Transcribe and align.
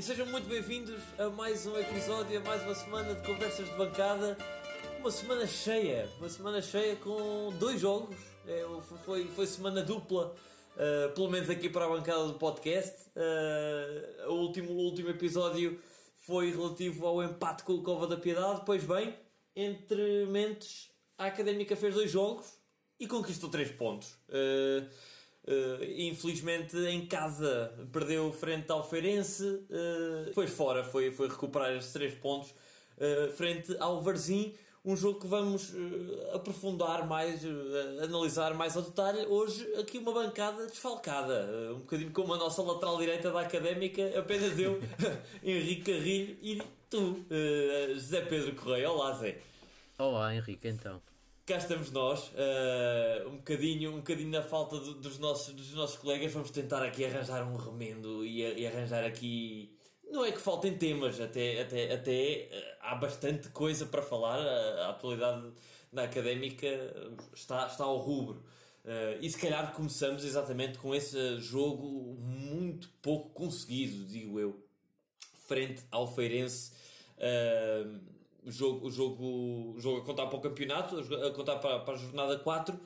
e 0.00 0.02
sejam 0.02 0.24
muito 0.24 0.48
bem-vindos 0.48 0.98
a 1.18 1.28
mais 1.28 1.66
um 1.66 1.76
episódio, 1.76 2.38
a 2.38 2.40
mais 2.42 2.62
uma 2.62 2.74
semana 2.74 3.14
de 3.14 3.26
conversas 3.26 3.68
de 3.68 3.74
bancada. 3.74 4.34
Uma 4.98 5.10
semana 5.10 5.46
cheia, 5.46 6.08
uma 6.16 6.28
semana 6.30 6.62
cheia 6.62 6.96
com 6.96 7.52
dois 7.58 7.82
jogos. 7.82 8.16
É, 8.46 8.64
foi, 9.04 9.26
foi 9.26 9.46
semana 9.46 9.82
dupla, 9.82 10.34
uh, 10.74 11.12
pelo 11.12 11.28
menos 11.28 11.50
aqui 11.50 11.68
para 11.68 11.84
a 11.84 11.88
bancada 11.90 12.28
do 12.28 12.32
podcast. 12.38 13.10
Uh, 13.14 14.30
o, 14.30 14.36
último, 14.36 14.72
o 14.72 14.76
último 14.76 15.10
episódio 15.10 15.78
foi 16.22 16.50
relativo 16.50 17.06
ao 17.06 17.22
empate 17.22 17.62
com 17.62 17.74
o 17.74 17.82
Cova 17.82 18.06
da 18.06 18.16
Piedade. 18.16 18.62
Pois 18.64 18.82
bem, 18.82 19.14
entre 19.54 20.24
mentes, 20.24 20.88
a 21.18 21.26
Académica 21.26 21.76
fez 21.76 21.94
dois 21.94 22.10
jogos 22.10 22.46
e 22.98 23.06
conquistou 23.06 23.50
três 23.50 23.70
pontos. 23.70 24.14
Uh, 24.30 24.88
Uh, 25.42 25.82
infelizmente 25.96 26.76
em 26.76 27.06
casa 27.06 27.72
perdeu 27.90 28.30
frente 28.30 28.70
ao 28.70 28.86
Feirense, 28.86 29.42
uh, 29.46 30.48
fora 30.48 30.84
foi, 30.84 31.10
foi 31.10 31.28
recuperar 31.28 31.74
esses 31.74 31.94
três 31.94 32.14
pontos 32.14 32.50
uh, 32.50 33.32
frente 33.32 33.74
ao 33.78 34.02
Varzim. 34.02 34.54
Um 34.82 34.96
jogo 34.96 35.20
que 35.20 35.26
vamos 35.26 35.74
aprofundar 36.32 37.06
mais, 37.06 37.42
analisar 38.02 38.54
mais 38.54 38.78
ao 38.78 38.82
detalhe. 38.82 39.26
Hoje, 39.26 39.62
aqui 39.74 39.98
uma 39.98 40.10
bancada 40.10 40.66
desfalcada, 40.66 41.74
um 41.74 41.80
bocadinho 41.80 42.10
como 42.12 42.32
a 42.32 42.38
nossa 42.38 42.62
lateral 42.62 42.96
direita 42.96 43.30
da 43.30 43.42
académica, 43.42 44.18
apenas 44.18 44.58
eu, 44.58 44.80
Henrique 45.44 45.92
Carrilho 45.92 46.38
e 46.40 46.62
tu, 46.88 47.26
José 47.92 48.22
Pedro 48.22 48.54
Correia. 48.54 48.90
Olá, 48.90 49.12
Zé. 49.12 49.36
Olá, 49.98 50.34
Henrique, 50.34 50.68
então 50.68 50.98
cá 51.50 51.56
estamos 51.56 51.90
nós, 51.90 52.28
uh, 52.28 53.28
um, 53.28 53.38
bocadinho, 53.38 53.90
um 53.90 53.96
bocadinho 53.96 54.30
na 54.30 54.40
falta 54.40 54.78
do, 54.78 54.94
dos, 54.94 55.18
nossos, 55.18 55.52
dos 55.52 55.74
nossos 55.74 55.96
colegas, 55.96 56.32
vamos 56.32 56.52
tentar 56.52 56.80
aqui 56.80 57.04
arranjar 57.04 57.42
um 57.42 57.56
remendo 57.56 58.24
e, 58.24 58.40
e, 58.40 58.64
arranjar 58.64 59.02
aqui. 59.02 59.76
Não 60.08 60.24
é 60.24 60.30
que 60.30 60.40
faltem 60.40 60.78
temas, 60.78 61.20
até, 61.20 61.60
até, 61.60 61.92
até 61.92 62.48
uh, 62.52 62.76
há 62.82 62.94
bastante 62.94 63.48
coisa 63.48 63.84
para 63.84 64.00
falar, 64.00 64.38
a, 64.38 64.86
a 64.86 64.90
atualidade 64.90 65.52
na 65.90 66.04
académica 66.04 66.68
está, 67.34 67.66
está 67.66 67.82
ao 67.82 67.96
rubro. 67.96 68.44
Uh, 68.84 69.18
e 69.20 69.28
se 69.28 69.36
calhar 69.36 69.72
começamos 69.72 70.24
exatamente 70.24 70.78
com 70.78 70.94
esse 70.94 71.40
jogo 71.40 72.16
muito 72.20 72.88
pouco 73.02 73.30
conseguido, 73.30 74.04
digo 74.04 74.38
eu, 74.38 74.64
frente 75.48 75.82
ao 75.90 76.14
Feirense. 76.14 76.70
Uh, 77.16 78.19
o 78.44 78.50
jogo, 78.50 78.86
o 78.86 78.90
jogo, 78.90 79.24
o 79.76 79.80
jogo 79.80 79.98
a 79.98 80.04
contar 80.04 80.26
para 80.26 80.38
o 80.38 80.40
campeonato, 80.40 80.96
a 80.98 81.30
contar 81.32 81.56
para, 81.56 81.80
para 81.80 81.94
a 81.94 81.96
jornada 81.96 82.38
4, 82.38 82.78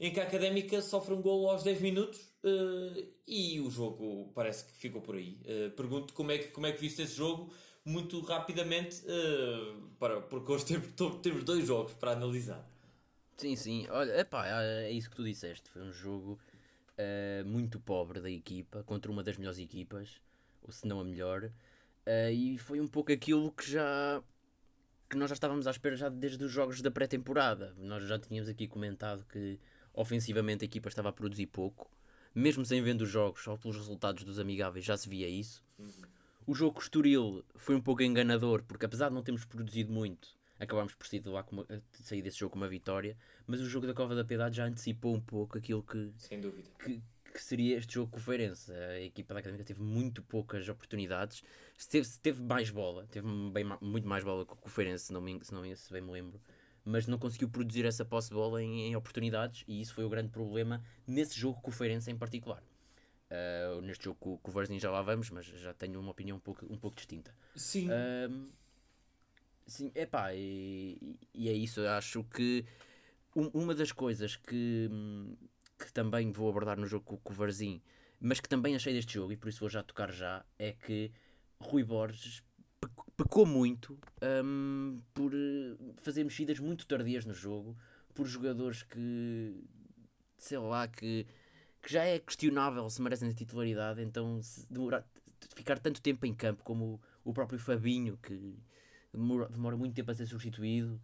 em 0.00 0.12
que 0.12 0.20
a 0.20 0.24
Académica 0.24 0.80
sofre 0.82 1.14
um 1.14 1.22
gol 1.22 1.48
aos 1.50 1.62
10 1.62 1.80
minutos 1.80 2.20
uh, 2.42 3.06
e 3.26 3.60
o 3.60 3.70
jogo 3.70 4.32
parece 4.34 4.64
que 4.64 4.72
ficou 4.74 5.00
por 5.00 5.14
aí. 5.14 5.38
Uh, 5.44 5.70
pergunto 5.72 6.12
como 6.14 6.32
é, 6.32 6.38
que, 6.38 6.48
como 6.48 6.66
é 6.66 6.72
que 6.72 6.80
viste 6.80 7.02
esse 7.02 7.14
jogo, 7.14 7.52
muito 7.84 8.20
rapidamente, 8.20 9.02
uh, 9.06 9.88
para, 9.98 10.20
porque 10.20 10.50
hoje 10.50 10.66
temos, 10.66 10.88
temos 11.22 11.44
dois 11.44 11.66
jogos 11.66 11.92
para 11.94 12.12
analisar. 12.12 12.68
Sim, 13.36 13.56
sim, 13.56 13.86
olha, 13.90 14.20
epá, 14.20 14.44
é 14.46 14.90
isso 14.90 15.10
que 15.10 15.16
tu 15.16 15.24
disseste, 15.24 15.68
foi 15.68 15.82
um 15.82 15.92
jogo 15.92 16.38
muito 17.44 17.80
pobre 17.80 18.20
da 18.20 18.30
equipa, 18.30 18.84
contra 18.84 19.10
uma 19.10 19.24
das 19.24 19.36
melhores 19.36 19.58
equipas, 19.58 20.20
ou 20.62 20.70
se 20.70 20.86
não 20.86 21.00
a 21.00 21.04
melhor, 21.04 21.50
e 22.32 22.56
foi 22.58 22.80
um 22.80 22.86
pouco 22.86 23.10
aquilo 23.10 23.50
que 23.50 23.68
já 23.68 24.22
que 25.12 25.18
nós 25.18 25.28
já 25.28 25.34
estávamos 25.34 25.66
à 25.66 25.70
espera 25.70 25.94
já 25.94 26.08
desde 26.08 26.42
os 26.42 26.50
jogos 26.50 26.80
da 26.80 26.90
pré-temporada. 26.90 27.74
Nós 27.76 28.02
já 28.08 28.18
tínhamos 28.18 28.48
aqui 28.48 28.66
comentado 28.66 29.26
que 29.30 29.60
ofensivamente 29.92 30.64
a 30.64 30.66
equipa 30.66 30.88
estava 30.88 31.10
a 31.10 31.12
produzir 31.12 31.48
pouco, 31.48 31.90
mesmo 32.34 32.64
sem 32.64 32.82
vendo 32.82 33.02
os 33.02 33.10
jogos, 33.10 33.42
só 33.42 33.58
pelos 33.58 33.76
resultados 33.76 34.24
dos 34.24 34.38
amigáveis 34.38 34.86
já 34.86 34.96
se 34.96 35.06
via 35.10 35.28
isso. 35.28 35.62
Uhum. 35.78 35.90
O 36.46 36.54
jogo 36.54 36.80
Estoril 36.80 37.44
foi 37.56 37.74
um 37.74 37.80
pouco 37.82 38.02
enganador, 38.02 38.62
porque 38.62 38.86
apesar 38.86 39.10
de 39.10 39.14
não 39.14 39.22
termos 39.22 39.44
produzido 39.44 39.92
muito, 39.92 40.30
acabámos 40.58 40.94
por 40.94 41.06
sair, 41.06 41.20
de 41.20 41.28
lá 41.28 41.44
uma, 41.52 41.66
sair 42.02 42.22
desse 42.22 42.38
jogo 42.38 42.52
com 42.52 42.56
uma 42.58 42.68
vitória, 42.68 43.14
mas 43.46 43.60
o 43.60 43.68
jogo 43.68 43.86
da 43.86 43.92
Cova 43.92 44.14
da 44.14 44.24
Piedade 44.24 44.56
já 44.56 44.64
antecipou 44.64 45.14
um 45.14 45.20
pouco 45.20 45.58
aquilo 45.58 45.82
que, 45.82 46.10
Sem 46.16 46.40
dúvida. 46.40 46.70
que, 46.82 47.02
que 47.32 47.42
seria 47.42 47.78
este 47.78 47.94
jogo 47.94 48.10
com 48.10 48.18
o 48.18 48.20
Feirense. 48.20 48.72
A 48.72 49.00
equipa 49.00 49.34
da 49.34 49.40
Académica 49.40 49.64
teve 49.64 49.82
muito 49.82 50.22
poucas 50.22 50.68
oportunidades, 50.68 51.42
teve, 51.90 52.08
teve 52.20 52.42
mais 52.42 52.70
bola, 52.70 53.06
teve 53.10 53.26
bem, 53.50 53.64
muito 53.80 54.06
mais 54.06 54.22
bola 54.22 54.44
que 54.44 54.52
o 54.52 54.68
Feirense, 54.68 55.06
se 55.06 55.12
não, 55.12 55.20
me, 55.20 55.42
se, 55.42 55.52
não 55.52 55.62
se 55.74 55.92
bem 55.92 56.02
me 56.02 56.12
lembro, 56.12 56.40
mas 56.84 57.06
não 57.06 57.18
conseguiu 57.18 57.48
produzir 57.48 57.84
essa 57.84 58.04
posse 58.04 58.28
de 58.28 58.34
bola 58.34 58.62
em, 58.62 58.88
em, 58.88 58.96
oportunidades 58.96 59.64
e 59.66 59.80
isso 59.80 59.94
foi 59.94 60.04
o 60.04 60.08
grande 60.08 60.28
problema 60.28 60.82
nesse 61.06 61.38
jogo 61.38 61.60
com 61.60 61.70
o 61.70 61.74
Feirense 61.74 62.10
em 62.10 62.16
particular. 62.16 62.62
Uh, 63.30 63.80
neste 63.80 64.04
jogo 64.04 64.18
com, 64.20 64.36
com 64.36 64.50
o 64.50 64.52
Varzim 64.54 64.78
já 64.78 64.90
lá 64.90 65.00
vamos, 65.00 65.30
mas 65.30 65.46
já 65.46 65.72
tenho 65.72 65.98
uma 65.98 66.10
opinião 66.10 66.36
um 66.36 66.40
pouco, 66.40 66.66
um 66.70 66.76
pouco 66.76 66.96
distinta. 66.96 67.34
Sim. 67.56 67.88
Uh, 67.88 68.48
sim, 69.66 69.90
epá, 69.94 70.34
e, 70.34 71.16
e 71.32 71.48
é 71.48 71.52
isso. 71.52 71.80
Eu 71.80 71.90
acho 71.92 72.22
que 72.24 72.66
um, 73.34 73.48
uma 73.54 73.74
das 73.74 73.90
coisas 73.90 74.36
que, 74.36 74.90
que 75.86 75.92
também 75.92 76.30
vou 76.30 76.48
abordar 76.48 76.78
no 76.78 76.86
jogo 76.86 77.18
com, 77.22 77.32
o 77.32 77.36
Varzim, 77.36 77.82
mas 78.20 78.40
que 78.40 78.48
também 78.48 78.74
achei 78.74 78.92
deste 78.92 79.14
jogo, 79.14 79.32
e 79.32 79.36
por 79.36 79.48
isso 79.48 79.60
vou 79.60 79.68
já 79.68 79.82
tocar 79.82 80.12
já, 80.12 80.44
é 80.58 80.72
que 80.72 81.10
Rui 81.60 81.84
Borges 81.84 82.42
pecou 83.16 83.46
muito 83.46 83.98
um, 84.44 85.00
por 85.14 85.32
eh, 85.34 85.76
fazer 85.96 86.24
mexidas 86.24 86.58
muito 86.58 86.86
tardias 86.86 87.24
no 87.24 87.34
jogo, 87.34 87.76
por 88.14 88.26
jogadores 88.26 88.82
que, 88.82 89.64
sei 90.38 90.58
lá, 90.58 90.88
que, 90.88 91.26
que 91.80 91.92
já 91.92 92.04
é 92.04 92.18
questionável 92.18 92.88
se 92.90 93.00
merecem 93.00 93.28
a 93.28 93.34
titularidade, 93.34 94.02
então 94.02 94.40
demorar, 94.68 95.06
ficar 95.54 95.78
tanto 95.78 96.00
tempo 96.00 96.26
em 96.26 96.34
campo 96.34 96.62
como 96.64 97.00
o, 97.24 97.30
o 97.30 97.32
próprio 97.32 97.58
Fabinho, 97.58 98.18
que 98.18 98.56
demora, 99.12 99.48
demora, 99.48 99.76
muito 99.76 99.94
tempo 99.94 100.10
a 100.10 100.14
ser 100.14 100.26
substituído. 100.26 101.00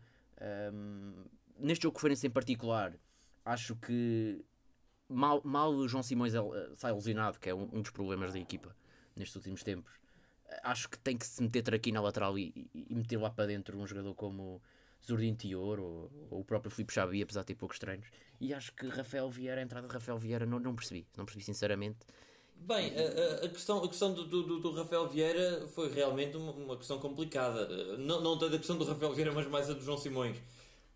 Um, 0.73 1.25
neste 1.59 1.83
jogo 1.85 1.99
que 1.99 2.27
em 2.27 2.31
particular, 2.31 2.95
acho 3.45 3.77
que 3.77 4.45
mal, 5.09 5.41
mal 5.45 5.73
o 5.73 5.89
João 5.89 6.03
Simões 6.03 6.35
é, 6.35 6.41
sai 6.77 6.93
lesionado, 6.93 7.39
que 7.39 7.49
é 7.49 7.55
um, 7.55 7.69
um, 7.73 7.83
dos 7.83 7.91
problemas 7.91 8.33
da 8.33 8.39
equipa 8.39 8.75
nestes 9.17 9.37
últimos 9.37 9.63
tempos. 9.63 9.93
Acho 10.63 10.89
que 10.89 10.99
tem 10.99 11.17
que 11.17 11.27
se 11.27 11.43
meter 11.43 11.75
aqui 11.75 11.93
na 11.93 12.01
lateral 12.01 12.39
e, 12.39 12.69
e, 12.75 12.95
meter 12.95 13.19
lá 13.19 13.31
para 13.31 13.47
dentro 13.47 13.79
um 13.79 13.87
jogador 13.87 14.15
como 14.15 14.63
Zurdin 15.05 15.35
Tior 15.35 15.79
ou, 15.79 16.11
ou, 16.31 16.41
o 16.41 16.45
próprio 16.45 16.71
Filipe 16.71 16.93
Xavi, 16.93 17.23
apesar 17.23 17.41
de 17.41 17.49
ter 17.49 17.55
poucos 17.55 17.79
treinos. 17.79 18.09
E 18.41 18.55
acho 18.55 18.73
que 18.73 18.89
Rafael 18.89 19.31
Vieira, 19.31 19.61
a 19.61 19.65
entrada 19.65 19.87
de 19.87 19.93
Rafael 19.93 20.19
Vieira, 20.19 20.47
não, 20.47 20.59
não 20.59 20.75
percebi, 20.75 21.07
não 21.17 21.25
percebi 21.25 21.45
sinceramente. 21.45 21.99
Bem, 22.57 22.93
a, 22.97 23.45
a, 23.45 23.49
questão, 23.49 23.85
a 23.85 23.89
questão 23.89 24.13
do, 24.13 24.25
do, 24.25 24.59
do, 24.59 24.73
Rafael 24.73 25.09
Vieira 25.09 25.69
foi 25.69 25.93
realmente 25.93 26.37
uma, 26.37 26.53
uma 26.53 26.77
questão 26.77 26.99
complicada. 26.99 27.97
Não, 27.99 28.21
não 28.21 28.39
tanto 28.39 28.55
a 28.57 28.59
questão 28.59 28.77
do 28.77 28.85
Rafael 28.85 29.13
Vieira, 29.13 29.33
mas 29.33 29.47
mais 29.47 29.71
a 29.71 29.75
do 29.75 29.81
João 29.81 29.99
Simões 29.99 30.39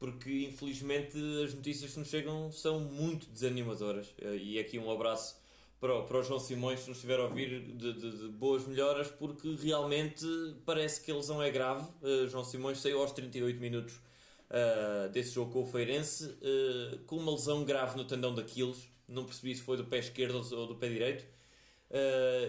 porque 0.02 0.48
infelizmente 0.48 1.16
as 1.44 1.54
notícias 1.54 1.92
que 1.92 1.98
nos 2.00 2.08
chegam 2.08 2.50
são 2.50 2.80
muito 2.80 3.28
desanimadoras. 3.30 4.12
Eh, 4.20 4.36
e 4.36 4.58
aqui 4.58 4.76
um 4.76 4.90
abraço 4.90 5.40
para 5.78 5.94
o, 5.94 6.02
para 6.02 6.18
o 6.18 6.22
João 6.24 6.40
Simões, 6.40 6.80
se 6.80 6.88
nos 6.88 6.96
estiver 6.96 7.20
a 7.20 7.22
ouvir, 7.22 7.60
de, 7.76 7.92
de, 7.92 8.10
de, 8.10 8.28
boas 8.30 8.66
melhoras, 8.66 9.06
porque 9.06 9.54
realmente 9.54 10.26
parece 10.66 11.00
que 11.00 11.12
a 11.12 11.14
lesão 11.14 11.40
é 11.40 11.52
grave. 11.52 11.88
Uh, 12.02 12.26
João 12.26 12.42
Simões 12.42 12.78
saiu 12.78 13.00
aos 13.00 13.12
38 13.12 13.60
minutos 13.60 13.94
uh, 13.94 15.08
desse 15.12 15.30
jogo 15.30 15.52
com 15.52 15.62
o 15.62 15.66
Feirense, 15.66 16.24
uh, 16.24 16.98
com 17.06 17.18
uma 17.18 17.30
lesão 17.30 17.64
grave 17.64 17.96
no 17.96 18.04
tendão 18.04 18.34
daqueles. 18.34 18.88
Não 19.06 19.24
percebi 19.24 19.54
se 19.54 19.62
foi 19.62 19.76
do 19.76 19.84
pé 19.84 19.98
esquerdo 19.98 20.44
ou 20.56 20.66
do 20.66 20.74
pé 20.74 20.88
direito. 20.88 21.24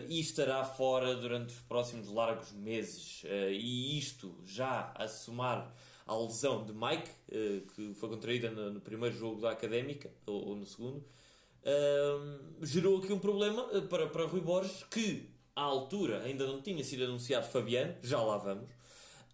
e 0.10 0.20
estará 0.20 0.64
fora 0.64 1.16
durante 1.16 1.54
os 1.54 1.62
próximos 1.62 2.08
largos 2.08 2.52
meses. 2.52 3.24
e 3.52 4.00
isto 4.00 4.36
já 4.44 4.92
a 4.96 5.08
somar 5.08 5.72
à 6.06 6.16
lesão 6.18 6.66
de 6.66 6.74
Mike, 6.74 7.10
eh, 7.32 7.62
que 7.76 7.94
foi 7.96 8.10
contraída 8.10 8.50
no 8.52 8.82
primeiro 8.82 9.16
jogo 9.16 9.42
da 9.42 9.52
Académica, 9.52 10.12
ou 10.26 10.56
no 10.56 10.66
segundo, 10.66 11.04
gerou 12.62 12.98
aqui 12.98 13.14
um 13.14 13.20
problema 13.20 13.68
eh, 13.72 13.82
para, 13.82 14.08
para 14.08 14.26
Rui 14.26 14.42
Borges, 14.42 14.84
que 14.90 15.30
à 15.56 15.62
altura 15.62 16.22
ainda 16.24 16.46
não 16.46 16.62
tinha 16.62 16.84
sido 16.84 17.06
anunciado 17.06 17.48
Fabiano, 17.48 17.96
já 18.02 18.22
lá 18.22 18.38
vamos. 18.38 18.70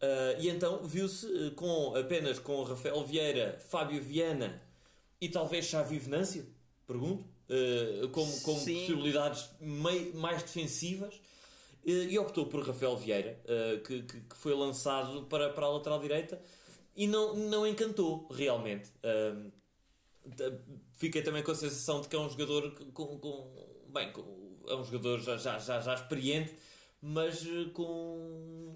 Uh, 0.02 0.40
e 0.40 0.48
então 0.48 0.82
viu-se 0.84 1.52
com 1.58 1.94
apenas 1.96 2.40
com 2.40 2.64
Rafael 2.64 3.04
Vieira, 3.04 3.60
Fábio 3.68 4.02
Viana 4.02 4.62
e 5.20 5.28
talvez 5.28 5.66
Xavi 5.66 5.98
Venâncio, 6.00 6.46
pergunto, 6.88 7.26
como, 8.14 8.42
como 8.42 8.58
possibilidades 8.60 9.50
mei, 9.60 10.14
mais 10.14 10.42
defensivas. 10.44 11.20
E 11.84 12.18
optou 12.20 12.46
por 12.46 12.66
Rafael 12.66 12.96
Vieira, 12.96 13.38
que, 13.86 14.06
foi 14.36 14.54
lançado 14.54 15.24
para, 15.24 15.50
para 15.50 15.66
a 15.66 15.70
lateral 15.70 16.00
direita 16.00 16.40
e 17.00 17.08
não, 17.08 17.34
não 17.34 17.66
encantou 17.66 18.28
realmente. 18.30 18.92
Um, 19.06 19.52
fiquei 20.92 21.22
também 21.22 21.42
com 21.42 21.52
a 21.52 21.56
sensação 21.56 22.02
de 22.02 22.10
que 22.10 22.16
é 22.16 22.20
um 22.20 22.30
jogador 22.30 22.72
com, 22.92 23.18
com 23.18 23.86
bem, 23.88 24.12
com, 24.12 24.60
é 24.68 24.76
um 24.76 24.84
jogador 24.84 25.22
já, 25.22 25.38
já, 25.38 25.58
já, 25.60 25.80
já 25.80 25.94
experiente, 25.94 26.54
mas 27.02 27.46
eh, 27.46 27.70
com 27.74 28.76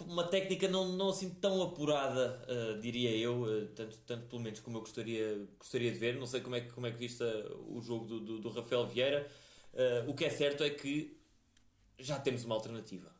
uma 0.00 0.22
técnica 0.28 0.68
não, 0.68 0.92
não 0.92 1.08
assim 1.08 1.28
tão 1.28 1.60
apurada, 1.60 2.40
uh, 2.48 2.80
diria 2.80 3.10
eu, 3.16 3.42
uh, 3.42 3.66
tanto, 3.74 3.98
tanto 4.06 4.26
pelo 4.28 4.42
menos 4.42 4.60
como 4.60 4.76
eu 4.76 4.82
gostaria, 4.82 5.48
gostaria 5.58 5.90
de 5.90 5.98
ver. 5.98 6.16
Não 6.16 6.26
sei 6.26 6.40
como 6.42 6.54
é 6.54 6.60
que, 6.60 6.70
como 6.70 6.86
é 6.86 6.92
que 6.92 6.98
viste 6.98 7.24
o 7.66 7.80
jogo 7.80 8.06
do, 8.06 8.20
do, 8.20 8.38
do 8.38 8.48
Rafael 8.50 8.86
Vieira. 8.86 9.28
Uh, 9.74 10.08
o 10.08 10.14
que 10.14 10.24
é 10.24 10.30
certo 10.30 10.62
é 10.62 10.70
que 10.70 11.18
já 11.98 12.20
temos 12.20 12.44
uma 12.44 12.54
alternativa. 12.54 13.15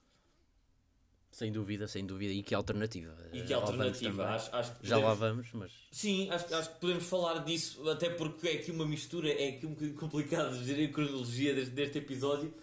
Sem 1.36 1.52
dúvida, 1.52 1.86
sem 1.86 2.06
dúvida. 2.06 2.32
E 2.32 2.42
que 2.42 2.54
alternativa. 2.54 3.14
E 3.30 3.42
que 3.42 3.48
Já 3.48 3.56
alternativa? 3.58 4.24
Acho, 4.26 4.56
acho 4.56 4.74
que 4.78 4.86
Já 4.88 4.96
lá 4.96 5.14
podemos- 5.14 5.46
vamos, 5.50 5.52
mas. 5.52 5.72
Sim, 5.92 6.30
acho, 6.30 6.54
acho 6.54 6.70
que 6.72 6.80
podemos 6.80 7.04
falar 7.04 7.44
disso, 7.44 7.86
até 7.90 8.08
porque 8.08 8.48
é 8.48 8.52
aqui 8.54 8.70
uma 8.70 8.86
mistura, 8.86 9.30
é 9.30 9.48
aqui 9.50 9.66
um 9.66 9.74
bocadinho 9.74 9.96
complicado 10.00 10.56
de 10.58 10.64
gerir 10.64 10.88
a 10.88 10.92
cronologia 10.94 11.54
deste, 11.54 11.72
deste 11.72 11.98
episódio, 11.98 12.54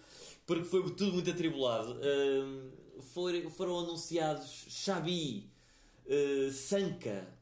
porque 0.44 0.64
foi 0.64 0.82
tudo 0.90 1.12
muito 1.12 1.30
atribulado. 1.30 2.00
Ahm, 2.02 2.70
foi- 3.12 3.48
foram 3.50 3.78
anunciados 3.78 4.64
Xabi, 4.68 5.48
uh, 6.06 6.50
Sanca, 6.50 7.32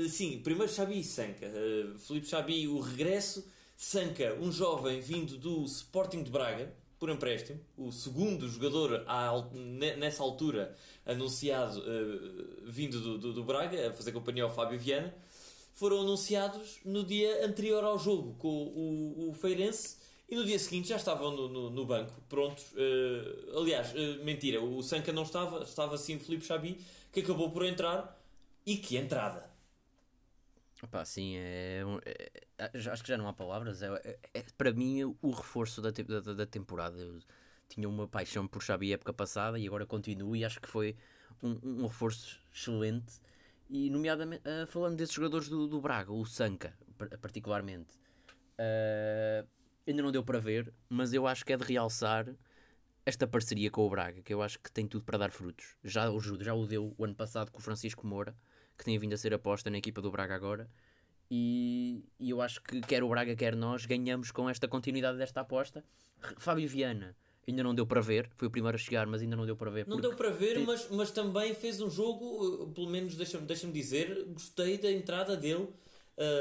Uh, 0.00 0.08
sim, 0.08 0.38
primeiro 0.44 0.72
Xabi 0.72 1.00
e 1.00 1.02
Sanca. 1.02 1.48
Uh, 1.48 1.98
Filipe 1.98 2.28
Xabi, 2.28 2.68
o 2.68 2.78
regresso. 2.78 3.44
Sanca, 3.76 4.36
um 4.40 4.52
jovem 4.52 5.00
vindo 5.00 5.36
do 5.36 5.64
Sporting 5.64 6.22
de 6.22 6.30
Braga, 6.30 6.72
por 6.98 7.10
empréstimo. 7.10 7.60
O 7.76 7.92
segundo 7.92 8.48
jogador 8.48 9.04
à 9.06 9.30
nessa 9.96 10.22
altura 10.22 10.74
anunciado 11.06 11.80
uh, 11.80 12.70
vindo 12.70 13.00
do, 13.00 13.18
do, 13.18 13.32
do 13.32 13.44
Braga, 13.44 13.88
a 13.88 13.92
fazer 13.92 14.12
companhia 14.12 14.44
ao 14.44 14.50
Fábio 14.50 14.78
Viana. 14.78 15.14
Foram 15.74 16.00
anunciados 16.00 16.80
no 16.84 17.04
dia 17.04 17.46
anterior 17.46 17.84
ao 17.84 17.98
jogo 17.98 18.34
com 18.34 18.48
o, 18.48 19.30
o 19.30 19.32
Feirense 19.32 19.96
e 20.28 20.34
no 20.34 20.44
dia 20.44 20.58
seguinte 20.58 20.88
já 20.88 20.96
estavam 20.96 21.30
no, 21.30 21.48
no, 21.48 21.70
no 21.70 21.86
banco, 21.86 22.12
prontos. 22.28 22.64
Uh, 22.72 23.58
aliás, 23.58 23.92
uh, 23.94 24.24
mentira, 24.24 24.62
o 24.62 24.82
Sanca 24.82 25.12
não 25.12 25.22
estava, 25.22 25.62
estava 25.62 25.96
sim 25.96 26.16
o 26.16 26.20
Filipe 26.20 26.44
Xabi, 26.44 26.78
que 27.12 27.20
acabou 27.20 27.50
por 27.50 27.64
entrar. 27.64 28.16
E 28.66 28.76
que 28.76 28.98
entrada! 28.98 29.47
Opá, 30.82 31.04
sim, 31.04 31.36
é, 31.36 31.82
é- 32.04 32.30
é- 32.58 32.90
acho 32.90 33.02
que 33.02 33.08
já 33.08 33.18
não 33.18 33.26
há 33.28 33.32
palavras. 33.32 33.82
É, 33.82 33.88
é- 34.04 34.18
é, 34.34 34.42
para 34.56 34.72
mim, 34.72 35.02
o 35.20 35.30
reforço 35.30 35.82
da, 35.82 35.90
da, 35.90 36.34
da 36.34 36.46
temporada. 36.46 36.96
Eu 36.98 37.18
tinha 37.68 37.88
uma 37.88 38.06
paixão 38.06 38.46
por 38.46 38.62
Xabi 38.62 38.92
época 38.92 39.12
passada 39.12 39.58
e 39.58 39.66
agora 39.66 39.84
continuo 39.86 40.36
e 40.36 40.44
acho 40.44 40.60
que 40.60 40.68
foi 40.68 40.96
um, 41.42 41.58
um 41.82 41.86
reforço 41.86 42.40
excelente. 42.52 43.20
E, 43.68 43.90
nomeadamente, 43.90 44.42
ah, 44.46 44.66
falando 44.66 44.96
desses 44.96 45.14
jogadores 45.14 45.48
do, 45.48 45.66
do 45.66 45.80
Braga, 45.80 46.12
o 46.12 46.24
Sanca, 46.24 46.72
par- 46.96 47.08
particularmente, 47.18 47.98
ah, 48.58 49.44
ainda 49.86 50.02
não 50.02 50.12
deu 50.12 50.24
para 50.24 50.38
ver, 50.38 50.72
mas 50.88 51.12
eu 51.12 51.26
acho 51.26 51.44
que 51.44 51.52
é 51.52 51.56
de 51.56 51.64
realçar 51.64 52.26
esta 53.06 53.26
parceria 53.26 53.70
com 53.70 53.82
o 53.86 53.90
Braga, 53.90 54.22
que 54.22 54.32
eu 54.34 54.42
acho 54.42 54.58
que 54.60 54.70
tem 54.70 54.86
tudo 54.86 55.04
para 55.04 55.18
dar 55.18 55.30
frutos. 55.30 55.76
Já 55.82 56.10
o, 56.10 56.20
já 56.42 56.54
o 56.54 56.66
deu 56.66 56.94
o 56.98 57.04
ano 57.04 57.14
passado 57.14 57.50
com 57.50 57.58
o 57.58 57.62
Francisco 57.62 58.06
Moura, 58.06 58.36
que 58.78 58.84
tem 58.84 58.96
vindo 58.98 59.12
a 59.12 59.16
ser 59.16 59.34
aposta 59.34 59.68
na 59.68 59.76
equipa 59.78 60.00
do 60.00 60.10
Braga 60.10 60.34
agora. 60.34 60.70
E, 61.30 62.04
e 62.18 62.30
eu 62.30 62.40
acho 62.40 62.62
que 62.62 62.80
quer 62.80 63.02
o 63.02 63.08
Braga, 63.08 63.34
quer 63.36 63.54
nós, 63.54 63.84
ganhamos 63.84 64.30
com 64.30 64.48
esta 64.48 64.66
continuidade 64.68 65.18
desta 65.18 65.40
aposta. 65.40 65.84
Fábio 66.38 66.68
Viana 66.68 67.14
ainda 67.46 67.62
não 67.62 67.74
deu 67.74 67.86
para 67.86 68.00
ver, 68.00 68.30
foi 68.36 68.46
o 68.48 68.50
primeiro 68.50 68.76
a 68.76 68.78
chegar, 68.78 69.06
mas 69.06 69.22
ainda 69.22 69.34
não 69.34 69.46
deu 69.46 69.56
para 69.56 69.70
ver. 69.70 69.86
Não 69.86 69.98
deu 70.00 70.14
para 70.14 70.30
ver, 70.30 70.54
tem- 70.54 70.66
mas, 70.66 70.88
mas 70.90 71.10
também 71.10 71.54
fez 71.54 71.80
um 71.80 71.88
jogo, 71.90 72.64
uh, 72.64 72.68
pelo 72.72 72.88
menos 72.90 73.14
deixa-me 73.14 73.46
deixa 73.46 73.66
dizer, 73.66 74.24
gostei 74.28 74.76
da 74.78 74.90
entrada 74.92 75.34
dele. 75.36 75.68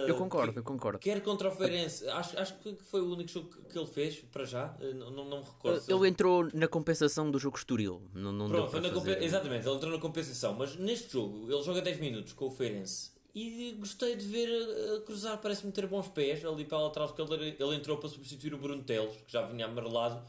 Eu 0.08 0.16
concordo, 0.16 0.54
que- 0.54 0.60
eu 0.60 0.64
concordo. 0.64 1.00
Quer 1.00 1.22
contra 1.22 1.50
o 1.50 1.52
Feirense, 1.52 2.08
acho, 2.10 2.40
acho 2.40 2.56
que 2.58 2.76
foi 2.84 3.02
o 3.02 3.14
único 3.14 3.30
jogo 3.30 3.50
que- 3.50 3.78
ele 3.78 3.86
fez 3.88 4.16
para 4.32 4.44
já, 4.44 4.76
uh, 4.82 4.94
não, 4.96 5.12
não, 5.12 5.26
não 5.26 5.38
me 5.40 5.46
recordo. 5.46 5.80
se 5.82 5.94
Ele 5.94 6.08
entrou 6.08 6.50
na 6.54 6.68
compensação 6.68 7.30
do 7.30 7.38
jogo 7.38 7.58
Estoril. 7.58 8.02
Não, 8.14 8.32
não 8.32 8.48
Pronto, 8.50 8.72
foi 8.72 8.82
fazer. 8.82 9.22
exatamente, 9.24 9.68
ele 9.68 9.76
entrou 9.76 9.92
na 9.92 10.00
compensação, 10.00 10.54
mas 10.56 10.76
neste 10.76 11.14
jogo 11.14 11.52
ele 11.52 11.62
joga 11.64 11.82
10 11.82 12.00
minutos 12.00 12.34
com 12.34 12.46
o 12.48 12.52
Feirense 12.52 13.12
e 13.36 13.74
gostei 13.80 14.16
de 14.16 14.26
ver 14.26 14.50
uh, 14.50 15.02
cruzar, 15.02 15.38
parece-me 15.40 15.72
ter 15.72 15.86
bons 15.86 16.08
pés 16.08 16.44
ali 16.44 16.66
para 16.66 16.78
a 16.80 16.82
lateral, 16.82 17.08
porque 17.14 17.22
ele, 17.34 17.56
ele 17.60 17.76
entrou 17.76 17.98
para 17.98 18.10
substituir 18.10 18.54
o 18.54 18.58
Bruno 18.58 18.82
Teles, 18.84 19.16
que 19.28 19.32
já 19.34 19.44
vinha 19.44 19.66
amarelado. 19.66 20.24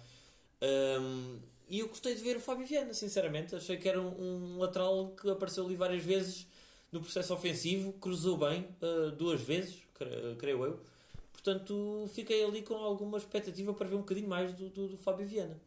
Um, 0.62 1.38
e 1.68 1.78
eu 1.80 1.88
gostei 1.88 2.14
de 2.14 2.22
ver 2.22 2.36
o 2.36 2.40
Fábio 2.40 2.66
Viana, 2.66 2.92
sinceramente. 2.94 3.54
Achei 3.54 3.76
que 3.76 3.88
era 3.88 4.00
um, 4.00 4.54
um 4.54 4.58
lateral 4.58 5.14
que 5.20 5.28
apareceu 5.30 5.64
ali 5.64 5.76
várias 5.76 6.02
vezes 6.02 6.46
no 6.92 7.00
processo 7.00 7.32
ofensivo, 7.34 7.92
cruzou 7.94 8.36
bem 8.38 8.68
uh, 8.82 9.10
duas 9.12 9.40
vezes, 9.40 9.82
cre- 9.94 10.36
creio 10.38 10.64
eu. 10.64 10.80
Portanto, 11.32 12.06
fiquei 12.14 12.44
ali 12.44 12.62
com 12.62 12.74
alguma 12.74 13.18
expectativa 13.18 13.72
para 13.72 13.86
ver 13.88 13.94
um 13.94 14.00
bocadinho 14.00 14.28
mais 14.28 14.52
do, 14.52 14.68
do, 14.70 14.88
do 14.88 14.96
Fábio 14.96 15.26
Viana. 15.26 15.60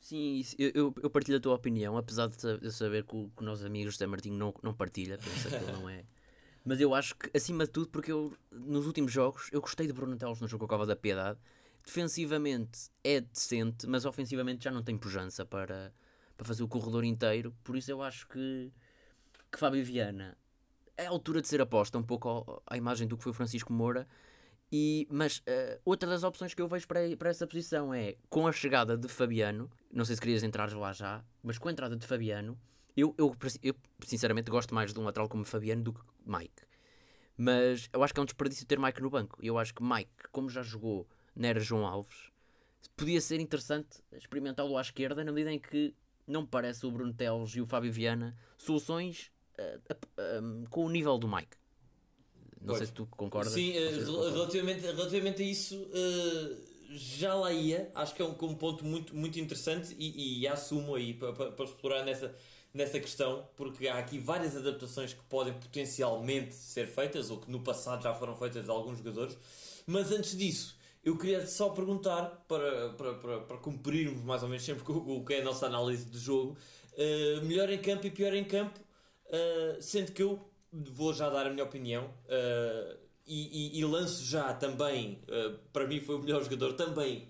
Sim, 0.00 0.42
eu, 0.58 0.70
eu, 0.74 0.94
eu 1.02 1.10
partilho 1.10 1.38
a 1.38 1.40
tua 1.40 1.54
opinião, 1.54 1.96
apesar 1.96 2.26
de 2.26 2.36
de 2.58 2.72
saber 2.72 3.04
que 3.04 3.14
o, 3.14 3.30
que 3.36 3.42
o 3.42 3.46
nosso 3.46 3.64
amigo 3.64 3.90
José 3.90 4.06
Martinho 4.06 4.36
não, 4.36 4.52
não 4.62 4.74
partilha, 4.74 5.16
pensa 5.16 5.48
que 5.48 5.54
ele 5.54 5.72
não 5.72 5.88
é. 5.88 6.04
Mas 6.64 6.80
eu 6.80 6.94
acho 6.94 7.14
que, 7.16 7.30
acima 7.36 7.64
de 7.66 7.70
tudo, 7.72 7.88
porque 7.88 8.10
eu, 8.10 8.32
nos 8.50 8.86
últimos 8.86 9.12
jogos, 9.12 9.48
eu 9.52 9.60
gostei 9.60 9.86
de 9.86 9.92
Bruno 9.92 10.16
Teles 10.16 10.40
no 10.40 10.48
jogo 10.48 10.60
com 10.60 10.66
a 10.66 10.68
Cova 10.76 10.86
da 10.86 10.96
Piedade. 10.96 11.38
Defensivamente 11.84 12.88
é 13.02 13.20
decente, 13.20 13.86
mas 13.86 14.04
ofensivamente 14.04 14.64
já 14.64 14.70
não 14.70 14.82
tem 14.82 14.96
pujança 14.96 15.44
para, 15.44 15.92
para 16.36 16.46
fazer 16.46 16.62
o 16.62 16.68
corredor 16.68 17.04
inteiro. 17.04 17.54
Por 17.64 17.76
isso 17.76 17.90
eu 17.90 18.00
acho 18.02 18.28
que, 18.28 18.72
que 19.50 19.58
Fábio 19.58 19.84
Viana 19.84 20.36
é 20.96 21.06
a 21.06 21.10
altura 21.10 21.40
de 21.40 21.48
ser 21.48 21.60
aposta, 21.60 21.98
um 21.98 22.02
pouco 22.02 22.62
à 22.66 22.76
imagem 22.76 23.06
do 23.06 23.16
que 23.16 23.22
foi 23.22 23.30
o 23.30 23.34
Francisco 23.34 23.72
Moura. 23.72 24.06
E, 24.70 25.06
mas 25.10 25.42
eh, 25.46 25.78
outra 25.84 26.08
das 26.08 26.22
opções 26.22 26.54
que 26.54 26.62
eu 26.62 26.66
vejo 26.66 26.88
para, 26.88 27.00
para 27.18 27.28
essa 27.28 27.46
posição 27.46 27.92
é 27.92 28.16
com 28.30 28.46
a 28.46 28.52
chegada 28.52 28.96
de 28.96 29.06
Fabiano. 29.06 29.70
Não 29.90 30.04
sei 30.04 30.16
se 30.16 30.22
querias 30.22 30.42
entrar 30.42 30.72
lá 30.74 30.92
já, 30.92 31.22
mas 31.42 31.58
com 31.58 31.68
a 31.68 31.72
entrada 31.72 31.94
de 31.94 32.06
Fabiano, 32.06 32.58
eu, 32.96 33.14
eu, 33.18 33.36
eu 33.62 33.74
sinceramente 34.04 34.50
gosto 34.50 34.74
mais 34.74 34.92
de 34.92 34.98
um 34.98 35.04
lateral 35.04 35.28
como 35.28 35.44
Fabiano 35.44 35.82
do 35.82 35.92
que 35.92 36.00
Mike. 36.24 36.62
Mas 37.36 37.88
eu 37.92 38.02
acho 38.02 38.14
que 38.14 38.20
é 38.20 38.22
um 38.22 38.26
desperdício 38.26 38.66
ter 38.66 38.78
Mike 38.78 39.02
no 39.02 39.10
banco. 39.10 39.38
Eu 39.42 39.58
acho 39.58 39.74
que 39.74 39.82
Mike, 39.82 40.28
como 40.30 40.48
já 40.48 40.62
jogou 40.62 41.08
na 41.34 41.48
era 41.48 41.60
João 41.60 41.86
Alves, 41.86 42.30
podia 42.96 43.20
ser 43.20 43.40
interessante 43.40 44.02
experimentá-lo 44.12 44.76
à 44.76 44.80
esquerda, 44.80 45.24
na 45.24 45.32
medida 45.32 45.52
em 45.52 45.58
que 45.58 45.94
não 46.26 46.42
me 46.42 46.48
parece 46.48 46.86
o 46.86 46.90
Bruno 46.90 47.12
Teles 47.12 47.50
e 47.56 47.60
o 47.60 47.66
Fábio 47.66 47.92
Viana 47.92 48.36
soluções 48.56 49.31
um, 50.42 50.64
com 50.70 50.84
o 50.86 50.90
nível 50.90 51.18
do 51.18 51.28
Mike. 51.28 51.56
Não 52.60 52.66
Pois. 52.68 52.78
sei 52.78 52.86
se 52.86 52.92
tu 52.92 53.06
concordas. 53.06 53.52
Sim, 53.52 53.72
eh, 53.76 53.90
se 53.90 53.98
rel- 53.98 54.06
concordas. 54.06 54.32
relativamente, 54.34 54.80
relativamente 54.86 55.42
a 55.42 55.44
isso, 55.46 55.88
eh, 55.92 56.56
já 56.94 57.34
lá 57.34 57.52
ia. 57.52 57.90
Acho 57.94 58.14
que 58.14 58.22
é 58.22 58.24
um, 58.24 58.30
um 58.30 58.54
ponto 58.54 58.84
muito, 58.84 59.14
muito 59.16 59.38
interessante 59.40 59.94
e, 59.98 60.40
e 60.42 60.48
assumo 60.48 60.94
aí 60.94 61.14
para, 61.14 61.32
para, 61.32 61.52
para 61.52 61.64
explorar 61.64 62.04
nessa, 62.04 62.34
nessa 62.72 63.00
questão, 63.00 63.48
porque 63.56 63.88
há 63.88 63.98
aqui 63.98 64.18
várias 64.18 64.56
adaptações 64.56 65.12
que 65.12 65.22
podem 65.24 65.52
potencialmente 65.54 66.54
ser 66.54 66.86
feitas 66.86 67.30
ou 67.30 67.38
que 67.40 67.50
no 67.50 67.60
passado 67.60 68.02
já 68.02 68.14
foram 68.14 68.36
feitas 68.36 68.64
de 68.64 68.70
alguns 68.70 68.98
jogadores. 68.98 69.36
Mas 69.86 70.12
antes 70.12 70.36
disso, 70.36 70.76
eu 71.04 71.18
queria 71.18 71.44
só 71.46 71.70
perguntar 71.70 72.44
para, 72.46 72.90
para, 72.90 73.14
para, 73.14 73.40
para 73.40 73.56
cumprirmos 73.58 74.22
mais 74.22 74.42
ou 74.44 74.48
menos 74.48 74.62
sempre 74.64 74.84
com 74.84 74.92
o 74.92 75.24
que 75.24 75.34
é 75.34 75.40
a 75.40 75.44
nossa 75.44 75.66
análise 75.66 76.04
de 76.04 76.18
jogo: 76.18 76.56
eh, 76.96 77.40
melhor 77.42 77.68
em 77.70 77.78
campo 77.80 78.06
e 78.06 78.10
pior 78.10 78.32
em 78.34 78.44
campo. 78.44 78.78
Uh, 79.32 79.80
sendo 79.80 80.12
que 80.12 80.22
eu 80.22 80.38
vou 80.70 81.14
já 81.14 81.30
dar 81.30 81.46
a 81.46 81.50
minha 81.50 81.64
opinião 81.64 82.04
uh, 82.26 82.98
e, 83.26 83.76
e- 83.76 83.80
e 83.80 83.84
lanço 83.84 84.24
já 84.26 84.52
também, 84.52 85.20
uh, 85.28 85.56
para 85.72 85.86
mim 85.86 86.00
foi 86.00 86.16
o 86.16 86.18
melhor 86.18 86.42
jogador 86.42 86.74
também 86.74 87.28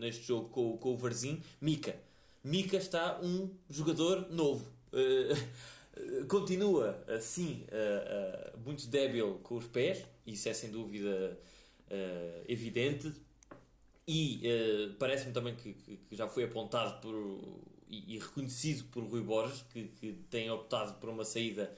neste 0.00 0.24
jogo 0.24 0.48
com, 0.48 0.76
com 0.78 0.92
o 0.94 0.96
Varzim, 0.96 1.40
Mika. 1.60 1.94
Mika 2.42 2.76
está 2.76 3.20
um 3.22 3.50
jogador 3.70 4.26
novo. 4.30 4.72
Continua 6.28 7.02
assim 7.08 7.66
muito 8.64 8.86
débil 8.88 9.38
com 9.42 9.56
os 9.56 9.66
pés, 9.66 10.04
isso 10.26 10.48
é 10.48 10.54
sem 10.54 10.70
dúvida 10.70 11.38
evidente. 12.48 13.12
E 14.06 14.42
parece-me 14.98 15.32
também 15.32 15.54
que- 15.54 15.74
que 15.74 16.00
já 16.16 16.26
foi 16.28 16.44
apontado 16.44 17.00
por, 17.00 17.14
e, 17.92 18.16
e 18.16 18.18
reconhecido 18.18 18.84
por 18.90 19.04
Rui 19.04 19.22
Borges, 19.22 19.62
que, 19.72 19.84
que 19.88 20.12
tem 20.30 20.50
optado 20.50 20.94
por 21.00 21.08
uma 21.10 21.24
saída 21.24 21.72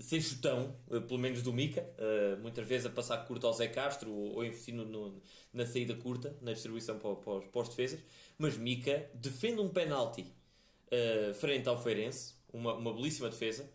sem 0.00 0.20
chutão, 0.20 0.74
eh, 0.90 1.00
pelo 1.00 1.18
menos 1.18 1.42
do 1.42 1.52
Mica, 1.52 1.84
eh, 1.98 2.36
muitas 2.40 2.66
vezes 2.66 2.86
a 2.86 2.90
passar 2.90 3.18
curto 3.26 3.46
ao 3.46 3.52
Zé 3.52 3.68
Castro 3.68 4.10
ou, 4.12 4.36
ou 4.36 4.44
investir 4.44 4.74
no- 4.74 5.20
na 5.52 5.66
saída 5.66 5.94
curta, 5.94 6.36
na 6.42 6.52
distribuição 6.52 6.98
para, 6.98 7.14
para 7.16 7.40
para 7.42 7.62
os 7.62 7.68
defesas. 7.68 8.00
Mas 8.38 8.56
Mica 8.56 9.08
defende 9.14 9.60
um 9.60 9.68
penalti 9.68 10.26
eh, 10.90 11.32
frente 11.34 11.68
ao 11.68 11.82
Feirense, 11.82 12.34
uma, 12.52 12.74
uma 12.74 12.92
belíssima 12.94 13.28
defesa. 13.30 13.68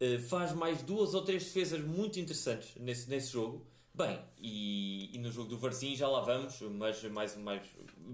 Uh, 0.00 0.18
faz 0.20 0.52
mais 0.52 0.82
duas 0.82 1.14
ou 1.14 1.22
três 1.22 1.44
defesas 1.44 1.80
muito 1.80 2.20
interessantes 2.20 2.74
nesse, 2.76 3.08
nesse 3.08 3.32
jogo. 3.32 3.66
Bem, 3.94 4.18
e, 4.38 5.10
e 5.14 5.18
no 5.18 5.30
jogo 5.30 5.48
do 5.50 5.58
Varzim 5.58 5.94
já 5.96 6.08
lá 6.08 6.20
vamos, 6.20 6.60
mas 6.62 7.02
mais, 7.04 7.36
mais 7.36 7.62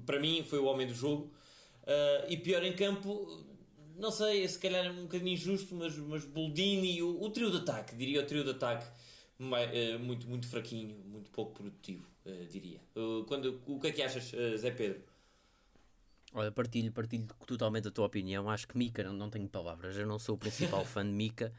para 0.06 0.20
mim 0.20 0.44
foi 0.44 0.58
o 0.58 0.66
homem 0.66 0.86
do 0.86 0.94
jogo. 0.94 1.32
Uh, 1.82 2.26
e 2.28 2.36
pior 2.36 2.62
em 2.62 2.74
campo, 2.74 3.44
não 3.96 4.10
sei, 4.10 4.46
se 4.46 4.58
calhar 4.58 4.86
é 4.86 4.90
um 4.90 5.02
bocadinho 5.02 5.32
injusto, 5.32 5.74
mas, 5.74 5.96
mas 5.96 6.24
Boldini, 6.24 7.02
o, 7.02 7.20
o 7.22 7.30
trio 7.30 7.50
de 7.50 7.58
ataque, 7.58 7.94
diria 7.96 8.20
o 8.22 8.26
trio 8.26 8.44
de 8.44 8.50
ataque, 8.50 8.86
mai- 9.38 9.94
uh, 9.96 9.98
muito, 9.98 10.28
muito 10.28 10.46
fraquinho, 10.46 10.94
muito 11.06 11.30
pouco 11.30 11.52
produtivo, 11.54 12.06
uh, 12.26 12.46
diria. 12.46 12.80
Quando, 13.26 13.60
o 13.66 13.80
que 13.80 13.88
é 13.88 13.92
que 13.92 14.02
achas, 14.02 14.32
Zé 14.58 14.70
Pedro? 14.70 15.02
Olha, 16.32 16.52
partilho, 16.52 16.92
partilho 16.92 17.26
totalmente 17.46 17.88
a 17.88 17.90
tua 17.90 18.06
opinião. 18.06 18.48
Acho 18.48 18.68
que 18.68 18.78
Mika, 18.78 19.02
não, 19.02 19.12
não 19.12 19.30
tenho 19.30 19.48
palavras. 19.48 19.96
Eu 19.96 20.06
não 20.06 20.18
sou 20.18 20.36
o 20.36 20.38
principal 20.38 20.84
fã 20.86 21.04
de 21.04 21.10
Mika, 21.10 21.52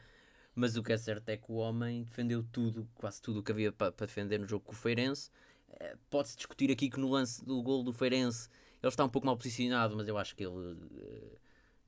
mas 0.54 0.76
o 0.76 0.82
que 0.82 0.92
é 0.92 0.96
certo 0.98 1.28
é 1.28 1.36
que 1.36 1.50
o 1.52 1.56
homem 1.56 2.04
defendeu 2.04 2.42
tudo, 2.52 2.88
quase 2.94 3.20
tudo 3.20 3.40
o 3.40 3.42
que 3.42 3.52
havia 3.52 3.70
para 3.72 3.90
defender 3.90 4.38
no 4.38 4.46
jogo 4.48 4.64
com 4.64 4.72
o 4.72 4.76
Feirense. 4.76 5.30
Eh, 5.68 5.96
Pode-se 6.08 6.36
discutir 6.36 6.70
aqui 6.70 6.88
que 6.88 6.98
no 6.98 7.10
lance 7.10 7.44
do 7.44 7.60
gol 7.62 7.82
do 7.82 7.92
Feirense 7.92 8.48
ele 8.82 8.88
está 8.90 9.04
um 9.04 9.08
pouco 9.08 9.26
mal 9.26 9.36
posicionado, 9.36 9.96
mas 9.96 10.06
eu 10.08 10.18
acho 10.18 10.34
que 10.34 10.44
ele. 10.44 10.76
eh, 10.98 11.38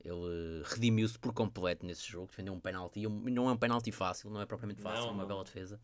Ele 0.03 0.61
redimiu-se 0.65 1.17
por 1.17 1.33
completo 1.33 1.83
nesse 1.85 2.07
jogo, 2.07 2.27
defendeu 2.27 2.53
um 2.53 2.59
penalti. 2.59 3.01
Não 3.07 3.49
é 3.49 3.51
um 3.53 3.57
penalti 3.57 3.91
fácil, 3.91 4.29
não 4.29 4.39
é 4.39 4.45
propriamente 4.45 4.79
fácil, 4.81 5.01
Não, 5.01 5.07
é 5.09 5.11
uma 5.13 5.23
não. 5.23 5.27
bela 5.27 5.43
defesa. 5.43 5.79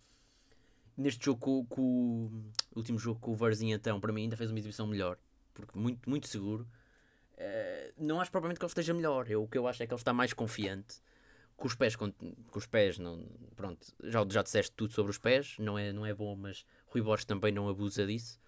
Neste 0.95 1.25
jogo, 1.25 1.39
com, 1.39 1.65
com 1.65 1.81
o 1.81 2.77
último 2.77 2.99
jogo 2.99 3.19
com 3.19 3.31
o 3.31 3.35
Varzinho, 3.35 3.75
então, 3.75 3.99
para 3.99 4.13
mim 4.13 4.21
ainda 4.23 4.37
fez 4.37 4.51
uma 4.51 4.59
exibição 4.59 4.85
melhor, 4.85 5.17
porque 5.55 5.77
muito, 5.79 6.07
muito 6.07 6.27
seguro. 6.27 6.67
Eh, 7.35 7.93
não 7.97 8.21
acho 8.21 8.29
propriamente 8.29 8.59
que 8.59 8.65
ele 8.65 8.69
esteja 8.69 8.93
melhor, 8.93 9.27
eu, 9.31 9.41
o 9.43 9.47
que 9.47 9.57
eu 9.57 9.67
acho 9.67 9.81
é 9.81 9.87
que 9.87 9.93
ele 9.93 9.99
está 9.99 10.13
mais 10.13 10.33
confiante. 10.33 11.01
Com 11.57 11.65
os 11.67 11.73
pés, 11.73 11.95
com, 11.95 12.11
com 12.11 12.59
os 12.59 12.67
pés 12.67 12.99
não, 12.99 13.25
pronto, 13.55 13.87
já, 14.03 14.23
já 14.29 14.43
disseste 14.43 14.71
tudo 14.73 14.93
sobre 14.93 15.09
os 15.11 15.17
pés, 15.17 15.55
não 15.57 15.79
é, 15.79 15.91
não 15.91 16.05
é 16.05 16.13
bom, 16.13 16.35
mas 16.35 16.63
Rui 16.87 17.01
Borges 17.01 17.25
também 17.25 17.51
não 17.51 17.67
abusa 17.67 18.05
disso. 18.05 18.39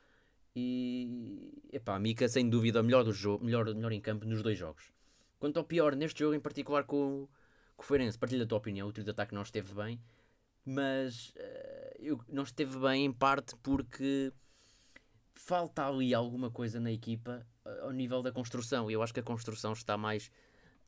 E 0.56 1.64
epá, 1.72 1.98
Mica 2.00 2.28
sem 2.28 2.50
dúvida 2.50 2.82
o 2.82 2.84
melhor 2.84 3.04
do 3.04 3.12
jogo, 3.12 3.44
melhor, 3.44 3.66
melhor 3.74 3.92
em 3.92 4.02
campo 4.02 4.26
nos 4.26 4.44
dois 4.44 4.58
jogos. 4.58 4.94
Quanto 5.40 5.58
ao 5.58 5.64
pior, 5.64 5.96
neste 5.96 6.20
jogo 6.20 6.36
em 6.36 6.40
particular 6.40 6.84
com, 6.84 7.28
com 7.76 7.84
o 7.84 7.86
Feirense, 7.86 8.18
partilho 8.18 8.44
a 8.44 8.48
tua 8.48 8.60
opinião, 8.60 8.88
o 8.88 8.92
trio 8.94 9.04
de 9.04 9.12
ataque 9.12 9.34
não 9.34 9.42
esteve 9.42 9.74
bem, 9.74 10.00
mas 10.66 11.34
eh, 11.36 11.98
eu, 12.00 12.22
não 12.30 12.44
esteve 12.44 12.78
bem 12.80 13.06
em 13.06 13.12
parte 13.12 13.56
porque 13.58 14.32
falta 15.34 15.86
ali 15.86 16.14
alguma 16.14 16.50
coisa 16.50 16.80
na 16.80 16.92
equipa 16.92 17.46
eh, 17.66 17.80
ao 17.82 17.92
nível 17.92 18.22
da 18.22 18.32
construção. 18.32 18.90
Eu 18.90 19.02
acho 19.02 19.14
que 19.14 19.20
a 19.20 19.24
construção 19.24 19.74
está 19.74 19.98
mais 19.98 20.32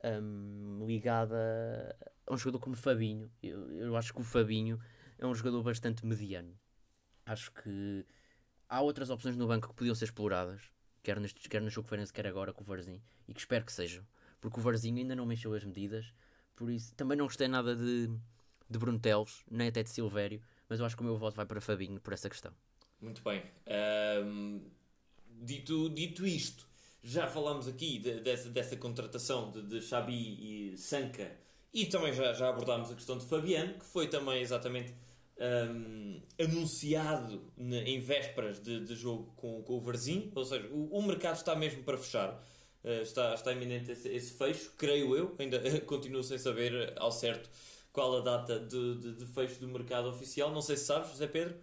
hum, 0.04 0.86
ligada 0.86 1.98
a 2.28 2.34
um 2.34 2.38
jogador 2.38 2.60
como 2.60 2.76
Fabinho. 2.76 3.32
Eu, 3.42 3.72
eu 3.72 3.98
acho 3.98 4.14
que 4.14 4.22
o 4.22 4.24
Fabinho 4.24 4.80
é 5.18 5.26
um 5.26 5.36
jogador 5.36 5.64
bastante 5.64 6.06
mediano. 6.06 6.58
Acho 7.26 7.52
que 7.52 8.06
há 8.70 8.82
outras 8.82 9.10
opções 9.10 9.36
no 9.36 9.48
banco 9.48 9.70
que 9.70 9.76
podiam 9.76 9.96
ser 9.96 10.06
exploradas, 10.06 10.62
quer, 11.04 11.20
neste, 11.20 11.48
quer 11.48 11.62
no 11.62 11.70
jogo 11.70 11.88
Feirense, 11.88 12.14
quer 12.14 12.28
agora 12.28 12.54
com 12.54 12.64
o 12.64 12.66
Varzinho, 12.66 13.02
e 13.28 13.34
que 13.34 13.40
espero 13.40 13.66
que 13.66 13.72
sejam, 13.72 14.06
porque 14.42 14.60
o 14.60 14.64
Varzinho 14.64 14.98
ainda 14.98 15.16
não 15.16 15.26
mexeu 15.26 15.54
as 15.54 15.64
medidas, 15.64 16.14
por 16.56 16.70
isso 16.70 16.94
também 16.96 17.18
não 17.18 17.26
gostei 17.26 17.48
nada 17.48 17.76
de, 17.76 18.08
de 18.70 18.80
Bruno 18.80 19.00
nem 19.50 19.68
até 19.68 19.84
de 19.84 19.90
Silvério, 19.90 20.42
mas 20.68 20.80
eu 20.80 20.86
acho 20.86 20.96
que 20.96 21.02
o 21.02 21.06
meu 21.06 21.18
voto 21.18 21.36
vai 21.36 21.46
para 21.46 21.62
Fabinho 21.62 22.00
por 22.00 22.14
essa 22.14 22.30
questão. 22.30 22.52
Muito 23.02 23.22
bem. 23.22 23.44
Ahm, 23.68 24.62
dito, 25.30 25.90
dito 25.90 26.26
isto, 26.26 26.68
já 27.04 27.28
falámos 27.28 27.68
aqui 27.68 28.00
de- 28.00 28.22
dessa, 28.22 28.50
dessa 28.50 28.76
contratação 28.76 29.52
de, 29.52 29.62
de 29.62 29.82
Xabi 29.82 30.72
e 30.74 30.78
Sanca 30.78 31.32
e 31.74 31.86
também 31.86 32.14
já, 32.14 32.34
já 32.34 32.50
abordámos 32.50 32.90
a 32.90 32.96
questão 32.96 33.18
de 33.18 33.26
Fabiano, 33.26 33.74
que 33.76 33.86
foi 33.86 34.08
também 34.08 34.42
exatamente 34.42 34.94
ahm, 35.40 36.22
anunciado 36.40 37.52
ne- 37.58 37.84
em 37.84 38.00
vésperas 38.00 38.60
de, 38.62 38.84
de 38.86 38.96
jogo 38.96 39.34
com, 39.36 39.62
com 39.64 39.74
o 39.78 39.82
Varzim, 39.82 40.32
ou 40.36 40.44
seja, 40.46 40.68
o, 40.72 40.98
o 40.98 41.02
mercado 41.04 41.36
está 41.38 41.56
mesmo 41.56 41.84
para 41.84 41.98
fechar. 41.98 42.42
Uh, 42.84 43.02
está, 43.02 43.34
está 43.34 43.52
iminente 43.52 43.92
esse, 43.92 44.08
esse 44.10 44.34
fecho, 44.38 44.72
creio 44.78 45.16
eu, 45.18 45.36
ainda 45.40 45.60
continuo 45.82 46.24
sem 46.24 46.38
saber 46.38 46.94
ao 46.98 47.12
certo 47.12 47.50
qual 47.92 48.18
a 48.18 48.22
data 48.22 48.60
de, 48.60 48.96
de, 49.00 49.16
de 49.16 49.26
fecho 49.26 49.60
do 49.60 49.68
mercado 49.68 50.08
oficial. 50.10 50.52
Não 50.52 50.62
sei 50.62 50.78
se 50.78 50.86
sabes, 50.86 51.10
José 51.10 51.28
Pedro. 51.28 51.56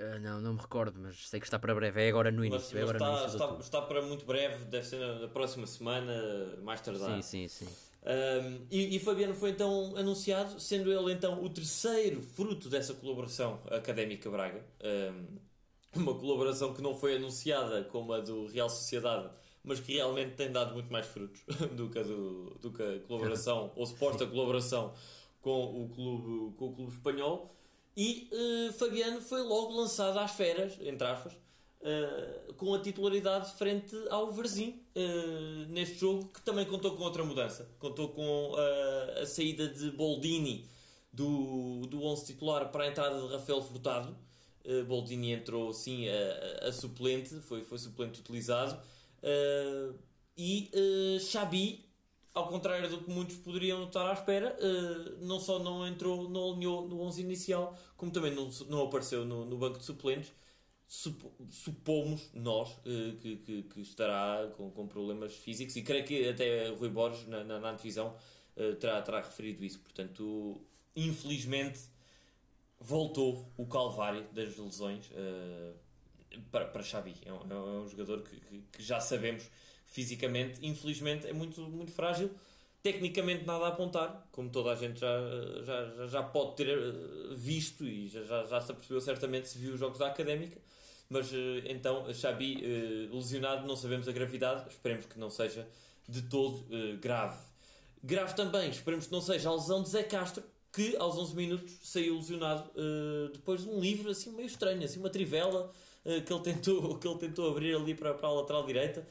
Ah, 0.00 0.18
não, 0.20 0.40
não 0.40 0.54
me 0.54 0.60
recordo, 0.60 1.00
mas 1.00 1.28
sei 1.28 1.40
que 1.40 1.46
está 1.46 1.58
para 1.58 1.74
breve, 1.74 2.02
é 2.04 2.08
agora 2.08 2.30
no 2.32 2.44
Mas, 2.46 2.72
início, 2.72 2.78
é 2.78 2.80
mas 2.80 2.82
agora 2.82 3.00
no 3.00 3.06
está, 3.06 3.08
início 3.08 3.30
de 3.30 3.36
está, 3.36 3.56
está 3.60 3.82
para 3.82 4.02
muito 4.02 4.26
breve, 4.26 4.64
deve 4.66 4.84
ser 4.86 4.98
na, 4.98 5.18
na 5.20 5.28
próxima 5.28 5.66
semana, 5.66 6.56
mais 6.62 6.80
tardar. 6.80 7.18
Sim, 7.18 7.20
sim, 7.22 7.48
sim. 7.48 7.76
Um, 8.04 8.66
e, 8.70 8.96
e 8.96 8.98
Fabiano 8.98 9.34
foi 9.34 9.50
então 9.50 9.96
anunciado, 9.96 10.60
sendo 10.60 10.92
ele 10.92 11.12
então 11.12 11.42
o 11.42 11.48
terceiro 11.48 12.20
fruto 12.20 12.68
dessa 12.68 12.92
colaboração 12.94 13.60
académica 13.70 14.30
Braga. 14.30 14.64
Um, 14.82 15.38
uma 15.94 16.14
colaboração 16.14 16.74
que 16.74 16.82
não 16.82 16.94
foi 16.94 17.16
anunciada 17.16 17.84
como 17.84 18.12
a 18.12 18.20
do 18.20 18.46
Real 18.46 18.68
Sociedade, 18.68 19.30
mas 19.62 19.80
que 19.80 19.94
realmente 19.94 20.34
tem 20.34 20.50
dado 20.50 20.74
muito 20.74 20.92
mais 20.92 21.06
frutos 21.06 21.40
do 21.76 21.88
que 21.88 21.98
a, 21.98 22.02
do, 22.02 22.50
do 22.60 22.72
que 22.72 22.82
a 22.82 23.00
colaboração, 23.06 23.72
ou 23.74 23.86
suposta 23.86 24.26
colaboração 24.26 24.92
com 25.40 25.82
o 25.82 25.88
clube, 25.88 26.56
com 26.56 26.66
o 26.66 26.74
clube 26.74 26.92
espanhol. 26.92 27.54
E 27.96 28.28
eh, 28.32 28.72
Fabiano 28.72 29.20
foi 29.20 29.40
logo 29.42 29.72
lançado 29.72 30.18
às 30.18 30.32
feras, 30.32 30.76
entre 30.80 31.06
aspas, 31.06 31.32
eh, 31.84 32.52
com 32.56 32.74
a 32.74 32.80
titularidade 32.80 33.52
frente 33.58 33.94
ao 34.10 34.32
Varzim 34.32 34.82
eh, 34.94 35.66
neste 35.68 35.96
jogo, 35.98 36.28
que 36.32 36.40
também 36.42 36.64
contou 36.66 36.96
com 36.96 37.04
outra 37.04 37.24
mudança. 37.24 37.68
Contou 37.78 38.08
com 38.10 38.54
eh, 38.58 39.22
a 39.22 39.26
saída 39.26 39.68
de 39.68 39.90
Boldini 39.92 40.68
do, 41.12 41.82
do 41.88 42.02
11 42.02 42.26
titular 42.26 42.70
para 42.72 42.84
a 42.84 42.88
entrada 42.88 43.20
de 43.20 43.32
Rafael 43.34 43.62
Furtado. 43.62 44.16
Boldini 44.88 45.32
entrou 45.32 45.74
sim 45.74 46.06
a, 46.08 46.68
a- 46.68 46.72
suplente, 46.72 47.34
foi, 47.42 47.62
foi 47.62 47.76
suplente 47.78 48.20
utilizado. 48.20 48.80
E 50.36 50.70
eh, 50.72 51.18
Xabi, 51.20 51.84
ao 52.34 52.48
contrário 52.48 52.88
do 52.88 52.98
que 52.98 53.10
muitos 53.10 53.36
poderiam 53.36 53.84
estar 53.84 54.08
à 54.08 54.12
espera, 54.12 54.56
não 55.20 55.38
só 55.38 55.58
não 55.58 55.86
entrou, 55.86 56.28
não 56.28 56.52
alinhou 56.52 56.88
no 56.88 57.00
11 57.02 57.20
inicial, 57.22 57.76
como 57.96 58.10
também 58.10 58.34
não, 58.34 58.48
não 58.68 58.82
apareceu 58.82 59.24
no 59.24 59.56
banco 59.56 59.78
de 59.78 59.84
suplentes. 59.84 60.32
Supo- 60.96 61.32
supomos 61.50 62.30
nós 62.32 62.68
eh, 62.86 63.16
que, 63.20 63.36
que, 63.38 63.62
que 63.64 63.80
estará 63.80 64.48
com, 64.56 64.70
com 64.70 64.86
problemas 64.86 65.34
físicos 65.34 65.74
e 65.74 65.82
creio 65.82 66.04
que 66.04 66.28
até 66.28 66.68
Rui 66.68 66.88
Borges 66.88 67.26
na, 67.26 67.42
na, 67.42 67.58
na 67.58 67.76
eh, 68.56 68.72
terá, 68.78 69.02
terá 69.02 69.20
referido 69.20 69.64
isso. 69.64 69.80
Portanto, 69.80 70.60
infelizmente 70.94 71.80
voltou 72.78 73.50
o 73.56 73.66
calvário 73.66 74.24
das 74.32 74.56
lesões 74.56 75.10
eh, 75.12 75.72
para, 76.52 76.66
para 76.66 76.82
Xabi. 76.82 77.16
É 77.24 77.32
um, 77.32 77.40
é 77.50 77.54
um 77.82 77.88
jogador 77.88 78.22
que, 78.22 78.36
que- 78.40 78.82
já 78.82 79.00
sabemos 79.00 79.50
fisicamente, 79.86 80.64
infelizmente, 80.64 81.26
é 81.26 81.32
muito, 81.32 81.60
muito 81.62 81.90
frágil. 81.90 82.30
Tecnicamente 82.84 83.44
nada 83.44 83.64
a 83.64 83.68
apontar, 83.68 84.28
como 84.30 84.48
toda 84.50 84.70
a 84.70 84.76
gente 84.76 85.00
já, 85.00 85.18
já, 85.64 86.06
já, 86.06 86.22
pode 86.22 86.54
ter 86.56 86.78
visto 87.34 87.84
e 87.84 88.08
já, 88.08 88.22
já, 88.24 88.44
já 88.44 88.60
se 88.60 88.70
apercebeu 88.70 89.00
certamente 89.00 89.48
se 89.48 89.58
viu 89.58 89.74
os 89.74 89.80
jogos 89.80 89.98
da 89.98 90.06
Académica. 90.08 90.60
Mas 91.14 91.32
eh, 91.32 91.62
então, 91.66 92.12
Xabi 92.12 92.60
eh, 92.60 93.08
lesionado, 93.14 93.68
não 93.68 93.76
sabemos 93.76 94.08
a 94.08 94.12
gravidade, 94.12 94.68
esperemos 94.68 95.06
que 95.06 95.16
não 95.16 95.30
seja 95.30 95.64
de 96.08 96.22
todo 96.22 96.66
eh, 96.72 96.96
grave. 96.96 97.38
Grave 98.02 98.34
também, 98.34 98.68
esperemos 98.68 99.06
que 99.06 99.12
não 99.12 99.20
seja 99.20 99.48
a 99.48 99.54
lesão 99.54 99.80
de 99.80 99.90
Zé 99.90 100.02
Castro, 100.02 100.42
que 100.72 100.96
aos 100.96 101.16
11 101.16 101.36
minutos 101.36 101.78
saiu 101.84 102.16
lesionado 102.16 102.68
depois 103.32 103.62
de 103.62 103.68
um 103.68 103.78
livro 103.78 104.10
assim 104.10 104.32
meio 104.32 104.46
estranho, 104.46 104.84
assim 104.84 104.98
uma 104.98 105.08
trivela 105.08 105.70
que, 106.26 106.32
ele 106.32 106.42
tentou, 106.42 106.98
que 106.98 107.06
ele 107.06 107.18
tentou 107.18 107.48
abrir 107.48 107.76
ali 107.76 107.94
para, 107.94 108.12
para 108.12 108.28
a 108.28 108.32
lateral 108.32 108.66
direita 108.66 109.06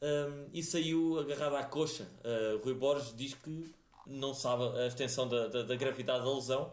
um, 0.00 0.46
e 0.54 0.62
saiu 0.62 1.18
agarrado 1.18 1.56
à 1.56 1.64
coxa. 1.64 2.06
Rui 2.62 2.72
Borges 2.72 3.12
diz 3.16 3.34
que 3.34 3.68
não 4.06 4.32
sabe 4.32 4.62
a 4.78 4.86
extensão 4.86 5.28
da, 5.28 5.48
da, 5.48 5.64
da 5.64 5.74
gravidade 5.74 6.24
da 6.24 6.32
lesão, 6.32 6.72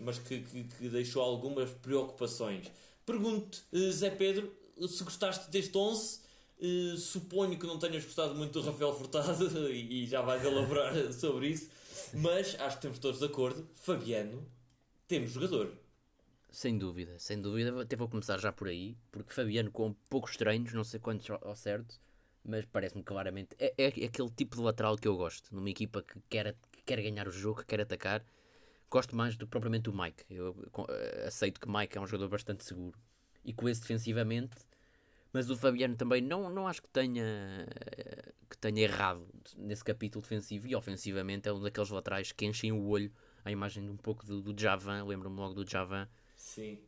mas 0.00 0.18
que, 0.18 0.40
que, 0.40 0.64
que 0.64 0.88
deixou 0.88 1.22
algumas 1.22 1.70
preocupações. 1.70 2.72
Pergunto, 3.06 3.62
uh, 3.72 3.92
Zé 3.92 4.10
Pedro, 4.10 4.52
se 4.88 5.04
gostaste 5.04 5.48
deste 5.50 5.78
11. 5.78 6.26
Uh, 6.58 6.96
suponho 6.96 7.58
que 7.58 7.66
não 7.66 7.78
tenhas 7.78 8.04
gostado 8.04 8.34
muito 8.34 8.60
do 8.60 8.66
Rafael 8.66 8.92
Furtado 8.94 9.46
e, 9.70 10.04
e 10.04 10.06
já 10.06 10.22
vais 10.22 10.42
elaborar 10.42 10.94
sobre 11.12 11.48
isso, 11.50 11.70
mas 12.14 12.54
acho 12.54 12.78
que 12.78 12.86
estamos 12.86 12.98
todos 12.98 13.20
de 13.20 13.26
acordo. 13.26 13.68
Fabiano, 13.74 14.44
temos 15.06 15.30
jogador. 15.30 15.72
Sem 16.50 16.78
dúvida, 16.78 17.18
sem 17.18 17.40
dúvida. 17.40 17.82
Até 17.82 17.94
vou 17.94 18.08
começar 18.08 18.38
já 18.38 18.50
por 18.50 18.68
aí, 18.68 18.96
porque 19.12 19.34
Fabiano 19.34 19.70
com 19.70 19.94
poucos 20.08 20.36
treinos, 20.36 20.72
não 20.72 20.82
sei 20.82 20.98
quantos 20.98 21.28
ao 21.30 21.54
certo, 21.54 22.00
mas 22.42 22.64
parece-me 22.64 23.02
claramente. 23.02 23.54
É, 23.58 23.74
é 23.76 23.86
aquele 23.86 24.30
tipo 24.30 24.56
de 24.56 24.62
lateral 24.62 24.96
que 24.96 25.06
eu 25.06 25.16
gosto, 25.16 25.54
numa 25.54 25.68
equipa 25.68 26.02
que 26.02 26.18
quer, 26.30 26.56
que 26.72 26.82
quer 26.82 27.02
ganhar 27.02 27.28
o 27.28 27.30
jogo, 27.30 27.60
que 27.60 27.66
quer 27.66 27.82
atacar. 27.82 28.24
Gosto 28.90 29.16
mais 29.16 29.36
do 29.36 29.46
que 29.46 29.50
propriamente 29.50 29.84
do 29.84 29.92
Mike. 29.92 30.24
Eu 30.30 30.56
eh, 30.88 31.24
aceito 31.26 31.60
que 31.60 31.68
Mike 31.68 31.98
é 31.98 32.00
um 32.00 32.06
jogador 32.06 32.28
bastante 32.28 32.64
seguro 32.64 32.98
e 33.44 33.52
coeso 33.52 33.80
defensivamente, 33.80 34.56
mas 35.32 35.50
o 35.50 35.56
Fabiano 35.56 35.96
também 35.96 36.22
não, 36.22 36.48
não 36.48 36.66
acho 36.68 36.82
que 36.82 36.88
tenha, 36.88 37.22
eh, 37.24 38.32
que 38.48 38.56
tenha 38.58 38.82
errado 38.82 39.26
nesse 39.56 39.84
capítulo 39.84 40.22
defensivo 40.22 40.66
e 40.68 40.74
ofensivamente 40.76 41.48
é 41.48 41.52
um 41.52 41.60
daqueles 41.60 41.90
laterais 41.90 42.32
que 42.32 42.46
enchem 42.46 42.72
o 42.72 42.86
olho 42.86 43.12
à 43.44 43.50
imagem 43.50 43.84
de 43.84 43.90
um 43.90 43.96
pouco 43.96 44.24
do, 44.24 44.40
do 44.40 44.58
Javan. 44.60 45.04
Lembro-me 45.04 45.36
logo 45.36 45.54
do 45.54 45.68
Javan. 45.68 46.08
Sim. 46.36 46.78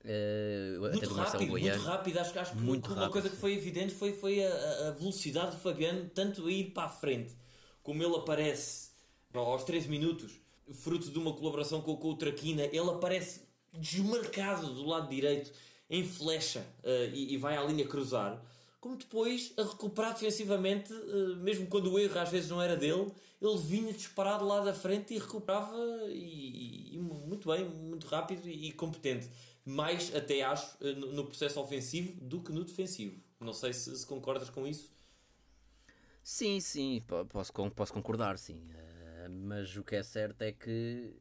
até 0.00 1.06
Muito 1.06 1.14
rápido, 1.14 1.50
muito 1.50 1.78
rápido. 1.80 2.18
Acho, 2.18 2.32
que- 2.32 2.38
acho 2.38 2.52
que 2.52 2.58
Muito 2.58 2.86
uma 2.88 2.94
rápido, 2.96 3.12
coisa 3.12 3.30
que 3.30 3.36
foi 3.36 3.54
evidente 3.54 3.94
foi, 3.94 4.12
foi 4.12 4.44
a, 4.44 4.88
a 4.88 4.90
velocidade 4.92 5.52
do 5.52 5.58
Fabiano, 5.60 6.08
tanto 6.10 6.46
a 6.46 6.52
ir 6.52 6.70
para 6.72 6.84
a 6.84 6.88
frente, 6.88 7.34
como 7.82 8.02
ele 8.02 8.16
aparece 8.16 8.90
aos 9.34 9.64
13 9.64 9.88
minutos, 9.88 10.40
fruto 10.72 11.10
de 11.10 11.18
uma 11.18 11.32
colaboração 11.32 11.80
com, 11.80 11.96
com 11.96 12.10
o 12.10 12.16
Traquina, 12.16 12.64
ele 12.64 12.90
aparece 12.90 13.42
desmarcado 13.72 14.72
do 14.74 14.86
lado 14.86 15.08
direito, 15.08 15.52
em 15.90 16.04
flecha, 16.04 16.66
eh, 16.82 17.10
e, 17.14 17.34
e 17.34 17.36
vai 17.36 17.56
à 17.56 17.62
linha 17.62 17.86
cruzar. 17.86 18.42
Como 18.80 18.96
depois 18.96 19.52
a 19.56 19.62
recuperar 19.62 20.12
defensivamente, 20.12 20.92
eh, 20.92 21.34
mesmo 21.36 21.66
quando 21.66 21.92
o 21.92 21.98
erro 21.98 22.18
às 22.18 22.28
vezes 22.30 22.50
não 22.50 22.60
era 22.60 22.76
dele, 22.76 23.10
ele 23.40 23.58
vinha 23.58 23.92
disparado 23.92 24.44
lá 24.44 24.60
da 24.60 24.74
frente 24.74 25.14
e 25.14 25.18
recuperava 25.18 25.76
e, 26.08 26.94
e 26.94 26.98
muito 26.98 27.48
bem, 27.48 27.64
muito 27.68 28.06
rápido 28.06 28.48
e, 28.48 28.68
e 28.68 28.72
competente. 28.72 29.30
Mais 29.64 30.14
até 30.14 30.42
acho 30.42 30.76
no, 30.80 31.12
no 31.12 31.24
processo 31.26 31.60
ofensivo 31.60 32.18
do 32.20 32.40
que 32.40 32.52
no 32.52 32.64
defensivo. 32.64 33.20
Não 33.40 33.52
sei 33.52 33.72
se, 33.72 33.96
se 33.96 34.06
concordas 34.06 34.50
com 34.50 34.66
isso. 34.66 34.90
Sim, 36.22 36.60
sim, 36.60 37.02
posso, 37.30 37.52
posso 37.52 37.92
concordar, 37.92 38.36
sim. 38.38 38.60
Uh, 39.28 39.30
mas 39.30 39.76
o 39.76 39.84
que 39.84 39.96
é 39.96 40.02
certo 40.02 40.42
é 40.42 40.52
que 40.52 41.14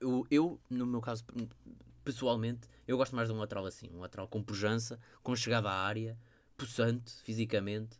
eu, 0.00 0.26
eu, 0.30 0.60
no 0.68 0.86
meu 0.86 1.00
caso, 1.00 1.24
pessoalmente, 2.04 2.68
eu 2.86 2.96
gosto 2.96 3.16
mais 3.16 3.28
de 3.28 3.34
um 3.34 3.38
lateral 3.38 3.64
assim. 3.66 3.88
Um 3.92 4.00
lateral 4.00 4.28
com 4.28 4.42
pujança, 4.42 5.00
com 5.22 5.34
chegada 5.34 5.70
à 5.70 5.74
área, 5.74 6.18
possante 6.56 7.12
fisicamente. 7.22 7.96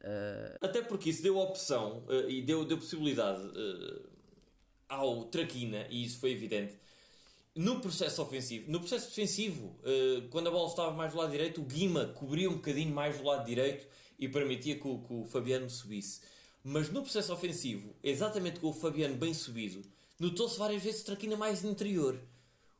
Uh... 0.00 0.58
Até 0.60 0.82
porque 0.82 1.10
isso 1.10 1.22
deu 1.22 1.36
opção 1.38 2.04
uh, 2.08 2.28
e 2.28 2.42
deu, 2.42 2.64
deu 2.64 2.78
possibilidade 2.78 3.42
ao 4.88 5.26
Traquina, 5.26 5.86
e 5.90 6.02
isso 6.02 6.18
foi 6.18 6.32
evidente, 6.32 6.78
no 7.54 7.78
processo 7.78 8.22
ofensivo. 8.22 8.70
No 8.70 8.80
processo 8.80 9.08
defensivo, 9.08 9.78
quando 10.30 10.46
a 10.46 10.50
bola 10.50 10.66
estava 10.66 10.92
mais 10.92 11.12
do 11.12 11.18
lado 11.18 11.30
direito, 11.30 11.60
o 11.60 11.64
Guima 11.64 12.06
cobria 12.06 12.48
um 12.48 12.54
bocadinho 12.54 12.94
mais 12.94 13.18
do 13.18 13.24
lado 13.24 13.44
direito 13.44 13.86
e 14.18 14.26
permitia 14.28 14.78
que 14.78 14.88
o, 14.88 15.00
que 15.00 15.12
o 15.12 15.26
Fabiano 15.26 15.68
subisse. 15.68 16.22
Mas 16.62 16.90
no 16.90 17.02
processo 17.02 17.32
ofensivo, 17.32 17.94
exatamente 18.02 18.60
com 18.60 18.68
o 18.68 18.72
Fabiano 18.72 19.16
bem 19.16 19.32
subido, 19.32 19.82
notou-se 20.18 20.58
várias 20.58 20.82
vezes 20.82 21.02
Traquina 21.02 21.36
mais 21.36 21.64
interior. 21.64 22.20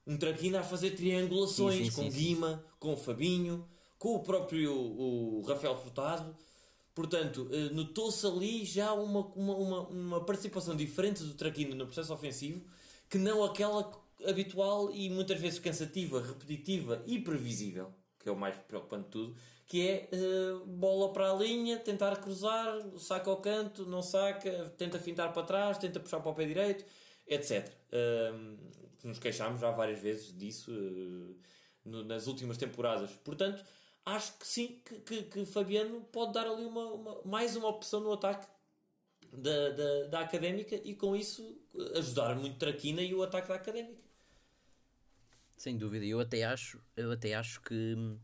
Um 0.06 0.16
Traquina 0.16 0.60
a 0.60 0.64
fazer 0.64 0.92
triangulações 0.92 1.76
sim, 1.76 1.84
sim, 1.84 1.90
com 1.90 2.10
sim, 2.10 2.18
Guima, 2.18 2.64
com 2.78 2.94
o 2.94 2.96
Fabinho, 2.96 3.68
com 3.98 4.14
o 4.14 4.20
próprio 4.20 4.72
o 4.72 5.42
Rafael 5.42 5.76
Furtado. 5.76 6.34
Portanto, 6.94 7.48
eh, 7.52 7.70
notou-se 7.70 8.26
ali 8.26 8.64
já 8.64 8.92
uma, 8.92 9.20
uma, 9.26 9.54
uma, 9.54 9.80
uma, 9.88 10.24
participação 10.24 10.74
diferente 10.74 11.22
do 11.22 11.34
Traquina 11.34 11.74
no 11.74 11.86
processo 11.86 12.12
ofensivo 12.12 12.60
que 13.08 13.18
não 13.18 13.44
aquela 13.44 13.90
habitual 14.26 14.90
e 14.92 15.08
muitas 15.08 15.40
vezes 15.40 15.58
cansativa, 15.58 16.20
repetitiva 16.20 17.02
e 17.06 17.20
previsível, 17.20 17.92
que 18.18 18.28
é 18.28 18.32
o 18.32 18.36
mais 18.36 18.56
preocupante 18.56 19.04
de 19.04 19.10
tudo, 19.10 19.36
que 19.68 19.86
é 19.86 20.08
uh, 20.16 20.64
bola 20.64 21.12
para 21.12 21.30
a 21.30 21.34
linha, 21.34 21.78
tentar 21.78 22.16
cruzar, 22.16 22.80
saca 22.98 23.30
ao 23.30 23.36
canto, 23.36 23.84
não 23.84 24.00
saca, 24.00 24.72
tenta 24.78 24.98
fintar 24.98 25.30
para 25.34 25.42
trás, 25.42 25.76
tenta 25.76 26.00
puxar 26.00 26.20
para 26.20 26.30
o 26.30 26.34
pé 26.34 26.46
direito, 26.46 26.86
etc. 27.26 27.70
Uh, 27.92 28.56
nos 29.04 29.18
queixámos 29.18 29.60
já 29.60 29.70
várias 29.70 30.00
vezes 30.00 30.36
disso 30.36 30.72
uh, 30.72 31.36
no, 31.84 32.02
nas 32.02 32.26
últimas 32.26 32.56
temporadas. 32.56 33.10
Portanto, 33.22 33.62
acho 34.06 34.38
que 34.38 34.46
sim, 34.46 34.80
que, 34.82 35.00
que, 35.00 35.22
que 35.24 35.44
Fabiano 35.44 36.00
pode 36.10 36.32
dar 36.32 36.46
ali 36.46 36.64
uma, 36.64 36.86
uma, 36.86 37.22
mais 37.26 37.54
uma 37.54 37.68
opção 37.68 38.00
no 38.00 38.14
ataque 38.14 38.48
da, 39.30 39.68
da, 39.68 40.04
da 40.04 40.20
académica 40.20 40.80
e 40.82 40.94
com 40.94 41.14
isso 41.14 41.60
ajudar 41.94 42.34
muito 42.36 42.56
Traquina 42.56 43.02
e 43.02 43.14
o 43.14 43.22
ataque 43.22 43.48
da 43.48 43.56
académica. 43.56 44.00
Sem 45.58 45.76
dúvida, 45.76 46.06
eu 46.06 46.20
até 46.20 46.44
acho, 46.44 46.80
eu 46.96 47.12
até 47.12 47.34
acho 47.34 47.60
que 47.60 47.74
hum, 47.74 48.18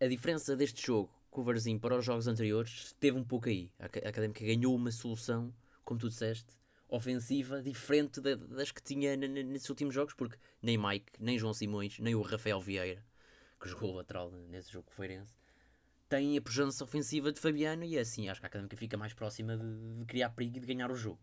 a 0.00 0.06
diferença 0.06 0.56
deste 0.56 0.86
jogo 0.86 1.10
com 1.30 1.40
o 1.40 1.44
Varzim 1.44 1.78
para 1.78 1.96
os 1.96 2.04
jogos 2.04 2.26
anteriores 2.26 2.94
teve 2.98 3.18
um 3.18 3.24
pouco 3.24 3.48
aí. 3.48 3.70
A 3.78 3.86
Académica 3.86 4.44
ganhou 4.44 4.74
uma 4.74 4.90
solução, 4.90 5.52
como 5.84 6.00
tu 6.00 6.08
disseste, 6.08 6.56
ofensiva 6.88 7.62
diferente 7.62 8.20
das 8.20 8.70
que 8.70 8.82
tinha 8.82 9.16
nesses 9.16 9.68
últimos 9.68 9.94
jogos, 9.94 10.14
porque 10.14 10.38
nem 10.62 10.78
Mike, 10.78 11.12
nem 11.18 11.38
João 11.38 11.52
Simões, 11.52 11.98
nem 11.98 12.14
o 12.14 12.22
Rafael 12.22 12.60
Vieira, 12.60 13.04
que 13.60 13.68
jogou 13.68 13.94
lateral 13.94 14.30
nesse 14.30 14.72
jogo 14.72 14.90
feirense, 14.90 15.34
tem 16.08 16.38
a 16.38 16.40
presença 16.40 16.84
ofensiva 16.84 17.32
de 17.32 17.40
Fabiano 17.40 17.84
e 17.84 17.96
é 17.96 18.00
assim 18.00 18.28
acho 18.28 18.40
que 18.40 18.46
a 18.46 18.48
Académica 18.48 18.76
fica 18.76 18.96
mais 18.96 19.12
próxima 19.12 19.56
de, 19.56 19.98
de 19.98 20.04
criar 20.04 20.30
perigo 20.30 20.56
e 20.56 20.60
de 20.60 20.66
ganhar 20.66 20.90
o 20.90 20.96
jogo. 20.96 21.20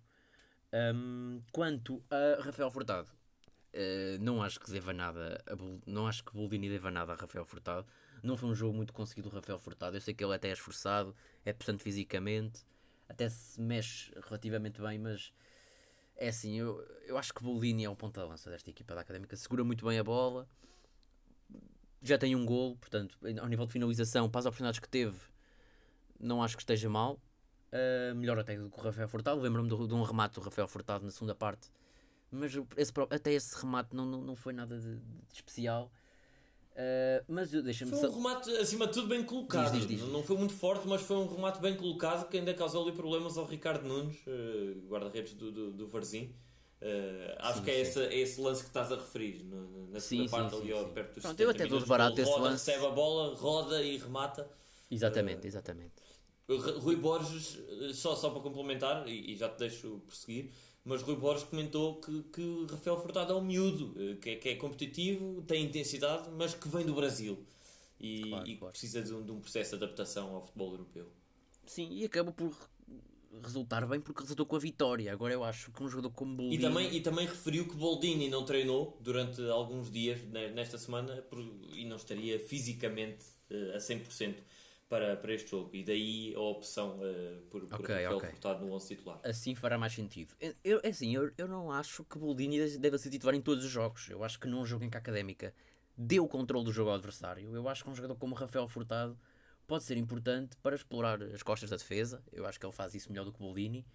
Um, 0.73 1.41
quanto 1.51 2.03
a 2.09 2.41
Rafael 2.41 2.69
Furtado, 2.69 3.09
uh, 3.73 4.21
não 4.21 4.41
acho 4.41 4.59
que 4.59 4.71
deva 4.71 4.93
nada, 4.93 5.43
não 5.85 6.07
acho 6.07 6.23
que 6.23 6.33
Boldini 6.33 6.69
deva 6.69 6.91
nada 6.91 7.13
a 7.13 7.15
Rafael 7.15 7.45
Furtado. 7.45 7.85
Não 8.21 8.37
foi 8.37 8.49
um 8.49 8.55
jogo 8.55 8.75
muito 8.75 8.93
conseguido 8.93 9.29
do 9.29 9.35
Rafael 9.35 9.59
Furtado. 9.59 9.97
Eu 9.97 10.01
sei 10.01 10.13
que 10.13 10.23
ele 10.23 10.33
até 10.33 10.49
é 10.49 10.53
esforçado, 10.53 11.15
é 11.43 11.51
portanto 11.51 11.81
fisicamente, 11.81 12.65
até 13.09 13.27
se 13.29 13.59
mexe 13.59 14.11
relativamente 14.23 14.81
bem, 14.81 14.97
mas 14.97 15.33
é 16.15 16.29
assim, 16.29 16.57
eu, 16.57 16.79
eu 17.05 17.17
acho 17.17 17.33
que 17.33 17.43
Bolini 17.43 17.83
é 17.83 17.89
o 17.89 17.95
ponta 17.95 18.21
de 18.21 18.27
lança 18.27 18.49
desta 18.49 18.69
equipa 18.69 18.95
da 18.95 19.01
Académica. 19.01 19.35
Segura 19.35 19.63
muito 19.63 19.85
bem 19.85 19.99
a 19.99 20.03
bola, 20.03 20.47
já 22.01 22.17
tem 22.17 22.35
um 22.35 22.45
gol, 22.45 22.75
portanto, 22.75 23.17
ao 23.41 23.47
nível 23.47 23.65
de 23.65 23.71
finalização, 23.71 24.29
para 24.29 24.39
as 24.39 24.45
oportunidades 24.45 24.79
que 24.79 24.89
teve, 24.89 25.17
não 26.19 26.43
acho 26.43 26.55
que 26.55 26.61
esteja 26.61 26.89
mal. 26.89 27.19
Uh, 27.71 28.13
melhor 28.13 28.37
até 28.37 28.55
do 28.55 28.69
que 28.69 28.79
o 28.79 28.83
Rafael 28.83 29.07
Furtado. 29.07 29.41
Lembro-me 29.41 29.67
de, 29.67 29.87
de, 29.87 29.93
um 29.95 30.03
remate 30.03 30.35
do 30.35 30.41
Rafael 30.41 30.67
Furtado 30.67 31.03
na 31.03 31.09
segunda 31.09 31.33
parte, 31.33 31.71
mas 32.33 32.51
esse, 32.77 32.91
até 33.09 33.33
esse 33.33 33.55
remate 33.59 33.95
não, 33.95 34.05
não, 34.05 34.21
não 34.21 34.35
foi 34.35 34.53
nada 34.53 34.77
de, 34.77 34.95
de 34.95 35.33
especial. 35.33 35.91
Uh, 36.73 37.23
mas 37.27 37.51
deixa-me 37.51 37.91
Foi 37.91 37.99
um 37.99 38.01
só... 38.01 38.17
remate 38.17 38.49
acima 38.57 38.87
de 38.87 38.93
tudo 38.93 39.07
bem 39.07 39.23
colocado. 39.23 39.71
Diz, 39.73 39.87
diz, 39.87 39.99
diz. 40.01 40.09
Não 40.09 40.23
foi 40.23 40.35
muito 40.35 40.53
forte, 40.53 40.87
mas 40.87 41.01
foi 41.03 41.17
um 41.17 41.27
remate 41.27 41.61
bem 41.61 41.75
colocado 41.75 42.27
que 42.27 42.37
ainda 42.37 42.51
causou 42.53 42.83
ali 42.83 42.91
problemas 42.91 43.37
ao 43.37 43.45
Ricardo 43.45 43.87
Nunes, 43.87 44.17
uh, 44.25 44.87
guarda-redes 44.87 45.35
do, 45.35 45.51
do, 45.51 45.71
do 45.71 45.87
Varzim. 45.87 46.35
Uh, 46.81 47.35
acho 47.39 47.59
sim, 47.59 47.63
que 47.63 47.71
é 47.71 47.79
esse, 47.79 47.99
é 47.99 48.17
esse, 48.17 48.41
lance 48.41 48.61
que 48.61 48.69
estás 48.69 48.91
a 48.91 48.95
referir 48.95 49.43
no, 49.43 49.87
na 49.87 49.99
segunda 49.99 50.27
sim, 50.27 50.35
parte 50.35 50.55
sim, 50.55 50.61
ali 50.61 50.73
sim, 50.73 50.93
perto 50.93 51.13
dos 51.13 51.23
Pronto, 51.23 51.39
eu 51.39 51.49
até 51.49 51.65
dou 51.65 51.85
barato 51.85 52.19
esse 52.19 52.39
lance. 52.39 52.71
recebe 52.71 52.85
a 52.87 52.89
bola, 52.89 53.35
roda 53.35 53.81
e 53.81 53.97
remata. 53.97 54.49
Exatamente, 54.91 55.47
exatamente. 55.47 55.93
Rui 56.47 56.97
Borges, 56.97 57.57
só, 57.93 58.15
só 58.15 58.29
para 58.31 58.41
complementar, 58.41 59.07
e, 59.07 59.31
e 59.31 59.35
já 59.35 59.47
te 59.47 59.59
deixo 59.59 60.01
prosseguir, 60.05 60.51
mas 60.85 61.01
Rui 61.01 61.15
Borges 61.15 61.45
comentou 61.45 62.01
que, 62.01 62.23
que 62.23 62.67
Rafael 62.69 62.99
Furtado 63.01 63.33
é 63.33 63.35
um 63.35 63.43
miúdo, 63.43 63.93
eh, 63.97 64.15
que 64.15 64.29
é, 64.31 64.35
que 64.35 64.49
é 64.49 64.55
competitivo, 64.55 65.41
tem 65.43 65.65
intensidade, 65.65 66.29
mas 66.37 66.53
que 66.53 66.67
vem 66.67 66.85
do 66.85 66.93
Brasil 66.93 67.45
e, 67.99 68.29
claro, 68.29 68.47
e 68.47 68.57
claro. 68.57 68.71
precisa 68.71 69.01
de 69.01 69.13
um, 69.13 69.23
de 69.23 69.31
um, 69.31 69.39
processo 69.39 69.77
de 69.77 69.83
adaptação 69.83 70.35
ao 70.35 70.41
futebol 70.41 70.71
europeu. 70.71 71.07
Sim, 71.65 71.89
e 71.91 72.03
acaba 72.03 72.31
por 72.33 72.53
resultar 73.41 73.85
bem 73.87 73.99
porque 73.99 74.21
resultou 74.21 74.45
com 74.45 74.57
a 74.57 74.59
vitória. 74.59 75.11
Agora 75.11 75.33
eu 75.33 75.43
acho 75.43 75.71
que 75.71 75.81
um 75.81 75.87
jogador 75.87 76.11
como 76.11 76.35
Boldini... 76.35 76.57
E 76.57 76.59
também, 76.59 76.95
e 76.95 77.01
também 77.01 77.25
referiu 77.25 77.67
que 77.67 77.75
Boldini 77.75 78.29
não 78.29 78.45
treinou 78.45 78.97
durante 79.01 79.41
alguns 79.49 79.89
dias 79.89 80.21
nesta 80.53 80.77
semana 80.77 81.23
e 81.73 81.85
não 81.85 81.95
estaria 81.95 82.39
fisicamente 82.39 83.25
eh, 83.49 83.73
a 83.75 83.77
100% 83.77 84.35
para, 84.89 85.15
para 85.17 85.33
este 85.33 85.51
jogo. 85.51 85.69
E 85.73 85.83
daí 85.83 86.33
a 86.35 86.39
opção 86.39 86.99
uh, 86.99 87.41
por, 87.49 87.65
por 87.65 87.81
okay, 87.81 87.95
Rafael 87.95 88.17
okay. 88.17 88.29
Furtado 88.31 88.65
no 88.65 88.73
11 88.73 88.87
titular. 88.87 89.19
Assim 89.23 89.55
fará 89.55 89.77
mais 89.77 89.93
sentido. 89.93 90.33
Eu, 90.63 90.79
é 90.83 90.89
assim, 90.89 91.15
eu, 91.15 91.31
eu 91.37 91.47
não 91.47 91.71
acho 91.71 92.03
que 92.03 92.17
Boldini 92.17 92.77
deva 92.77 92.97
ser 92.97 93.09
titular 93.09 93.35
em 93.35 93.41
todos 93.41 93.63
os 93.65 93.71
jogos. 93.71 94.09
Eu 94.09 94.23
acho 94.23 94.39
que 94.39 94.47
num 94.47 94.65
jogo 94.65 94.83
em 94.83 94.89
que 94.89 94.97
a 94.97 94.99
Académica 94.99 95.53
deu 95.97 96.23
o 96.23 96.27
controle 96.27 96.65
do 96.65 96.71
jogo 96.71 96.89
ao 96.89 96.95
adversário, 96.95 97.55
eu 97.55 97.69
acho 97.69 97.83
que 97.83 97.89
um 97.89 97.95
jogador 97.95 98.15
como 98.15 98.35
Rafael 98.35 98.67
Furtado 98.67 99.17
pode 99.67 99.83
ser 99.83 99.97
importante 99.97 100.57
para 100.57 100.75
explorar 100.75 101.21
as 101.21 101.41
costas 101.41 101.69
da 101.69 101.77
defesa. 101.77 102.23
Eu 102.31 102.45
acho 102.45 102.59
que 102.59 102.65
ele 102.65 102.73
faz 102.73 102.93
isso 102.93 103.11
melhor 103.11 103.25
do 103.25 103.31
que 103.31 103.39
Boldini. 103.39 103.85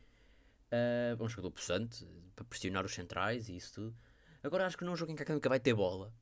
Uh, 0.70 1.22
um 1.22 1.28
jogador 1.28 1.50
possante 1.50 2.06
para 2.36 2.44
pressionar 2.44 2.84
os 2.84 2.92
centrais 2.92 3.48
e 3.48 3.56
isso 3.56 3.74
tudo. 3.74 3.96
Agora 4.42 4.66
acho 4.66 4.76
que 4.76 4.84
num 4.84 4.94
jogo 4.94 5.12
em 5.12 5.14
que 5.14 5.22
a 5.22 5.24
Académica 5.24 5.48
vai 5.48 5.58
ter 5.58 5.74
bola 5.74 6.12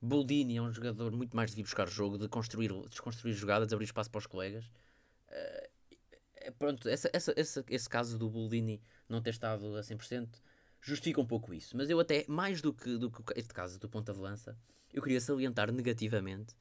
Boldini 0.00 0.56
é 0.56 0.62
um 0.62 0.72
jogador 0.72 1.12
muito 1.12 1.34
mais 1.34 1.50
de 1.50 1.56
vir 1.56 1.62
buscar 1.62 1.88
jogo, 1.88 2.18
de 2.18 2.28
construir, 2.28 2.70
desconstruir 2.88 3.34
jogadas, 3.34 3.68
de 3.68 3.74
abrir 3.74 3.86
espaço 3.86 4.10
para 4.10 4.18
os 4.18 4.26
colegas. 4.26 4.66
Uh, 5.28 6.52
pronto, 6.58 6.88
essa, 6.88 7.10
essa, 7.12 7.32
essa, 7.36 7.64
esse 7.68 7.88
caso 7.88 8.18
do 8.18 8.28
Boldini 8.28 8.80
não 9.08 9.22
ter 9.22 9.30
estado 9.30 9.76
a 9.76 9.80
100% 9.80 10.28
justifica 10.80 11.20
um 11.20 11.26
pouco 11.26 11.52
isso. 11.54 11.76
Mas 11.76 11.90
eu 11.90 11.98
até, 11.98 12.24
mais 12.28 12.60
do 12.60 12.72
que, 12.72 12.96
do 12.96 13.10
que 13.10 13.22
este 13.36 13.52
caso 13.52 13.78
do 13.78 13.88
ponta 13.88 14.12
de 14.12 14.20
lança, 14.20 14.56
eu 14.92 15.02
queria 15.02 15.20
salientar 15.20 15.72
negativamente 15.72 16.54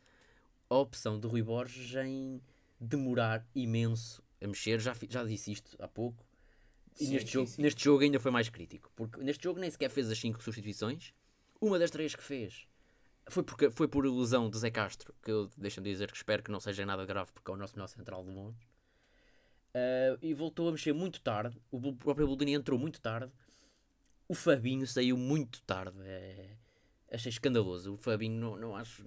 a 0.70 0.76
opção 0.76 1.20
de 1.20 1.28
Rui 1.28 1.44
Borges 1.44 1.96
em 1.96 2.42
demorar 2.80 3.46
imenso 3.54 4.24
a 4.42 4.48
mexer. 4.48 4.80
Já, 4.80 4.96
já 5.10 5.24
disse 5.24 5.52
isto 5.52 5.76
há 5.80 5.88
pouco. 5.88 6.26
E 7.00 7.06
sim, 7.06 7.14
neste, 7.14 7.28
sim, 7.28 7.34
jogo, 7.34 7.48
sim. 7.48 7.62
neste 7.62 7.84
jogo 7.84 8.04
ainda 8.04 8.20
foi 8.20 8.32
mais 8.32 8.50
crítico. 8.50 8.92
Porque 8.96 9.22
neste 9.22 9.44
jogo 9.44 9.60
nem 9.60 9.70
sequer 9.70 9.90
fez 9.90 10.10
as 10.10 10.18
5 10.18 10.42
substituições. 10.42 11.14
Uma 11.60 11.78
das 11.78 11.92
três 11.92 12.16
que 12.16 12.24
fez 12.24 12.68
foi, 13.28 13.44
porque, 13.44 13.70
foi 13.72 13.88
por 13.88 14.06
ilusão 14.06 14.50
de 14.50 14.58
Zé 14.58 14.70
Castro, 14.70 15.14
que 15.24 15.32
eu 15.32 15.50
deixo-me 15.58 15.90
dizer 15.90 16.12
que 16.12 16.18
espero 16.18 16.44
que 16.44 16.52
não 16.52 16.60
seja 16.60 16.86
nada 16.86 17.06
grave, 17.06 17.32
porque 17.34 17.50
é 17.50 17.54
o 17.54 17.58
nosso 17.58 17.76
melhor 17.76 17.88
central 17.88 18.24
do 18.24 18.32
mundo. 18.32 18.56
Uh, 19.76 20.18
e 20.22 20.34
voltou 20.34 20.70
a 20.70 20.72
mexer 20.72 20.94
muito 20.94 21.20
tarde. 21.22 21.58
O 21.70 21.94
próprio 21.94 22.28
Boldini 22.28 22.54
entrou 22.54 22.80
muito 22.80 23.02
tarde. 23.02 23.32
O 24.28 24.34
Fabinho 24.34 24.88
saiu 24.88 25.18
muito 25.18 25.62
tarde. 25.64 25.98
É... 26.04 26.56
Achei 27.12 27.30
escandaloso. 27.30 27.94
O 27.94 27.98
Fabinho 27.98 28.40
não, 28.40 28.56
não 28.56 28.76
acho. 28.76 29.04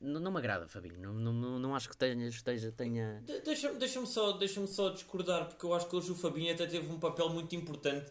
Não, 0.00 0.18
não 0.18 0.32
me 0.32 0.38
agrada, 0.38 0.66
Fabinho. 0.66 0.98
Não, 0.98 1.12
não, 1.12 1.58
não 1.58 1.74
acho 1.74 1.88
que 1.90 1.96
tenha. 1.96 2.26
Esteja, 2.28 2.72
tenha... 2.72 3.22
Deixa-me 3.44 3.78
deixa 3.78 4.04
só, 4.06 4.32
deixa 4.32 4.66
só 4.66 4.88
discordar, 4.88 5.46
porque 5.48 5.66
eu 5.66 5.74
acho 5.74 5.86
que 5.86 5.94
hoje 5.94 6.10
o 6.10 6.14
Fabinho 6.14 6.54
até 6.54 6.66
teve 6.66 6.90
um 6.90 6.98
papel 6.98 7.28
muito 7.28 7.54
importante 7.54 8.10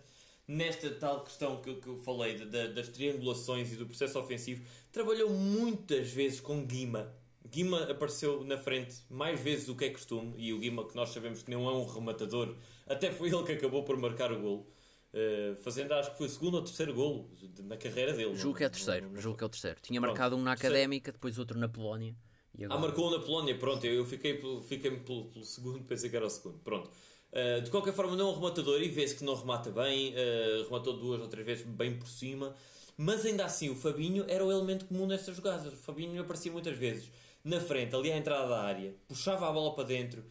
nesta 0.50 0.90
tal 0.90 1.24
questão 1.24 1.58
que, 1.58 1.76
que 1.76 1.88
eu 1.88 1.96
falei 1.98 2.34
de, 2.34 2.46
de, 2.46 2.70
das 2.70 2.88
triangulações 2.90 3.72
e 3.72 3.76
do 3.76 3.86
processo 3.86 4.18
ofensivo, 4.18 4.66
trabalhou 4.92 5.30
muitas 5.30 6.10
vezes 6.10 6.42
com 6.42 6.66
Guima. 6.66 7.14
Guima 7.48 7.84
apareceu 7.84 8.44
na 8.44 8.58
frente 8.58 8.96
mais 9.12 9.40
vezes 9.40 9.68
do 9.68 9.76
que 9.76 9.86
é 9.86 9.90
costume, 9.92 10.34
e 10.38 10.52
o 10.52 10.58
Guima, 10.58 10.88
que 10.88 10.96
nós 10.96 11.10
sabemos 11.10 11.44
que 11.44 11.52
não 11.52 11.70
é 11.70 11.74
um 11.74 11.86
rematador, 11.86 12.56
até 12.88 13.12
foi 13.12 13.30
ele 13.30 13.44
que 13.44 13.52
acabou 13.52 13.84
por 13.84 13.96
marcar 13.96 14.32
o 14.34 14.40
golo. 14.40 14.68
Uh, 15.12 15.56
fazendo 15.58 15.92
acho 15.94 16.12
que 16.12 16.18
foi 16.18 16.28
o 16.28 16.30
segundo 16.30 16.56
ou 16.56 16.64
terceiro 16.64 16.94
golo 16.94 17.30
na 17.64 17.78
carreira 17.78 18.14
dele. 18.14 18.36
Julgo 18.36 18.58
que 18.58 18.64
é 18.64 18.68
o 18.68 18.72
terceiro, 18.72 19.10
julgo 19.16 19.38
que 19.38 19.44
é 19.44 19.48
o 19.48 19.50
terceiro. 19.50 19.78
Tinha 19.82 20.02
Pronto, 20.02 20.12
marcado 20.12 20.36
um 20.36 20.42
na 20.42 20.54
Académica, 20.54 21.12
depois 21.12 21.38
outro 21.38 21.60
na 21.60 21.70
Polónia. 21.70 22.16
Agora... 22.56 22.74
Ah, 22.74 22.78
marcou 22.78 23.08
um 23.08 23.12
na 23.12 23.20
Polónia, 23.20 23.58
pronto, 23.58 23.86
eu 23.86 24.04
fiquei, 24.04 24.40
fiquei 24.64 24.92
pelo, 24.92 25.26
pelo 25.26 25.46
segundo, 25.46 25.84
pensei 25.84 26.10
que 26.10 26.16
era 26.16 26.26
o 26.26 26.30
segundo. 26.30 26.58
Pronto. 26.60 26.90
Uh, 27.32 27.62
de 27.62 27.70
qualquer 27.70 27.94
forma, 27.94 28.16
não 28.16 28.28
é 28.28 28.32
um 28.32 28.36
rematador 28.36 28.82
e 28.82 28.90
vê-se 28.90 29.16
que 29.16 29.24
não 29.24 29.36
remata 29.36 29.70
bem, 29.70 30.14
uh, 30.14 30.64
rematou 30.64 30.98
duas 30.98 31.22
ou 31.22 31.28
três 31.28 31.46
vezes 31.46 31.66
bem 31.66 31.96
por 31.96 32.08
cima, 32.08 32.56
mas 32.98 33.26
ainda 33.26 33.46
assim 33.46 33.70
o 33.70 33.76
Fabinho 33.76 34.26
era 34.28 34.44
o 34.44 34.52
elemento 34.52 34.86
comum 34.86 35.06
nestas 35.06 35.36
jogadas. 35.36 35.72
O 35.72 35.78
Fabinho 35.78 36.20
aparecia 36.22 36.52
muitas 36.52 36.76
vezes 36.78 37.12
na 37.44 37.60
frente, 37.60 37.96
ali 37.96 38.12
à 38.12 38.18
entrada 38.18 38.48
da 38.48 38.62
área, 38.62 38.94
puxava 39.08 39.48
a 39.48 39.52
bola 39.52 39.74
para 39.74 39.86
dentro, 39.86 40.24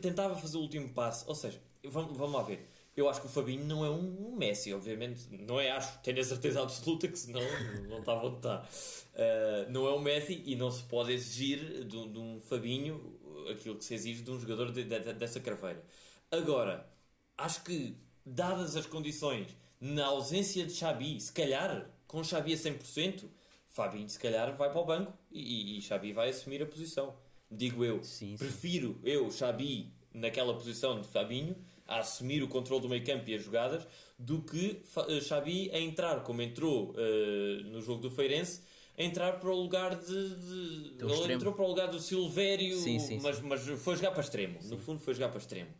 tentava 0.00 0.34
fazer 0.34 0.56
o 0.56 0.60
último 0.60 0.88
passo. 0.90 1.24
Ou 1.28 1.34
seja, 1.34 1.60
vamos, 1.84 2.16
vamos 2.16 2.34
lá 2.34 2.42
ver. 2.42 2.66
Eu 2.96 3.08
acho 3.08 3.20
que 3.20 3.26
o 3.28 3.30
Fabinho 3.30 3.64
não 3.64 3.84
é 3.84 3.90
um 3.90 4.34
Messi, 4.36 4.74
obviamente. 4.74 5.22
Não 5.30 5.60
é, 5.60 5.70
acho, 5.70 6.00
tenho 6.00 6.20
a 6.20 6.24
certeza 6.24 6.60
absoluta 6.60 7.06
que 7.06 7.16
senão 7.16 7.40
não 7.88 8.00
estava 8.00 8.26
onde 8.26 8.38
está. 8.38 8.66
Uh, 9.14 9.70
não 9.70 9.86
é 9.86 9.94
um 9.94 10.00
Messi 10.00 10.42
e 10.44 10.56
não 10.56 10.68
se 10.70 10.82
pode 10.82 11.12
exigir 11.12 11.84
de, 11.84 12.08
de 12.08 12.18
um 12.18 12.40
Fabinho 12.40 13.17
aquilo 13.50 13.76
que 13.76 13.84
se 13.84 13.94
exige 13.94 14.22
de 14.22 14.30
um 14.30 14.38
jogador 14.38 14.72
de, 14.72 14.84
de, 14.84 15.12
dessa 15.14 15.40
craveira. 15.40 15.82
Agora, 16.30 16.88
acho 17.36 17.62
que, 17.64 17.96
dadas 18.24 18.76
as 18.76 18.86
condições, 18.86 19.56
na 19.80 20.06
ausência 20.06 20.66
de 20.66 20.72
Xabi, 20.72 21.20
se 21.20 21.32
calhar, 21.32 21.90
com 22.06 22.22
Xabi 22.22 22.54
a 22.54 22.56
100%, 22.56 23.24
Fabinho 23.68 24.08
se 24.08 24.18
calhar 24.18 24.56
vai 24.56 24.70
para 24.70 24.80
o 24.80 24.84
banco 24.84 25.12
e, 25.30 25.78
e 25.78 25.82
Xabi 25.82 26.12
vai 26.12 26.30
assumir 26.30 26.62
a 26.62 26.66
posição. 26.66 27.14
Digo 27.50 27.84
eu. 27.84 28.02
Sim, 28.02 28.30
sim. 28.30 28.36
Prefiro 28.36 28.98
eu, 29.04 29.30
Xabi, 29.30 29.92
naquela 30.12 30.52
posição 30.54 31.00
de 31.00 31.06
Fabinho, 31.06 31.56
a 31.86 32.00
assumir 32.00 32.42
o 32.42 32.48
controle 32.48 32.82
do 32.82 32.88
meio 32.88 33.04
campo 33.04 33.28
e 33.30 33.34
as 33.34 33.42
jogadas, 33.42 33.86
do 34.18 34.42
que 34.42 34.82
eh, 35.08 35.20
Xabi 35.20 35.70
a 35.72 35.78
entrar, 35.78 36.22
como 36.22 36.42
entrou 36.42 36.90
uh, 36.90 37.64
no 37.64 37.80
jogo 37.80 38.02
do 38.02 38.10
Feirense, 38.10 38.62
entrar 38.98 39.38
para 39.38 39.48
o 39.48 39.54
lugar 39.54 39.94
de. 39.94 40.06
de... 40.06 40.94
Ele 40.98 41.12
extremo. 41.12 41.32
entrou 41.32 41.54
para 41.54 41.64
o 41.64 41.68
lugar 41.68 41.88
do 41.88 42.00
Silvério, 42.00 42.76
sim, 42.76 42.98
sim, 42.98 43.20
mas, 43.22 43.36
sim. 43.36 43.42
mas 43.44 43.62
foi 43.80 43.96
jogar 43.96 44.10
para 44.10 44.20
extremo. 44.20 44.58
No 44.64 44.76
fundo, 44.76 45.00
foi 45.00 45.14
jogar 45.14 45.28
para 45.28 45.38
extremo. 45.38 45.70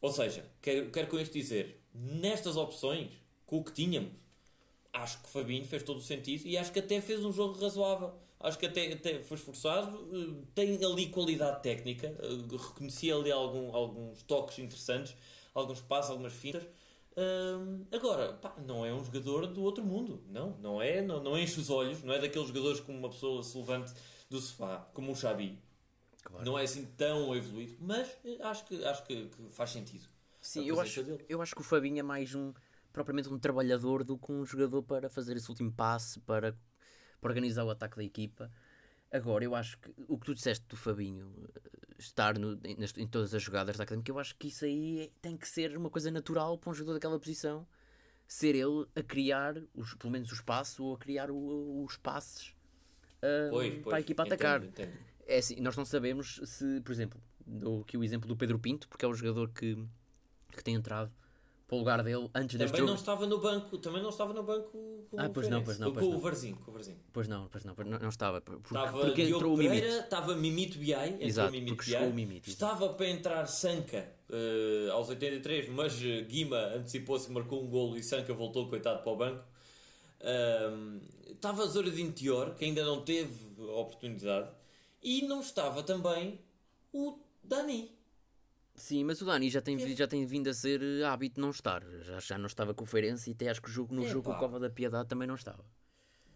Ou 0.00 0.10
seja, 0.10 0.44
quero, 0.60 0.90
quero 0.90 1.06
com 1.06 1.18
isto 1.18 1.32
dizer, 1.32 1.80
nestas 1.94 2.56
opções, 2.56 3.12
com 3.46 3.58
o 3.58 3.64
que 3.64 3.72
tínhamos, 3.72 4.10
acho 4.92 5.20
que 5.20 5.26
o 5.26 5.28
Fabinho 5.28 5.64
fez 5.64 5.82
todo 5.82 5.98
o 5.98 6.02
sentido 6.02 6.46
e 6.46 6.56
acho 6.56 6.72
que 6.72 6.78
até 6.78 7.00
fez 7.00 7.24
um 7.24 7.32
jogo 7.32 7.60
razoável. 7.60 8.12
Acho 8.40 8.58
que 8.58 8.66
até, 8.66 8.92
até 8.92 9.22
foi 9.22 9.36
esforçado, 9.36 10.10
eh, 10.12 10.44
tem 10.52 10.84
ali 10.84 11.06
qualidade 11.10 11.62
técnica, 11.62 12.08
eh, 12.08 12.56
reconheci 12.56 13.12
ali 13.12 13.30
algum, 13.30 13.72
alguns 13.72 14.24
toques 14.24 14.58
interessantes, 14.58 15.14
alguns 15.54 15.80
passos, 15.80 16.10
algumas 16.10 16.32
fintas 16.32 16.64
agora, 17.90 18.34
pá, 18.34 18.54
não 18.66 18.84
é 18.84 18.92
um 18.92 19.04
jogador 19.04 19.46
do 19.46 19.62
outro 19.62 19.84
mundo. 19.84 20.22
Não, 20.28 20.56
não 20.58 20.80
é. 20.80 21.02
Não, 21.02 21.22
não 21.22 21.38
enche 21.38 21.60
os 21.60 21.70
olhos. 21.70 22.02
Não 22.02 22.14
é 22.14 22.20
daqueles 22.20 22.48
jogadores 22.48 22.80
como 22.80 22.98
uma 22.98 23.10
pessoa 23.10 23.42
se 23.42 23.56
levante 23.56 23.92
do 24.28 24.40
sofá, 24.40 24.88
como 24.92 25.12
o 25.12 25.16
Xabi. 25.16 25.58
Claro. 26.24 26.44
Não 26.44 26.58
é 26.58 26.62
assim 26.62 26.86
tão 26.96 27.34
evoluído, 27.34 27.76
mas 27.80 28.16
eh, 28.24 28.38
acho 28.42 28.64
que, 28.64 28.84
acho 28.84 29.04
que, 29.04 29.26
que 29.26 29.48
faz 29.50 29.70
sentido. 29.70 30.04
Sim, 30.40 30.66
eu 30.66 30.80
acho, 30.80 31.00
eu 31.28 31.42
acho 31.42 31.54
que 31.54 31.60
o 31.60 31.64
Fabinho 31.64 31.98
é 31.98 32.02
mais 32.02 32.34
um 32.34 32.52
propriamente 32.92 33.28
um 33.28 33.38
trabalhador 33.38 34.04
do 34.04 34.18
que 34.18 34.30
um 34.30 34.44
jogador 34.44 34.82
para 34.82 35.08
fazer 35.08 35.36
esse 35.36 35.48
último 35.48 35.72
passe, 35.72 36.20
para, 36.20 36.52
para 37.20 37.30
organizar 37.30 37.64
o 37.64 37.70
ataque 37.70 37.96
da 37.96 38.04
equipa. 38.04 38.50
Agora, 39.10 39.44
eu 39.44 39.54
acho 39.54 39.78
que 39.78 39.92
o 40.08 40.18
que 40.18 40.26
tu 40.26 40.34
disseste 40.34 40.64
do 40.68 40.76
Fabinho 40.76 41.32
estar 42.04 42.38
no, 42.38 42.58
em, 42.64 42.76
em, 42.98 43.06
todas 43.06 43.34
as 43.34 43.42
jogadas 43.42 43.76
da 43.76 43.84
académica, 43.84 44.10
eu 44.10 44.18
acho 44.18 44.36
que 44.36 44.48
isso 44.48 44.64
aí 44.64 45.10
tem 45.20 45.36
que 45.36 45.48
ser 45.48 45.76
uma 45.76 45.90
coisa 45.90 46.10
natural 46.10 46.58
para 46.58 46.70
um 46.70 46.74
jogador 46.74 46.94
daquela 46.94 47.18
posição 47.18 47.66
ser 48.26 48.54
ele 48.54 48.86
a 48.96 49.02
criar 49.02 49.56
os, 49.74 49.94
pelo 49.94 50.10
menos 50.10 50.30
o 50.30 50.34
espaço 50.34 50.84
ou 50.84 50.94
a 50.94 50.98
criar 50.98 51.30
o, 51.30 51.84
os 51.84 51.96
passes 51.96 52.48
uh, 53.18 53.50
pois, 53.50 53.72
pois, 53.74 53.82
para 53.82 53.96
a 53.96 54.00
equipa 54.00 54.22
entendo, 54.22 54.34
atacar. 54.34 54.64
Entendo. 54.64 54.92
É 55.26 55.38
assim, 55.38 55.60
nós 55.60 55.76
não 55.76 55.84
sabemos 55.84 56.40
se, 56.44 56.80
por 56.80 56.92
exemplo, 56.92 57.20
dou 57.46 57.82
aqui 57.82 57.96
o 57.96 58.04
exemplo 58.04 58.26
do 58.26 58.36
Pedro 58.36 58.58
Pinto, 58.58 58.88
porque 58.88 59.04
é 59.04 59.08
o 59.08 59.14
jogador 59.14 59.50
que, 59.50 59.76
que 60.50 60.64
tem 60.64 60.74
entrado 60.74 61.12
para 61.72 61.76
o 61.76 61.78
lugar 61.78 62.02
dele 62.02 62.28
antes 62.34 62.58
deste 62.58 62.76
jogo. 62.76 62.88
Não 62.88 62.96
estava 62.96 63.26
no 63.26 63.38
banco, 63.38 63.78
também 63.78 64.02
não 64.02 64.10
estava 64.10 64.34
no 64.34 64.42
banco 64.42 65.06
com 65.10 65.18
ah, 65.18 65.30
pois 65.30 65.46
o 65.46 65.50
não, 65.50 65.62
pois 65.62 65.78
não, 65.78 65.92
pois 65.92 66.04
com 66.04 66.12
não. 66.12 66.18
o 66.18 66.20
Varzinho, 66.20 66.56
com 66.56 66.70
o 66.70 66.74
Varzinho. 66.74 66.98
Pois 67.12 67.28
não, 67.28 67.48
pois 67.48 67.64
não, 67.64 67.74
não, 67.74 67.98
não 67.98 68.08
estava. 68.10 68.40
Porque, 68.42 68.74
estava 68.74 69.00
porque 69.00 69.24
Diogo 69.24 69.36
entrou 69.36 69.56
Pereira, 69.56 69.74
o 69.74 69.86
Mimito. 69.86 70.04
Estava 70.04 70.36
Mimito 70.36 70.78
Biai, 70.78 71.16
exato, 71.20 71.50
Mimito 71.50 71.84
Biai. 71.84 72.08
O 72.08 72.12
Mimito, 72.12 72.48
estava 72.50 72.88
para 72.90 73.08
entrar 73.08 73.46
Sanca 73.46 74.06
uh, 74.28 74.92
aos 74.92 75.08
83, 75.08 75.70
mas 75.70 75.94
uh, 75.94 76.24
Guima 76.28 76.58
antecipou-se 76.76 77.32
marcou 77.32 77.62
um 77.62 77.68
golo 77.68 77.96
e 77.96 78.02
Sanca 78.02 78.34
voltou, 78.34 78.68
coitado, 78.68 79.02
para 79.02 79.12
o 79.12 79.16
banco. 79.16 79.44
Uh, 80.20 81.00
estava 81.30 81.66
Zoradinho 81.66 82.12
Tior, 82.12 82.54
que 82.54 82.66
ainda 82.66 82.84
não 82.84 83.00
teve 83.00 83.34
oportunidade, 83.60 84.52
e 85.02 85.22
não 85.22 85.40
estava 85.40 85.82
também 85.82 86.38
o 86.92 87.18
Dani. 87.42 87.90
Sim, 88.74 89.04
mas 89.04 89.20
o 89.20 89.24
Dani 89.26 89.50
já 89.50 89.60
tem, 89.60 89.78
já 89.94 90.06
tem 90.06 90.24
vindo 90.24 90.48
a 90.48 90.54
ser 90.54 90.82
eh, 90.82 91.04
hábito 91.04 91.40
não 91.40 91.50
estar. 91.50 91.82
Já, 92.02 92.20
já 92.20 92.38
não 92.38 92.46
estava 92.46 92.72
com 92.72 92.84
o 92.84 92.86
Feirense 92.86 93.30
e 93.30 93.32
até 93.34 93.48
acho 93.48 93.60
que 93.60 93.70
jogo, 93.70 93.94
no 93.94 94.06
jogo 94.06 94.30
com 94.30 94.36
o 94.36 94.38
Cova 94.38 94.58
da 94.58 94.70
Piedade 94.70 95.08
também 95.08 95.28
não 95.28 95.34
estava. 95.34 95.64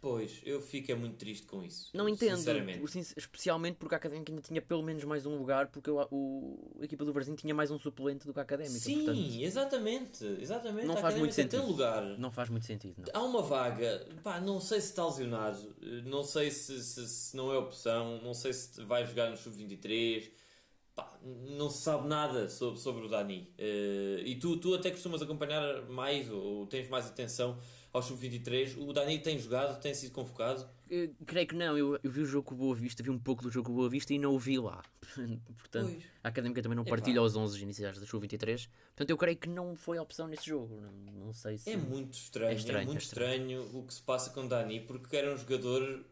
Pois, 0.01 0.40
eu 0.44 0.61
fico 0.61 0.92
é 0.92 0.94
muito 0.94 1.16
triste 1.16 1.46
com 1.46 1.64
isso. 1.64 1.90
Não 1.92 2.09
entendo, 2.09 2.38
especialmente 3.16 3.77
porque 3.77 3.94
a 3.94 3.99
Académica 3.99 4.31
ainda 4.31 4.42
tinha 4.42 4.62
pelo 4.62 4.83
menos 4.83 5.03
mais 5.03 5.27
um 5.27 5.37
lugar, 5.37 5.66
porque 5.68 5.90
o, 5.90 6.07
o 6.12 6.79
a 6.81 6.85
equipa 6.85 7.05
do 7.05 7.12
Brasil 7.12 7.35
tinha 7.35 7.55
mais 7.55 7.70
um 7.70 7.79
suplente 7.79 8.25
do 8.27 8.33
que 8.33 8.38
a 8.38 8.42
Académica. 8.42 8.79
Sim, 8.79 9.05
portanto, 9.05 9.40
exatamente, 9.40 10.25
exatamente. 10.40 10.87
Não 10.87 10.96
faz 10.96 11.16
muito 11.16 11.35
sentido. 11.35 11.61
Tem 11.61 11.68
lugar. 11.68 12.05
Não 12.18 12.31
faz 12.31 12.49
muito 12.49 12.66
sentido. 12.66 12.94
Não. 12.99 13.20
Há 13.20 13.25
uma 13.25 13.42
vaga, 13.42 14.07
pá, 14.22 14.40
não 14.40 14.61
sei 14.61 14.81
se 14.81 14.90
está 14.90 15.05
lesionado, 15.07 15.75
não 16.05 16.22
sei 16.22 16.51
se, 16.53 16.81
se, 16.85 17.09
se 17.09 17.37
não 17.37 17.53
é 17.53 17.59
opção, 17.59 18.20
não 18.22 18.35
sei 18.35 18.53
se 18.53 18.85
vai 18.85 19.05
jogar 19.05 19.31
no 19.31 19.37
Sub-23 19.37 20.31
pá, 20.96 21.16
não 21.22 21.68
se 21.68 21.82
sabe 21.82 22.09
nada 22.09 22.48
sobre, 22.48 22.80
sobre 22.80 23.04
o 23.04 23.09
Dani. 23.09 23.52
Uh, 23.59 24.20
e 24.24 24.35
tu, 24.37 24.56
tu 24.56 24.74
até 24.74 24.90
costumas 24.90 25.20
acompanhar 25.20 25.82
mais 25.82 26.30
ou, 26.30 26.66
tens 26.66 26.88
mais 26.88 27.06
atenção 27.06 27.59
ao 27.92 28.02
Sub-23. 28.02 28.76
O 28.78 28.92
Dani 28.92 29.18
tem 29.18 29.38
jogado, 29.38 29.78
tem 29.80 29.94
sido 29.94 30.12
convocado? 30.12 30.66
Eu, 30.88 31.11
creio 31.26 31.46
que 31.46 31.54
não. 31.54 31.76
Eu, 31.76 31.98
eu 32.02 32.11
vi 32.11 32.20
o 32.22 32.26
jogo 32.26 32.48
com 32.48 32.54
Boa 32.54 32.74
Vista, 32.74 33.02
vi 33.02 33.11
um 33.11 33.18
pouco 33.18 33.42
do 33.42 33.50
jogo 33.50 33.68
com 33.68 33.74
Boa 33.74 33.88
Vista 33.88 34.14
e 34.14 34.18
não 34.18 34.35
o 34.35 34.38
vi 34.38 34.59
lá. 34.59 34.82
Portanto, 35.59 35.90
pois. 35.90 36.04
a 36.24 36.28
Académica 36.28 36.62
também 36.62 36.76
não 36.76 36.85
é 36.85 36.88
partilha 36.88 37.20
aos 37.20 37.37
11 37.37 37.62
iniciais 37.62 37.98
da 37.98 38.06
Sub-23. 38.06 38.68
Portanto, 38.88 39.11
eu 39.11 39.16
creio 39.16 39.37
que 39.37 39.48
não 39.48 39.76
foi 39.76 39.98
a 39.98 40.02
opção 40.02 40.26
nesse 40.26 40.46
jogo. 40.46 40.80
Não, 40.80 41.26
não 41.26 41.32
sei 41.32 41.59
se. 41.59 41.70
É 41.70 41.76
muito 41.76 42.14
estranho, 42.14 42.52
é, 42.52 42.54
estranho, 42.54 42.82
é 42.82 42.85
muito 42.87 42.98
é 42.98 43.02
estranho. 43.02 43.61
estranho 43.61 43.78
o 43.78 43.87
que 43.87 43.92
se 43.92 44.02
passa 44.02 44.30
com 44.30 44.44
o 44.44 44.48
Dani, 44.48 44.80
porque 44.80 45.16
era 45.16 45.35
um 45.35 45.37
jogador 45.37 46.04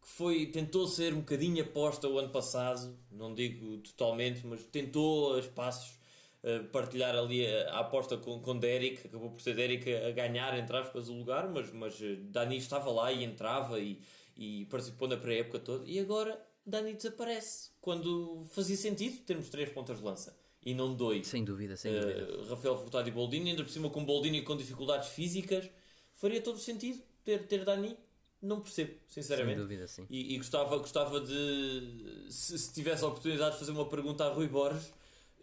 que 0.00 0.08
foi, 0.08 0.46
tentou 0.46 0.86
ser 0.86 1.12
um 1.12 1.18
bocadinho 1.18 1.62
aposta 1.62 2.08
o 2.08 2.18
ano 2.18 2.30
passado, 2.30 2.96
não 3.10 3.34
digo 3.34 3.78
totalmente, 3.78 4.46
mas 4.46 4.64
tentou 4.64 5.34
a 5.34 5.40
espaços 5.40 5.98
uh, 6.42 6.64
partilhar 6.68 7.14
ali 7.14 7.46
a, 7.46 7.74
a, 7.74 7.80
aposta 7.80 8.16
com, 8.16 8.40
com 8.40 8.58
Derek, 8.58 9.06
acabou 9.06 9.30
por 9.30 9.40
ser 9.40 9.54
Derek 9.54 9.94
a, 9.94 10.10
ganhar, 10.10 10.58
entre 10.58 10.76
aspas, 10.76 11.08
o 11.08 11.14
lugar, 11.14 11.48
mas, 11.48 11.72
mas 11.72 12.00
uh, 12.00 12.16
Dani 12.24 12.56
estava 12.56 12.90
lá 12.90 13.12
e 13.12 13.24
entrava 13.24 13.78
e, 13.78 14.00
e 14.36 14.64
participou 14.66 15.06
na 15.06 15.16
pré-época 15.16 15.58
toda, 15.58 15.84
e 15.86 15.98
agora 15.98 16.40
Dani 16.64 16.94
desaparece, 16.94 17.70
quando 17.80 18.44
fazia 18.50 18.76
sentido 18.76 19.18
termos 19.24 19.50
três 19.50 19.70
pontas 19.70 19.98
de 19.98 20.04
lança. 20.04 20.38
E 20.62 20.74
não 20.74 20.94
dois. 20.94 21.26
Sem 21.26 21.42
dúvida, 21.42 21.74
sem 21.74 21.96
uh, 21.96 22.00
dúvida. 22.00 22.44
Rafael 22.50 22.76
Furtado 22.76 23.08
e 23.08 23.12
Boldini, 23.12 23.50
ainda 23.50 23.64
por 23.64 23.70
cima 23.70 23.88
com 23.88 24.04
Boldini 24.04 24.42
com 24.42 24.54
dificuldades 24.54 25.08
físicas, 25.08 25.70
faria 26.12 26.40
todo 26.42 26.58
sentido 26.58 27.02
ter, 27.24 27.46
ter 27.46 27.64
Dani 27.64 27.96
não 28.42 28.60
percebo, 28.60 28.94
sinceramente. 29.06 29.56
Sem 29.56 29.62
dúvida, 29.62 29.88
sim. 29.88 30.06
E, 30.08 30.34
e 30.34 30.38
gostava, 30.38 30.76
gostava 30.78 31.20
de, 31.20 32.26
se, 32.28 32.58
se, 32.58 32.72
tivesse 32.72 33.04
a 33.04 33.08
oportunidade 33.08 33.52
de 33.52 33.58
fazer 33.58 33.72
uma 33.72 33.86
pergunta 33.86 34.24
a 34.24 34.32
Rui 34.32 34.48
Borges, 34.48 34.92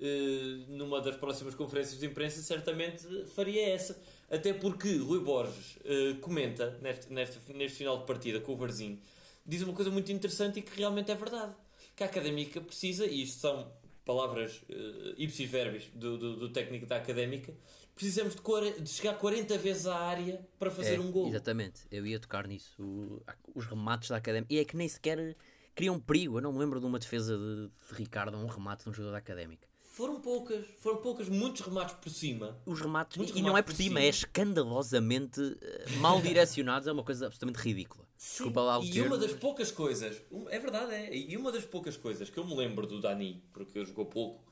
eh, 0.01 0.65
numa 0.69 1.01
das 1.01 1.15
próximas 1.15 1.55
conferências 1.55 1.99
de 1.99 2.05
imprensa, 2.05 2.41
certamente 2.41 3.05
faria 3.35 3.69
essa. 3.69 3.99
Até 4.29 4.53
porque 4.53 4.97
Rui 4.97 5.19
Borges 5.19 5.77
eh, 5.85 6.15
comenta, 6.21 6.77
neste, 6.81 7.11
neste, 7.13 7.53
neste 7.53 7.77
final 7.77 7.99
de 7.99 8.05
partida 8.05 8.39
com 8.39 8.53
o 8.53 8.57
Varzinho, 8.57 8.99
diz 9.45 9.61
uma 9.61 9.73
coisa 9.73 9.91
muito 9.91 10.11
interessante 10.11 10.59
e 10.59 10.61
que 10.61 10.75
realmente 10.77 11.11
é 11.11 11.15
verdade. 11.15 11.53
Que 11.95 12.03
a 12.03 12.07
académica 12.07 12.59
precisa, 12.61 13.05
e 13.05 13.23
isto 13.23 13.39
são 13.39 13.71
palavras 14.05 14.61
uh, 14.69 15.13
ipsis 15.17 15.49
verbis 15.49 15.89
do, 15.93 16.17
do, 16.17 16.35
do 16.37 16.49
técnico 16.49 16.85
da 16.85 16.95
académica, 16.95 17.53
precisamos 17.97 18.35
de, 18.35 18.41
40, 18.41 18.81
de, 18.81 18.89
chegar 18.89 19.15
40 19.15 19.57
vezes 19.57 19.87
à 19.87 19.97
área 19.97 20.47
para 20.59 20.69
fazer 20.69 20.95
é, 20.95 20.99
um 20.99 21.11
gol. 21.11 21.27
Exatamente, 21.27 21.81
eu 21.91 22.05
ia 22.05 22.19
tocar 22.19 22.47
nisso. 22.47 22.81
O, 22.81 23.21
os 23.55 23.65
remates 23.65 24.09
da 24.09 24.17
académica. 24.17 24.53
E 24.53 24.59
é 24.59 24.63
que 24.63 24.77
nem 24.77 24.87
sequer 24.87 25.35
criam 25.75 25.99
perigo. 25.99 26.37
Eu 26.37 26.41
não 26.41 26.53
me 26.53 26.59
lembro 26.59 26.79
de 26.79 26.85
uma 26.85 26.99
defesa 26.99 27.37
de, 27.37 27.67
de 27.67 27.93
Ricardo, 27.93 28.37
um 28.37 28.47
remate 28.47 28.83
de 28.83 28.89
um 28.89 28.93
jogador 28.93 29.13
da 29.13 29.17
académica. 29.17 29.67
Foram 29.97 30.21
poucas, 30.21 30.63
foram 30.79 30.97
poucas, 30.97 31.27
muitos 31.27 31.61
remates 31.61 31.95
por 31.95 32.11
cima. 32.11 32.55
Os 32.67 32.79
remates, 32.79 33.17
e 33.33 33.41
não 33.41 33.57
é 33.57 33.63
por, 33.63 33.71
por 33.71 33.75
cima, 33.75 33.87
cima, 33.87 34.01
é 34.01 34.07
escandalosamente 34.07 35.41
uh, 35.41 35.97
mal 35.99 36.21
direcionados, 36.21 36.87
é 36.87 36.91
uma 36.91 37.03
coisa 37.03 37.25
absolutamente 37.25 37.57
ridícula. 37.57 38.05
Sim, 38.15 38.43
Desculpa 38.43 38.61
lá 38.61 38.79
o 38.79 38.83
e 38.83 38.91
termo, 38.91 39.15
uma 39.15 39.17
das 39.17 39.33
poucas 39.33 39.71
coisas, 39.71 40.21
é 40.49 40.59
verdade, 40.59 40.93
é, 40.93 41.15
e 41.15 41.35
uma 41.35 41.51
das 41.51 41.65
poucas 41.65 41.97
coisas 41.97 42.29
que 42.29 42.37
eu 42.37 42.45
me 42.45 42.55
lembro 42.55 42.85
do 42.85 43.01
Dani, 43.01 43.43
porque 43.51 43.79
eu 43.79 43.85
jogou 43.85 44.05
pouco, 44.05 44.46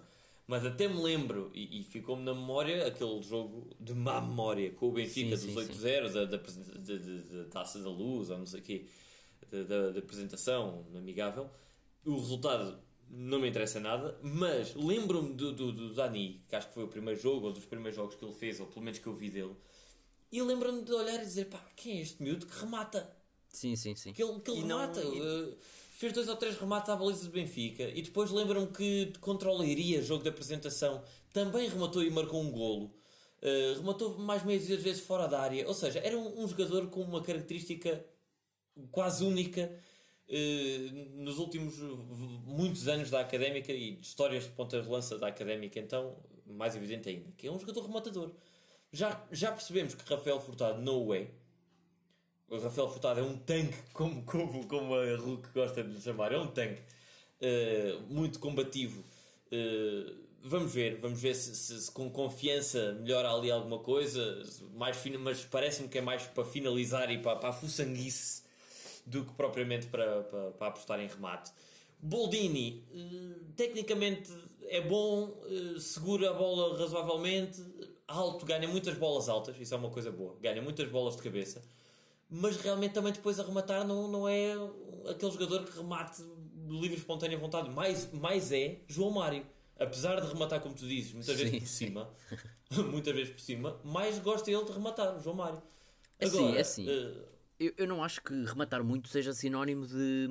mas 0.47 0.65
até 0.65 0.87
me 0.87 1.01
lembro, 1.01 1.51
e, 1.53 1.81
e 1.81 1.83
ficou-me 1.83 2.23
na 2.23 2.33
memória, 2.33 2.85
aquele 2.87 3.21
jogo 3.23 3.69
de 3.79 3.93
má 3.93 4.21
memória 4.21 4.71
com 4.71 4.89
o 4.89 4.91
Benfica 4.91 5.35
sim, 5.37 5.53
dos 5.53 5.67
8-0, 5.67 6.11
da, 6.13 6.25
da, 6.25 6.37
da, 6.37 7.43
da, 7.43 7.49
Taça 7.49 7.79
da 7.79 7.89
Luz, 7.89 8.29
ou 8.29 8.37
não 8.37 8.45
sei 8.45 8.59
o 8.59 8.63
quê, 8.63 8.85
da, 9.51 9.63
da, 9.63 9.91
da 9.91 9.99
apresentação 9.99 10.85
amigável. 10.95 11.49
O 12.05 12.15
resultado 12.17 12.79
não 13.09 13.39
me 13.39 13.49
interessa 13.49 13.79
nada, 13.79 14.17
mas 14.21 14.75
lembro-me 14.75 15.33
do, 15.33 15.51
do, 15.51 15.71
do 15.71 15.93
Dani, 15.93 16.43
que 16.47 16.55
acho 16.55 16.67
que 16.67 16.73
foi 16.75 16.83
o 16.83 16.87
primeiro 16.87 17.19
jogo, 17.19 17.47
ou 17.47 17.53
dos 17.53 17.65
primeiros 17.65 17.95
jogos 17.95 18.15
que 18.15 18.23
ele 18.23 18.33
fez, 18.33 18.59
ou 18.59 18.67
pelo 18.67 18.83
menos 18.85 18.99
que 18.99 19.07
eu 19.07 19.13
vi 19.15 19.29
dele, 19.29 19.55
e 20.31 20.41
lembro-me 20.41 20.83
de 20.83 20.91
olhar 20.91 21.15
e 21.15 21.25
dizer, 21.25 21.45
pá, 21.45 21.63
quem 21.75 21.99
é 21.99 22.01
este 22.01 22.21
miúdo 22.21 22.45
que 22.45 22.59
remata? 22.59 23.15
Sim, 23.47 23.75
sim, 23.75 23.95
sim. 23.95 24.11
Que 24.11 24.21
ele, 24.23 24.39
que 24.41 24.51
ele 24.51 24.59
E 24.61 24.63
não- 24.65 24.79
remata. 24.79 25.01
e- 25.01 25.21
Uh, 25.21 25.57
fez 25.97 26.13
dois 26.13 26.27
ou 26.27 26.35
três 26.35 26.57
remates 26.57 26.89
à 26.89 26.95
baliza 26.95 27.25
do 27.25 27.31
Benfica, 27.31 27.83
e 27.83 28.01
depois 28.01 28.31
lembro-me 28.31 28.67
que 28.67 29.13
contra 29.19 29.49
o 29.49 29.57
Leiria, 29.57 30.01
jogo 30.01 30.23
de 30.23 30.29
apresentação, 30.29 31.03
também 31.33 31.67
rematou 31.69 32.03
e 32.03 32.09
marcou 32.09 32.41
um 32.41 32.51
golo. 32.51 32.93
Uh, 33.41 33.77
rematou 33.77 34.17
mais 34.17 34.43
meias 34.43 34.65
vezes 34.65 35.01
fora 35.01 35.27
da 35.27 35.39
área, 35.39 35.67
ou 35.67 35.73
seja, 35.73 35.99
era 35.99 36.17
um, 36.17 36.43
um 36.43 36.47
jogador 36.47 36.87
com 36.87 37.01
uma 37.01 37.21
característica 37.21 38.03
quase 38.91 39.23
única 39.23 39.71
eh, 40.27 40.89
nos 41.13 41.37
últimos 41.37 41.77
muitos 42.45 42.87
anos 42.87 43.09
da 43.11 43.19
académica 43.19 43.71
e 43.71 43.91
de 43.95 44.05
histórias 44.05 44.43
de 44.45 44.49
pontas 44.49 44.83
de 44.83 44.89
lança 44.89 45.17
da 45.19 45.27
académica, 45.27 45.79
então 45.79 46.17
mais 46.45 46.75
evidente 46.75 47.09
ainda, 47.09 47.31
que 47.37 47.47
é 47.47 47.51
um 47.51 47.59
jogador 47.59 47.85
rematador. 47.85 48.31
Já, 48.91 49.23
já 49.31 49.51
percebemos 49.51 49.93
que 49.93 50.09
Rafael 50.09 50.39
Furtado 50.39 50.81
no 50.81 51.07
way. 51.07 51.29
O 52.49 52.57
Rafael 52.59 52.87
Furtado 52.87 53.19
é 53.19 53.23
um 53.23 53.37
tanque, 53.37 53.75
como, 53.93 54.21
como, 54.23 54.67
como 54.67 54.95
a 54.95 55.15
Hulk 55.15 55.49
gosta 55.53 55.83
de 55.83 55.93
lhe 55.93 56.01
chamar, 56.01 56.31
é 56.31 56.37
um 56.37 56.47
tanque 56.47 56.81
eh, 57.41 57.97
muito 58.07 58.39
combativo. 58.39 59.03
Eh, 59.51 60.13
vamos 60.43 60.71
ver, 60.71 60.97
vamos 60.97 61.19
ver 61.19 61.33
se, 61.35 61.55
se- 61.55 61.81
se 61.81 61.91
com 61.91 62.09
confiança 62.09 62.93
melhora 63.01 63.31
ali 63.33 63.49
alguma 63.49 63.79
coisa, 63.79 64.43
mais 64.75 64.95
fino, 64.97 65.19
mas 65.19 65.43
parece-me 65.43 65.89
que 65.89 65.97
é 65.97 66.01
mais 66.01 66.23
para 66.23 66.45
finalizar 66.45 67.11
e 67.11 67.17
para, 67.17 67.35
para 67.37 67.49
a 67.49 67.53
fuçanguice 67.53 68.43
do 69.05 69.25
que 69.25 69.33
propriamente 69.33 69.87
para, 69.87 70.21
para, 70.23 70.51
para 70.51 70.67
apostar 70.67 70.99
em 70.99 71.07
remate. 71.07 71.51
Boldini, 71.99 72.83
eh, 72.93 73.39
tecnicamente 73.55 74.31
é 74.67 74.81
bom, 74.81 75.35
eh, 75.47 75.79
segura 75.79 76.29
a 76.29 76.33
bola 76.33 76.77
razoavelmente, 76.77 77.59
alto, 78.07 78.45
ganha 78.45 78.67
muitas 78.67 78.95
bolas 78.97 79.29
altas, 79.29 79.55
isso 79.59 79.73
é 79.73 79.77
uma 79.77 79.89
coisa 79.89 80.11
boa, 80.11 80.35
ganha 80.39 80.61
muitas 80.61 80.87
bolas 80.89 81.15
de 81.15 81.23
cabeça, 81.23 81.61
mas 82.35 82.57
realmente 82.57 82.93
também 82.93 83.13
depois 83.13 83.39
a 83.39 83.43
rematar 83.43 83.85
não, 83.85 84.07
não 84.07 84.27
é 84.27 84.53
aquele 85.09 85.31
jogador 85.31 85.63
que 85.65 85.77
remate 85.77 86.21
de 86.23 86.79
livre 86.79 86.97
espontânea 86.97 87.37
vontade, 87.37 87.69
mais, 87.69 88.11
mais 88.11 88.51
é 88.51 88.79
João 88.87 89.11
Mário. 89.11 89.45
Apesar 89.79 90.21
de 90.21 90.27
rematar, 90.27 90.61
como 90.61 90.73
tu 90.73 90.87
dizes, 90.87 91.13
muitas 91.13 91.35
vezes 91.35 91.51
Sim, 91.51 91.59
por 91.59 91.67
cima, 91.67 92.09
muitas 92.91 93.13
vezes 93.15 93.33
por 93.33 93.41
cima, 93.41 93.79
mais 93.83 94.19
gosta 94.19 94.49
ele 94.49 94.63
de 94.63 94.71
rematar, 94.71 95.19
João 95.21 95.35
Mário. 95.35 95.61
É 96.19 96.25
assim, 96.25 96.45
Agora, 96.45 96.57
é 96.57 96.61
assim. 96.61 96.87
eh, 96.87 97.25
Eu, 97.59 97.73
eu 97.77 97.87
não 97.87 98.03
acho 98.03 98.21
que 98.23 98.33
rematar 98.45 98.83
muito 98.83 99.09
seja 99.09 99.33
sinónimo 99.33 99.85
de, 99.87 100.27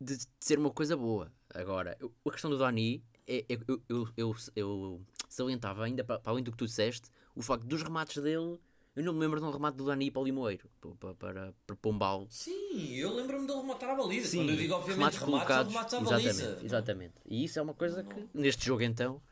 de 0.00 0.18
ser 0.40 0.58
uma 0.58 0.70
coisa 0.70 0.96
boa. 0.96 1.32
Agora, 1.54 1.96
eu- 2.00 2.12
a 2.26 2.30
questão 2.30 2.50
do 2.50 2.58
Dani, 2.58 3.02
é, 3.26 3.38
é- 3.48 3.58
eu, 3.68 3.82
eu, 3.88 4.08
eu, 4.16 4.36
eu 4.56 5.06
salientava 5.28 5.84
ainda, 5.84 6.02
para, 6.04 6.18
para 6.18 6.32
além 6.32 6.42
do 6.44 6.50
que 6.50 6.56
tu 6.58 6.66
disseste, 6.66 7.08
o 7.34 7.42
facto 7.42 7.64
dos 7.66 7.82
remates 7.82 8.22
dele. 8.22 8.58
Eu 8.94 9.02
não 9.04 9.14
me 9.14 9.20
lembro 9.20 9.40
de 9.40 9.46
um 9.46 9.50
remate 9.50 9.76
do 9.78 9.86
Dani 9.86 10.10
para 10.10 10.20
o 10.20 10.24
Limoeiro, 10.24 10.68
para, 11.00 11.14
para, 11.14 11.54
para 11.66 11.76
Pombal. 11.76 12.26
Sim, 12.28 12.94
eu 12.94 13.14
lembro-me 13.14 13.46
de 13.46 13.52
ele 13.52 13.60
rematar 13.62 13.90
a 13.90 13.94
baliza. 13.94 14.28
Sim, 14.28 14.38
Quando 14.38 14.50
eu 14.50 14.56
digo, 14.56 14.74
obviamente, 14.74 14.98
remates 14.98 15.18
remates, 15.20 15.46
colocados. 15.46 15.72
remates 15.72 15.94
à 15.94 16.00
exatamente, 16.00 16.42
baliza. 16.42 16.64
exatamente. 16.66 17.14
E 17.24 17.44
isso 17.44 17.58
é 17.58 17.62
uma 17.62 17.72
coisa 17.74 18.02
que, 18.04 18.28
neste 18.34 18.66
jogo 18.66 18.82
então, 18.82 19.22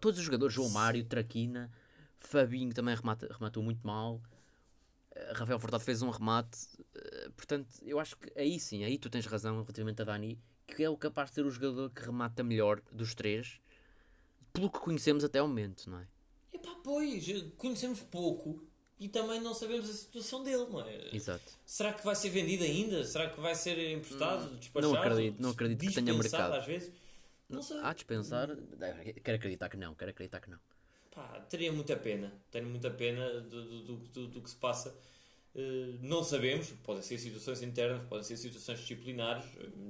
todos 0.00 0.18
os 0.18 0.24
jogadores, 0.24 0.52
João 0.54 0.68
Mário, 0.70 1.04
Traquina, 1.04 1.70
Fabinho 2.18 2.74
também 2.74 2.94
remata, 2.96 3.28
rematou 3.32 3.62
muito 3.62 3.86
mal. 3.86 4.20
eh, 5.14 5.32
Rafael 5.34 5.60
Furtado 5.60 5.84
fez 5.84 6.02
um 6.02 6.10
remate. 6.10 6.58
eh, 6.96 7.30
portanto, 7.36 7.68
eu 7.82 8.00
acho 8.00 8.16
que 8.16 8.32
aí 8.36 8.58
sim, 8.58 8.82
aí 8.82 8.98
tu 8.98 9.08
tens 9.08 9.26
razão 9.26 9.54
relativamente 9.60 10.02
a 10.02 10.04
Dani, 10.04 10.40
que 10.66 10.82
é 10.82 10.90
o 10.90 10.96
capaz 10.96 11.30
de 11.30 11.36
ser 11.36 11.46
o 11.46 11.50
jogador 11.50 11.88
que 11.90 12.02
remata 12.02 12.42
melhor 12.42 12.80
dos 12.90 13.14
três, 13.14 13.60
pelo 14.52 14.68
que 14.68 14.80
conhecemos 14.80 15.22
até 15.22 15.38
ao 15.38 15.46
momento, 15.46 15.88
não 15.88 16.00
é? 16.00 16.08
Epá, 16.52 16.74
pois, 16.82 17.24
conhecemos 17.56 18.02
pouco 18.02 18.66
e 19.00 19.08
também 19.08 19.40
não 19.40 19.54
sabemos 19.54 19.88
a 19.88 19.92
situação 19.92 20.42
dele, 20.42 20.66
não 20.70 20.80
é? 20.80 21.14
Exato. 21.14 21.44
Será 21.64 21.92
que 21.92 22.04
vai 22.04 22.14
ser 22.16 22.30
vendido 22.30 22.64
ainda? 22.64 23.04
Será 23.04 23.30
que 23.30 23.40
vai 23.40 23.54
ser 23.54 23.78
emprestado, 23.92 24.56
despachado? 24.56 24.92
Não 24.94 25.00
acredito- 25.00 25.40
não 25.42 25.50
acredito 25.50 25.88
que 25.88 26.02
tenha 26.02 26.14
mercado. 26.16 26.52
às 26.54 26.66
vezes? 26.66 26.90
Não 27.48 27.62
sei. 27.62 27.78
Há 27.78 27.90
de 27.90 27.94
dispensar. 27.96 28.48
Quero 29.24 29.36
acreditar 29.36 29.68
que 29.68 29.76
não, 29.76 29.94
quero 29.94 30.10
acreditar 30.10 30.40
que 30.40 30.50
não. 30.50 30.58
Pá, 31.14 31.40
teria 31.48 31.72
muita 31.72 31.96
pena. 31.96 32.32
Tenho 32.50 32.66
muita 32.68 32.90
pena 32.90 33.40
do, 33.40 33.82
do, 33.84 33.96
do, 33.96 34.26
do- 34.28 34.40
que 34.42 34.50
se 34.50 34.56
passa. 34.56 34.94
Eh, 35.54 35.94
não 36.02 36.22
sabemos, 36.22 36.68
podem 36.84 37.02
ser 37.02 37.18
situações 37.18 37.62
internas, 37.62 38.04
podem 38.04 38.22
ser 38.24 38.36
situações 38.36 38.80
disciplinares, 38.80 39.44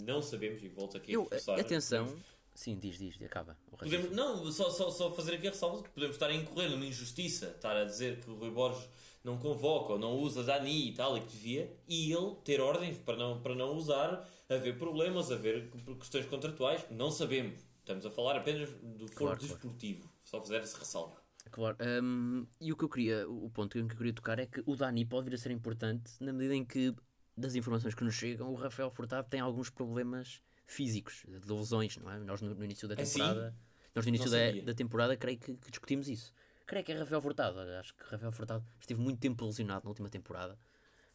não 0.07 0.23
sabemos 0.23 0.63
e 0.63 0.69
volto 0.69 0.97
aqui 0.97 1.11
a 1.11 1.15
Eu, 1.15 1.25
reforçar. 1.25 1.59
atenção. 1.61 2.17
Sim, 2.59 2.77
diz, 2.77 2.99
diz, 2.99 3.23
acaba. 3.23 3.57
Podemos, 3.79 4.11
não, 4.11 4.51
só, 4.51 4.69
só, 4.69 4.91
só 4.91 5.13
fazer 5.13 5.37
aqui 5.37 5.47
a 5.47 5.51
ressalva 5.51 5.81
que 5.81 5.91
podemos 5.91 6.17
estar 6.17 6.27
a 6.27 6.35
incorrer 6.35 6.69
numa 6.69 6.85
injustiça, 6.85 7.51
estar 7.55 7.77
a 7.77 7.85
dizer 7.85 8.19
que 8.19 8.29
o 8.29 8.35
Rui 8.35 8.51
Borges 8.51 8.89
não 9.23 9.39
convoca 9.39 9.93
ou 9.93 9.99
não 9.99 10.17
usa 10.17 10.43
Dani 10.43 10.89
e 10.89 10.93
tal, 10.93 11.17
e 11.17 11.21
que 11.21 11.31
devia, 11.31 11.73
e 11.87 12.13
ele 12.13 12.35
ter 12.45 12.61
ordens 12.61 12.99
para 12.99 13.17
não, 13.17 13.41
para 13.41 13.55
não 13.55 13.77
usar, 13.77 14.29
haver 14.49 14.77
problemas, 14.77 15.31
haver 15.31 15.71
questões 16.01 16.27
contratuais, 16.27 16.85
não 16.91 17.13
sabemos. 17.13 17.61
Estamos 17.79 18.05
a 18.05 18.11
falar 18.11 18.37
apenas 18.37 18.71
do 18.71 19.07
foro 19.07 19.15
Claro, 19.15 19.15
claro. 19.15 19.39
desportivo, 19.39 20.11
só 20.25 20.41
fazer 20.41 20.57
essa 20.57 20.79
ressalva. 20.81 21.17
Claro, 21.53 21.77
hum, 22.03 22.45
e 22.61 22.73
o 22.73 22.77
que 22.77 22.83
eu 22.83 22.89
queria, 22.89 23.31
o 23.31 23.49
ponto 23.51 23.71
que 23.71 23.79
eu 23.79 23.87
queria 23.87 24.13
tocar 24.13 24.41
é 24.41 24.47
que 24.47 24.65
o 24.67 24.75
Dani 24.75 25.05
pode 25.07 25.31
vir 25.31 25.37
a 25.37 25.39
ser 25.39 25.53
importante 25.53 26.11
na 26.19 26.33
medida 26.33 26.57
em 26.57 26.65
que, 26.65 26.93
das 27.37 27.55
informações 27.55 27.95
que 27.95 28.03
nos 28.03 28.17
chegam, 28.17 28.51
o 28.51 28.57
Rafael 28.57 28.91
Furtado 28.91 29.29
tem 29.29 29.39
alguns 29.39 29.71
problemas 29.71 30.43
físicos, 30.69 31.25
de 31.27 31.53
lesões, 31.53 31.97
não 31.97 32.11
é? 32.13 32.19
Nós 32.21 32.41
no, 32.41 32.55
no 32.55 32.65
início 32.65 32.87
da 32.87 32.95
É 32.97 33.05
sim? 33.05 33.19
temporada, 33.19 33.57
nós 33.95 34.05
no 34.05 34.09
início 34.11 34.31
da, 34.31 34.53
da 34.67 34.75
temporada, 34.75 35.17
creio 35.17 35.39
que, 35.39 35.57
que 35.57 35.71
discutimos 35.71 36.09
isso. 36.09 36.33
Creio 36.67 36.85
que 36.85 36.93
é 36.93 36.99
Rafael 36.99 37.21
Furtado, 37.23 37.59
acho 37.59 37.95
que 37.95 38.05
Rafael 38.05 38.31
Furtado 38.31 38.65
esteve 38.79 39.01
muito 39.01 39.19
tempo 39.19 39.45
lesionado 39.45 39.85
na 39.85 39.89
última 39.89 40.11
temporada. 40.11 40.59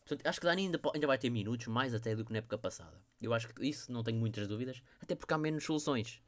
Portanto, 0.03 0.27
acho 0.27 0.39
que 0.41 0.45
Dani 0.45 0.63
ainda, 0.63 0.81
ainda 0.93 1.07
vai 1.07 1.17
ter 1.17 1.29
minutos, 1.29 1.67
mais 1.67 1.93
até 1.93 2.15
do 2.15 2.25
que 2.25 2.31
na 2.33 2.39
época 2.39 2.57
passada. 2.57 2.99
Eu 3.21 3.33
acho 3.33 3.47
que 3.47 3.65
isso 3.65 3.89
não 3.91 4.03
tenho 4.03 4.17
muitas 4.19 4.47
dúvidas, 4.47 4.81
até 4.99 5.15
porque 5.15 5.33
há 5.33 5.37
menos 5.37 5.63
soluções. 5.63 6.21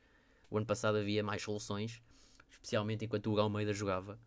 O 0.50 0.56
ano 0.58 0.66
passado 0.66 0.98
havia 0.98 1.24
mais 1.24 1.42
soluções, 1.42 2.02
especialmente 2.50 3.04
enquanto 3.04 3.26
o 3.28 3.32
Hugo 3.32 3.42
Almeida 3.42 3.74
jogava. 3.74 4.20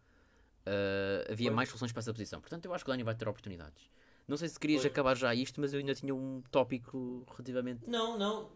Uh, 0.66 1.32
havia 1.32 1.46
Pois. 1.48 1.56
mais 1.56 1.68
soluções 1.70 1.92
para 1.92 2.00
essa 2.00 2.12
posição. 2.12 2.40
Portanto, 2.42 2.66
eu 2.66 2.74
acho 2.74 2.84
que 2.84 2.90
o 2.90 2.92
Dani 2.92 3.02
vai 3.04 3.14
ter 3.14 3.26
oportunidades. 3.26 3.88
Não 4.28 4.36
sei 4.36 4.46
se 4.48 4.60
querias 4.60 4.84
acabar 4.84 5.16
já 5.16 5.34
isto, 5.34 5.58
mas 5.60 5.72
eu 5.72 5.80
ainda 5.80 5.94
tinha 5.94 6.14
um 6.14 6.42
tópico 6.50 7.24
relativamente. 7.30 7.80
Não, 7.88 8.18
não, 8.18 8.50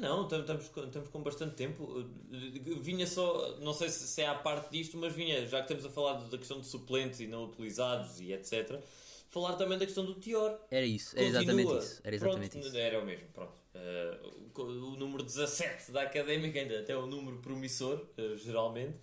não, 0.00 0.26
tam- 0.26 0.40
estamos, 0.40 0.68
com- 0.68 0.84
estamos 0.84 1.08
com 1.08 1.22
bastante 1.22 1.54
tempo. 1.54 1.84
Uh, 1.84 2.80
Vinha 2.80 3.06
só, 3.06 3.56
não 3.60 3.72
sei 3.72 3.88
se 3.88 4.08
se 4.08 4.20
é 4.22 4.26
à 4.26 4.34
parte 4.34 4.70
disto, 4.72 4.96
mas 4.98 5.12
vinha, 5.14 5.46
já 5.46 5.58
que 5.62 5.72
estamos 5.72 5.86
a 5.86 5.90
falar 5.90 6.14
da 6.28 6.36
questão 6.36 6.60
de 6.60 6.66
suplentes 6.66 7.20
e 7.20 7.28
não 7.28 7.44
utilizados 7.44 8.20
e 8.20 8.32
etc., 8.32 8.80
falar 9.28 9.54
também 9.54 9.78
da 9.78 9.84
questão 9.86 10.04
do 10.04 10.14
Tior. 10.14 10.58
Era 10.70 10.84
isso, 10.84 11.16
era 11.16 11.26
Continua. 11.26 11.42
exatamente 11.42 11.84
isso. 11.86 12.00
Era 12.02 12.16
exatamente 12.16 12.50
Pronto, 12.50 12.66
isso. 12.66 12.76
Era 12.76 13.00
o 13.00 13.04
mesmo, 13.06 13.28
pronto. 13.32 13.52
Eh, 13.74 14.20
o, 14.56 14.62
o 14.62 14.96
número 14.96 15.22
17 15.22 15.92
da 15.92 16.02
académica, 16.02 16.58
ainda 16.58 16.80
até 16.80 16.96
o 16.96 17.06
número 17.06 17.36
promissor, 17.38 18.04
eh, 18.16 18.34
geralmente, 18.36 18.96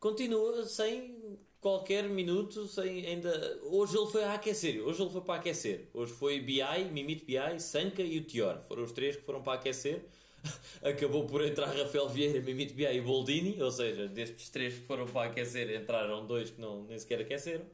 continua 0.00 0.64
sem 0.64 1.38
qualquer 1.60 2.08
minuto, 2.08 2.66
sem 2.66 3.06
ainda. 3.06 3.60
Hoje 3.64 3.96
ele 3.96 4.06
foi 4.06 4.24
a 4.24 4.34
aquecer, 4.34 4.82
hoje 4.82 5.02
ele 5.02 5.10
foi 5.10 5.20
para 5.20 5.34
aquecer. 5.38 5.88
Hoje 5.92 6.12
foi 6.14 6.40
BI, 6.40 6.84
Mimito 6.90 7.24
BI, 7.24 7.60
Sanca 7.60 8.02
e 8.02 8.18
o 8.18 8.24
Tior. 8.24 8.60
Foram 8.62 8.82
os 8.82 8.92
três 8.92 9.14
que 9.14 9.22
foram 9.22 9.42
para 9.42 9.58
aquecer. 9.58 10.02
Acabou 10.82 11.26
por 11.26 11.44
entrar 11.44 11.66
Rafael 11.66 12.08
Vieira, 12.08 12.40
Mimito 12.40 12.72
BI 12.72 12.86
e 12.86 13.00
Boldini, 13.02 13.62
ou 13.62 13.70
seja, 13.70 14.08
destes 14.08 14.48
três 14.48 14.74
que 14.74 14.86
foram 14.86 15.06
para 15.06 15.28
aquecer, 15.28 15.70
entraram 15.78 16.26
dois 16.26 16.50
que 16.50 16.60
não, 16.60 16.84
nem 16.84 16.98
sequer 16.98 17.20
aqueceram. 17.20 17.66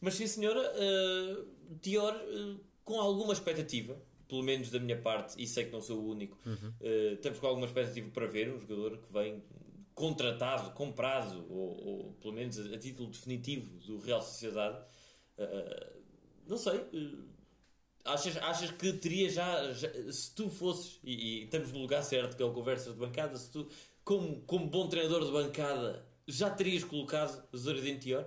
Mas 0.00 0.14
sim, 0.14 0.26
senhora, 0.26 0.60
eh, 0.76 1.36
Tior, 1.82 2.14
eh, 2.14 2.56
com 2.82 2.98
alguma 2.98 3.34
expectativa, 3.34 4.00
pelo 4.26 4.42
menos 4.42 4.70
da 4.70 4.78
minha 4.78 4.96
parte, 4.96 5.34
e 5.36 5.46
sei 5.46 5.66
que 5.66 5.72
não 5.72 5.82
sou 5.82 5.98
o 5.98 6.08
único, 6.08 6.38
eh, 6.80 7.12
estamos 7.12 7.38
com 7.38 7.46
alguma 7.46 7.66
expectativa 7.66 8.08
para 8.10 8.24
ver 8.26 8.48
um 8.48 8.58
jogador 8.58 8.96
que 8.96 9.12
vem 9.12 9.42
contratado, 10.00 10.70
comprado, 10.72 11.46
ou, 11.50 11.86
ou 11.86 12.12
pelo 12.14 12.32
menos 12.34 12.58
a, 12.58 12.78
título 12.78 13.10
definitivo 13.10 13.70
do 13.80 13.98
Real 14.00 14.22
Sociedade. 14.22 14.84
Eh, 15.38 15.92
não 16.48 16.56
sei. 16.56 16.78
eh, 16.92 17.30
Achas, 18.04 18.36
achas 18.38 18.70
que 18.72 18.92
teria 18.94 19.28
já, 19.30 19.72
já- 19.72 19.92
se 20.12 20.34
tu 20.34 20.48
fosses, 20.48 20.98
e, 21.04 21.40
e 21.42 21.44
estamos 21.44 21.70
no 21.72 21.80
lugar 21.80 22.02
certo 22.02 22.36
que 22.36 22.42
é 22.42 22.46
o 22.46 22.52
Conversas 22.52 22.94
de 22.94 22.98
Bancada, 23.00 23.36
se 23.36 23.50
tu, 23.52 23.68
como, 24.04 24.40
como 24.42 24.66
bom 24.68 24.88
treinador 24.88 25.24
de 25.26 25.30
bancada, 25.32 26.04
já 26.26 26.50
terias 26.50 26.82
colocado 26.84 27.44
Zoradin 27.56 27.98
Tior? 27.98 28.24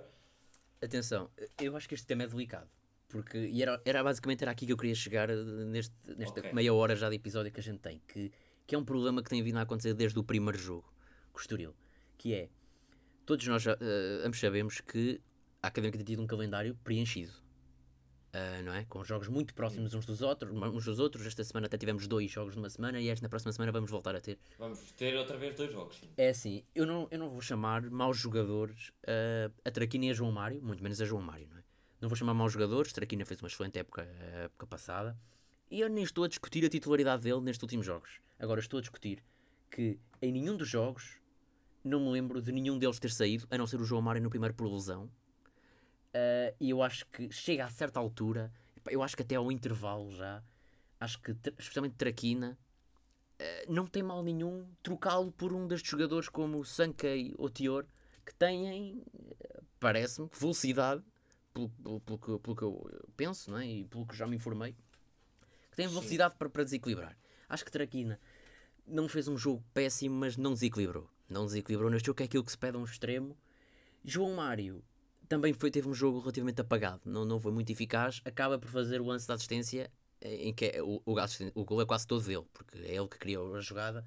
Atenção, 0.82 1.30
eu 1.58 1.76
acho 1.76 1.88
que 1.88 1.94
este 1.94 2.06
tema 2.06 2.24
é 2.24 2.26
delicado. 2.26 2.68
Porque 3.08 3.38
e 3.38 3.62
era, 3.62 3.80
era 3.84 4.02
basicamente 4.02 4.42
era 4.42 4.50
aqui 4.50 4.66
que 4.66 4.72
eu 4.72 4.76
queria 4.76 4.94
chegar 4.94 5.28
neste, 5.28 5.94
nesta 6.16 6.40
Ok. 6.40 6.52
meia 6.52 6.72
hora 6.74 6.96
já 6.96 7.08
de 7.08 7.16
episódio 7.16 7.52
que 7.52 7.60
a 7.60 7.62
gente 7.62 7.78
tem. 7.80 8.00
Que, 8.08 8.32
que 8.66 8.74
é 8.74 8.78
um 8.78 8.84
problema 8.84 9.22
que 9.22 9.30
tem 9.30 9.42
vindo 9.42 9.58
a 9.58 9.62
acontecer 9.62 9.94
desde 9.94 10.18
o 10.18 10.24
primeiro 10.24 10.58
jogo 10.58 10.92
Estoril. 11.40 11.74
Que 12.16 12.34
é, 12.34 12.48
todos 13.26 13.46
nós 13.46 13.66
eh, 13.66 13.76
ambos 14.24 14.38
sabemos 14.40 14.80
que 14.80 15.20
a 15.62 15.68
Académica 15.68 15.98
tem 15.98 16.04
tido 16.04 16.22
um 16.22 16.26
calendário 16.26 16.74
preenchido. 16.84 17.32
Uh, 18.34 18.64
não 18.64 18.74
é? 18.74 18.84
Com 18.86 19.04
jogos 19.04 19.28
muito 19.28 19.54
próximos 19.54 19.94
uns 19.94 20.04
dos 20.04 20.20
outros, 20.20 20.52
uns 20.52 20.84
dos 20.84 20.98
outros. 20.98 21.24
Esta 21.24 21.44
semana 21.44 21.66
até 21.66 21.78
tivemos 21.78 22.08
dois 22.08 22.28
jogos 22.28 22.56
numa 22.56 22.68
semana 22.68 23.00
e 23.00 23.08
esta 23.08 23.22
na 23.22 23.28
próxima 23.28 23.52
semana 23.52 23.70
vamos 23.70 23.88
voltar 23.88 24.16
a 24.16 24.20
ter. 24.20 24.38
Vamos 24.58 24.90
ter 24.92 25.16
outra 25.16 25.36
vez 25.36 25.54
dois 25.54 25.70
jogos. 25.70 25.98
Sim. 25.98 26.10
É 26.16 26.30
assim, 26.30 26.64
eu 26.74 26.84
não, 26.84 27.06
eu 27.12 27.18
não 27.18 27.30
vou 27.30 27.40
chamar 27.40 27.88
maus 27.90 28.18
jogadores 28.18 28.88
uh, 29.04 29.54
a 29.64 29.70
Traquina 29.70 30.06
e 30.06 30.10
a 30.10 30.12
João 30.12 30.32
Mário, 30.32 30.60
muito 30.60 30.82
menos 30.82 31.00
a 31.00 31.04
João 31.04 31.22
Mário, 31.22 31.46
não 31.48 31.58
é? 31.58 31.64
Não 32.00 32.08
vou 32.08 32.16
chamar 32.16 32.34
maus 32.34 32.52
jogadores, 32.52 32.92
Traquina 32.92 33.24
fez 33.24 33.40
uma 33.40 33.46
excelente 33.46 33.78
época, 33.78 34.02
época 34.02 34.66
passada 34.66 35.16
e 35.70 35.80
eu 35.80 35.88
nem 35.88 36.04
estou 36.04 36.24
a 36.24 36.28
discutir 36.28 36.64
a 36.64 36.68
titularidade 36.68 37.22
dele 37.22 37.40
nestes 37.40 37.62
últimos 37.62 37.86
jogos. 37.86 38.20
Agora 38.38 38.60
estou 38.60 38.78
a 38.78 38.80
discutir 38.80 39.22
que 39.70 39.98
em 40.20 40.32
nenhum 40.32 40.56
dos 40.56 40.68
jogos 40.68 41.20
não 41.84 42.00
me 42.00 42.10
lembro 42.10 42.40
de 42.40 42.50
nenhum 42.50 42.78
deles 42.78 42.98
ter 42.98 43.10
saído, 43.10 43.46
a 43.50 43.58
não 43.58 43.66
ser 43.66 43.80
o 43.80 43.84
João 43.84 44.02
Mário 44.02 44.22
no 44.22 44.30
primeiro 44.30 44.54
por 44.54 44.66
lesão 44.66 45.10
Uh, 46.14 46.54
e 46.60 46.70
eu 46.70 46.80
acho 46.80 47.04
que 47.06 47.28
chega 47.32 47.64
a 47.64 47.70
certa 47.70 47.98
altura, 47.98 48.52
eu 48.88 49.02
acho 49.02 49.16
que 49.16 49.22
até 49.22 49.34
ao 49.34 49.50
intervalo 49.50 50.12
já, 50.12 50.44
acho 51.00 51.20
que 51.20 51.32
especialmente 51.58 51.96
Traquina, 51.96 52.56
uh, 53.40 53.72
não 53.72 53.84
tem 53.84 54.00
mal 54.00 54.22
nenhum 54.22 54.64
trocá-lo 54.80 55.32
por 55.32 55.52
um 55.52 55.66
destes 55.66 55.90
jogadores 55.90 56.28
como 56.28 56.60
o 56.60 56.64
Sankei 56.64 57.34
ou 57.36 57.50
Tior, 57.50 57.84
que 58.24 58.32
têm, 58.32 59.02
parece-me, 59.80 60.30
velocidade, 60.32 61.02
pelo, 61.52 61.68
pelo, 61.68 62.00
pelo, 62.00 62.18
que, 62.18 62.38
pelo, 62.38 62.56
que, 62.56 62.62
eu 62.62 63.08
penso 63.16 63.50
não 63.50 63.58
é? 63.58 63.66
e 63.66 63.84
pelo 63.84 64.06
que 64.06 64.16
já 64.16 64.24
me 64.24 64.36
informei, 64.36 64.76
que 65.68 65.76
têm 65.76 65.88
velocidade 65.88 66.36
para, 66.36 66.48
para 66.48 66.62
desequilibrar. 66.62 67.18
Acho 67.48 67.64
que 67.64 67.72
Traquina 67.72 68.20
não 68.86 69.08
fez 69.08 69.26
um 69.26 69.36
jogo 69.36 69.64
péssimo, 69.74 70.14
mas 70.14 70.36
não 70.36 70.54
desequilibrou. 70.54 71.10
Não 71.28 71.46
desequilibrou 71.46 71.90
neste 71.90 72.06
jogo, 72.06 72.16
que 72.16 72.22
é 72.22 72.26
aquilo 72.26 72.44
que 72.44 72.50
se 72.50 72.58
pede 72.58 72.76
a 72.76 72.80
um 72.80 72.84
extremo. 72.84 73.36
João 74.04 74.34
Mário 74.34 74.84
também 75.28 75.52
foi, 75.52 75.70
teve 75.70 75.88
um 75.88 75.94
jogo 75.94 76.20
relativamente 76.20 76.60
apagado, 76.60 77.00
não, 77.04 77.24
não 77.24 77.40
foi 77.40 77.52
muito 77.52 77.70
eficaz. 77.70 78.20
Acaba 78.24 78.58
por 78.58 78.68
fazer 78.68 79.00
o 79.00 79.06
lance 79.06 79.26
da 79.26 79.34
assistência 79.34 79.90
em 80.20 80.52
que 80.54 80.66
é, 80.66 80.82
o, 80.82 81.02
o, 81.04 81.14
o 81.54 81.64
gol 81.64 81.82
é 81.82 81.86
quase 81.86 82.06
todo 82.06 82.24
dele, 82.24 82.44
porque 82.52 82.78
é 82.78 82.94
ele 82.96 83.08
que 83.08 83.18
criou 83.18 83.54
a 83.54 83.60
jogada. 83.60 84.06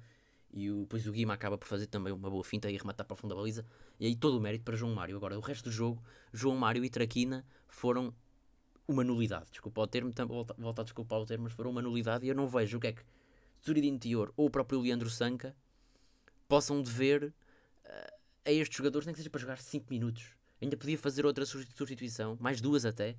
E 0.52 0.70
o, 0.70 0.80
depois 0.80 1.06
o 1.06 1.12
Guima 1.12 1.34
acaba 1.34 1.58
por 1.58 1.68
fazer 1.68 1.86
também 1.86 2.12
uma 2.12 2.30
boa 2.30 2.42
finta 2.42 2.70
e 2.70 2.76
rematar 2.76 3.06
para 3.06 3.14
a 3.14 3.16
fundo 3.16 3.34
da 3.34 3.40
baliza. 3.40 3.64
E 4.00 4.06
aí 4.06 4.16
todo 4.16 4.38
o 4.38 4.40
mérito 4.40 4.64
para 4.64 4.76
João 4.76 4.94
Mário. 4.94 5.16
Agora, 5.16 5.38
o 5.38 5.40
resto 5.40 5.64
do 5.64 5.70
jogo, 5.70 6.02
João 6.32 6.56
Mário 6.56 6.84
e 6.84 6.90
Traquina 6.90 7.44
foram 7.68 8.14
uma 8.86 9.04
nulidade. 9.04 9.50
Desculpa 9.50 9.82
o 9.82 9.86
termo, 9.86 10.10
volta, 10.26 10.54
volta 10.58 10.82
a 10.82 10.84
desculpar 10.84 11.20
o 11.20 11.26
termo, 11.26 11.44
mas 11.44 11.52
foram 11.52 11.70
uma 11.70 11.82
nulidade. 11.82 12.24
E 12.24 12.28
eu 12.28 12.34
não 12.34 12.46
vejo 12.46 12.78
o 12.78 12.80
que 12.80 12.86
é 12.88 12.92
que 12.92 13.02
Zuridin 13.64 13.98
Tior 13.98 14.32
ou 14.36 14.46
o 14.46 14.50
próprio 14.50 14.80
Leandro 14.80 15.10
Sanca 15.10 15.54
possam 16.48 16.82
dever 16.82 17.24
uh, 17.84 18.12
a 18.44 18.50
estes 18.50 18.76
jogadores, 18.76 19.06
nem 19.06 19.12
que 19.12 19.20
seja 19.20 19.30
para 19.30 19.40
jogar 19.40 19.58
5 19.58 19.86
minutos. 19.90 20.34
Ainda 20.60 20.76
podia 20.76 20.98
fazer 20.98 21.24
outra 21.24 21.46
substituição, 21.46 22.36
mais 22.40 22.60
duas 22.60 22.84
até. 22.84 23.16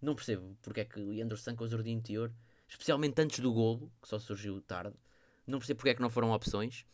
Não 0.00 0.14
percebo 0.14 0.56
porque 0.62 0.80
é 0.80 0.84
que 0.84 0.98
Leandro 0.98 1.36
Sanco 1.36 1.62
ou 1.62 1.68
Zordinho 1.68 2.02
Teor, 2.02 2.30
especialmente 2.68 3.20
antes 3.20 3.38
do 3.38 3.52
golo, 3.52 3.92
que 4.02 4.08
só 4.08 4.18
surgiu 4.18 4.60
tarde, 4.60 4.96
não 5.46 5.58
percebo 5.58 5.78
porque 5.78 5.90
é 5.90 5.94
que 5.94 6.02
não 6.02 6.10
foram 6.10 6.32
opções. 6.32 6.84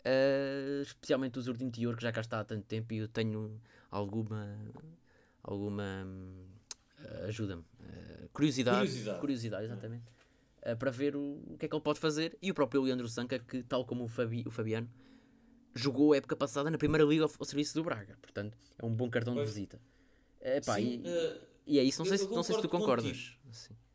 Uh, 0.00 0.82
especialmente 0.82 1.38
o 1.38 1.42
Zordinho 1.42 1.70
Teor, 1.70 1.96
que 1.96 2.02
já 2.02 2.10
cá 2.10 2.20
está 2.20 2.40
há 2.40 2.44
tanto 2.44 2.64
tempo 2.64 2.92
e 2.92 2.98
eu 2.98 3.08
tenho 3.08 3.60
alguma. 3.90 4.58
alguma. 5.42 6.04
Uh, 6.98 7.26
ajuda-me. 7.28 7.62
Uh, 7.62 8.28
curiosidade, 8.32 8.78
curiosidade. 8.78 9.20
Curiosidade, 9.20 9.64
exatamente. 9.66 10.04
Para 10.78 10.90
ver 10.90 11.16
o, 11.16 11.42
o, 11.46 11.56
que 11.58 11.66
é 11.66 11.68
que 11.68 11.74
ele 11.74 11.82
pode 11.82 11.98
fazer. 11.98 12.36
E 12.40 12.50
o 12.50 12.54
próprio 12.54 12.82
Leandro 12.82 13.08
Sanca, 13.08 13.38
que 13.38 13.62
tal 13.62 13.84
como 13.84 14.04
o, 14.04 14.08
Fabi, 14.08 14.44
o 14.46 14.50
Fabiano 14.50 14.88
jogou 15.74 16.12
a 16.12 16.16
época 16.16 16.36
passada 16.36 16.70
na 16.70 16.78
primeira 16.78 17.04
liga 17.04 17.24
ao, 17.24 17.30
ao 17.38 17.44
serviço 17.44 17.74
do 17.74 17.82
Braga. 17.82 18.16
Portanto, 18.20 18.56
é 18.78 18.84
um 18.84 18.94
bom 18.94 19.10
cartão 19.10 19.34
pois. 19.34 19.48
de 19.48 19.54
visita. 19.54 19.80
Epá, 20.40 20.76
Sim, 20.76 21.02
e, 21.04 21.08
uh, 21.08 21.40
e, 21.66 21.78
é 21.78 21.84
isso, 21.84 22.00
não, 22.00 22.06
sei 22.06 22.18
se, 22.18 22.28
não 22.28 22.42
sei 22.42 22.56
se 22.56 22.62
tu 22.62 22.68
concordas. 22.68 23.36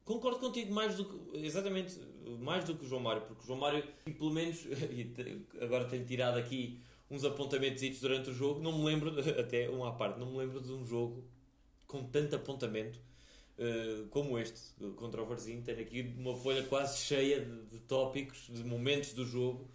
Concordo 0.05 0.39
contigo 0.39 0.73
mais 0.73 0.95
do 0.95 1.03
que, 1.03 1.45
exatamente, 1.45 1.99
mais 2.39 2.63
do 2.63 2.75
que 2.75 2.85
o 2.85 2.87
João 2.87 3.01
Mário, 3.01 3.23
porque 3.23 3.43
o 3.43 3.45
João 3.45 3.59
Mário, 3.59 3.83
pelo 4.05 4.31
menos, 4.31 4.65
agora 5.59 5.83
tenho 5.83 6.05
tirado 6.05 6.37
aqui 6.37 6.79
uns 7.11 7.25
apontamentos 7.25 7.99
durante 7.99 8.29
o 8.29 8.33
jogo, 8.33 8.61
não 8.61 8.77
me 8.77 8.85
lembro, 8.85 9.13
até 9.37 9.69
uma 9.69 9.89
à 9.89 9.91
parte, 9.91 10.17
não 10.17 10.31
me 10.31 10.37
lembro 10.37 10.61
de 10.61 10.71
um 10.71 10.85
jogo 10.85 11.25
com 11.85 12.03
tanto 12.03 12.37
apontamento 12.37 12.99
como 14.11 14.37
este, 14.37 14.59
contra 14.95 15.21
o 15.21 15.25
Varzinho. 15.25 15.61
Tenho 15.63 15.79
aqui 15.79 16.13
uma 16.17 16.35
folha 16.35 16.63
quase 16.63 16.99
cheia 16.99 17.41
de, 17.41 17.65
de 17.65 17.79
tópicos, 17.79 18.49
de 18.51 18.63
momentos 18.63 19.13
do 19.13 19.25
jogo 19.25 19.67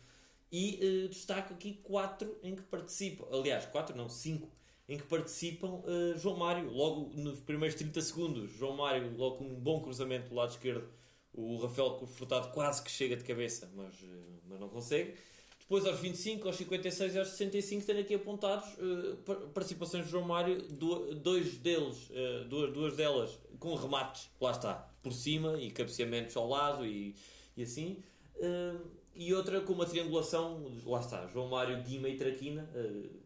e 0.52 0.78
uh, 0.82 1.08
destaco 1.08 1.54
aqui 1.54 1.80
quatro 1.82 2.38
em 2.42 2.54
que 2.54 2.62
participam. 2.62 3.26
Aliás, 3.32 3.64
quatro 3.66 3.96
não, 3.96 4.08
cinco 4.08 4.50
em 4.86 4.98
que 4.98 5.04
participam 5.04 5.80
uh, 5.80 6.18
João 6.18 6.36
Mário. 6.36 6.70
Logo 6.70 7.10
nos 7.14 7.40
primeiros 7.40 7.74
30 7.76 8.00
segundos, 8.02 8.50
João 8.52 8.76
Mário, 8.76 9.16
logo 9.16 9.36
com 9.36 9.44
um 9.44 9.58
bom 9.58 9.80
cruzamento 9.80 10.28
do 10.28 10.34
lado 10.34 10.50
esquerdo. 10.50 10.86
O 11.32 11.56
Rafael 11.56 12.06
Furtado 12.06 12.52
quase 12.52 12.82
que 12.82 12.90
chega 12.90 13.16
de 13.16 13.24
cabeça, 13.24 13.72
mas, 13.74 13.94
uh, 14.02 14.42
mas 14.46 14.60
não 14.60 14.68
consegue. 14.68 15.14
Depois, 15.62 15.86
aos 15.86 16.00
25, 16.00 16.48
aos 16.48 16.56
56 16.56 17.14
e 17.14 17.18
aos 17.18 17.28
65, 17.28 17.86
tenho 17.86 18.00
aqui 18.00 18.14
apontados 18.14 18.68
uh, 18.74 19.16
participações 19.54 20.04
de 20.04 20.10
João 20.10 20.24
Mário, 20.24 20.60
dois 20.68 21.56
deles, 21.56 22.10
uh, 22.10 22.44
duas, 22.48 22.72
duas 22.72 22.96
delas 22.96 23.38
com 23.58 23.74
remates, 23.74 24.28
lá 24.40 24.50
está, 24.50 24.74
por 25.02 25.12
cima 25.12 25.58
e 25.58 25.70
cabeceamentos 25.70 26.36
ao 26.36 26.48
lado 26.48 26.84
e, 26.84 27.14
e 27.56 27.62
assim. 27.62 28.02
Uh, 28.36 29.02
e 29.14 29.32
outra 29.32 29.60
com 29.60 29.72
uma 29.74 29.86
triangulação, 29.86 30.72
lá 30.84 31.00
está, 31.00 31.26
João 31.28 31.48
Mário, 31.48 31.82
Guima 31.82 32.08
e 32.08 32.16
Traquina, 32.16 32.66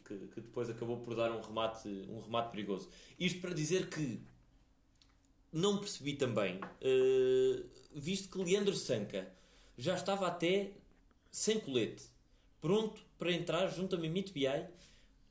que, 0.04 0.18
que, 0.34 0.40
depois 0.40 0.68
acabou 0.68 0.98
por 0.98 1.14
dar 1.14 1.30
um 1.30 1.40
remate, 1.40 1.88
um 2.08 2.18
remate 2.18 2.50
perigoso. 2.50 2.88
Isto 3.18 3.40
para 3.40 3.54
dizer 3.54 3.88
que 3.88 4.20
não 5.52 5.78
percebi 5.78 6.14
também, 6.14 6.58
visto 7.94 8.28
que 8.28 8.42
Leandro 8.42 8.74
Sanca 8.74 9.32
já 9.78 9.94
estava 9.94 10.26
até 10.26 10.72
sem 11.30 11.60
colete, 11.60 12.02
pronto 12.66 13.00
para 13.16 13.30
entrar 13.30 13.68
junto 13.68 13.94
a 13.94 13.98
Mimito 13.98 14.32
Biai 14.32 14.68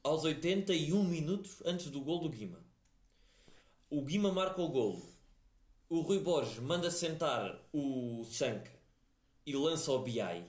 aos 0.01 0.23
81 0.23 1.03
minutos 1.03 1.61
antes 1.65 1.87
do 1.87 1.99
gol 1.99 2.21
do 2.21 2.29
Guima. 2.29 2.65
O 3.89 4.01
Guima 4.05 4.31
marca 4.31 4.61
o 4.61 4.69
gol. 4.69 5.05
O 5.89 5.99
Rui 5.99 6.19
Borges 6.19 6.59
manda 6.59 6.89
sentar 6.89 7.61
o 7.73 8.23
Sanca 8.23 8.71
e 9.45 9.53
lança 9.53 9.91
o 9.91 9.99
BI 10.01 10.45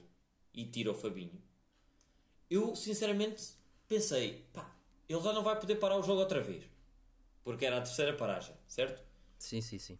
e 0.53 0.63
tira 0.63 0.91
o 0.91 0.95
Fabinho, 0.95 1.43
eu 2.49 2.73
sinceramente 2.73 3.43
pensei, 3.85 4.47
pá, 4.53 4.73
ele 5.09 5.21
já 5.21 5.33
não 5.33 5.43
vai 5.43 5.59
poder 5.59 5.75
parar 5.75 5.97
o 5.97 6.03
jogo 6.03 6.21
outra 6.21 6.39
vez. 6.39 6.63
Porque 7.43 7.65
era 7.65 7.79
a 7.79 7.81
terceira 7.81 8.15
paragem, 8.15 8.55
certo? 8.65 9.03
Sim, 9.37 9.59
sim, 9.59 9.77
sim. 9.77 9.99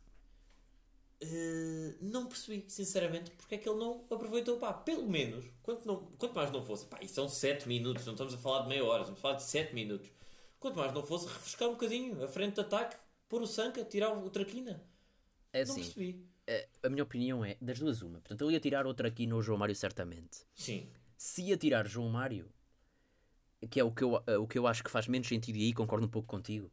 Uh, 1.24 1.96
não 2.00 2.28
percebi, 2.28 2.66
sinceramente, 2.68 3.32
porque 3.32 3.56
é 3.56 3.58
que 3.58 3.68
ele 3.68 3.80
não 3.80 4.06
aproveitou, 4.10 4.58
pá, 4.58 4.72
pelo 4.72 5.10
menos, 5.10 5.46
quanto, 5.64 5.88
não, 5.88 6.06
quanto 6.18 6.36
mais 6.36 6.52
não 6.52 6.62
fosse, 6.62 6.86
pá, 6.86 7.00
isso 7.02 7.16
são 7.16 7.28
7 7.28 7.68
minutos, 7.68 8.06
não 8.06 8.14
estamos 8.14 8.34
a 8.34 8.38
falar 8.38 8.62
de 8.62 8.70
meia 8.70 8.86
hora, 8.86 9.02
estamos 9.02 9.20
a 9.20 9.22
falar 9.22 9.36
de 9.36 9.44
7 9.44 9.74
minutos. 9.74 10.10
Quanto 10.60 10.78
mais 10.78 10.94
não 10.94 11.04
fosse, 11.04 11.28
refrescar 11.28 11.70
um 11.70 11.74
bocadinho 11.74 12.24
a 12.24 12.28
frente 12.28 12.56
de 12.56 12.62
ataque, 12.62 12.98
pôr 13.28 13.42
o 13.42 13.48
Sanca, 13.48 13.84
tirar 13.84 14.12
o 14.12 14.30
Traquina. 14.30 14.84
É 15.54 15.64
não 15.66 15.72
assim, 15.72 15.84
percebi 15.84 16.28
a 16.82 16.90
minha 16.90 17.04
opinião 17.04 17.44
é 17.44 17.58
das 17.62 17.80
duas 17.80 18.02
uma. 18.02 18.20
Portanto, 18.20 18.46
ele 18.46 18.54
ia 18.54 18.60
tirar 18.60 18.86
outra 18.86 19.08
aqui 19.08 19.28
no 19.28 19.42
João 19.42 19.58
Mário, 19.58 19.76
certamente. 19.76 20.46
Sim. 20.56 20.90
Se 21.18 21.42
ia 21.44 21.58
tirar 21.58 21.88
João 21.88 22.10
Mário, 22.10 22.50
que 23.70 23.80
é 23.80 23.84
o 23.84 23.92
que 23.92 24.04
eu, 24.04 24.14
o 24.42 24.48
que 24.48 24.58
eu 24.58 24.68
acho 24.68 24.84
que 24.84 24.90
faz 24.90 25.08
menos 25.08 25.28
sentido, 25.28 25.58
e 25.58 25.64
aí 25.66 25.74
concordo 25.74 26.06
um 26.06 26.10
pouco 26.10 26.28
contigo, 26.28 26.72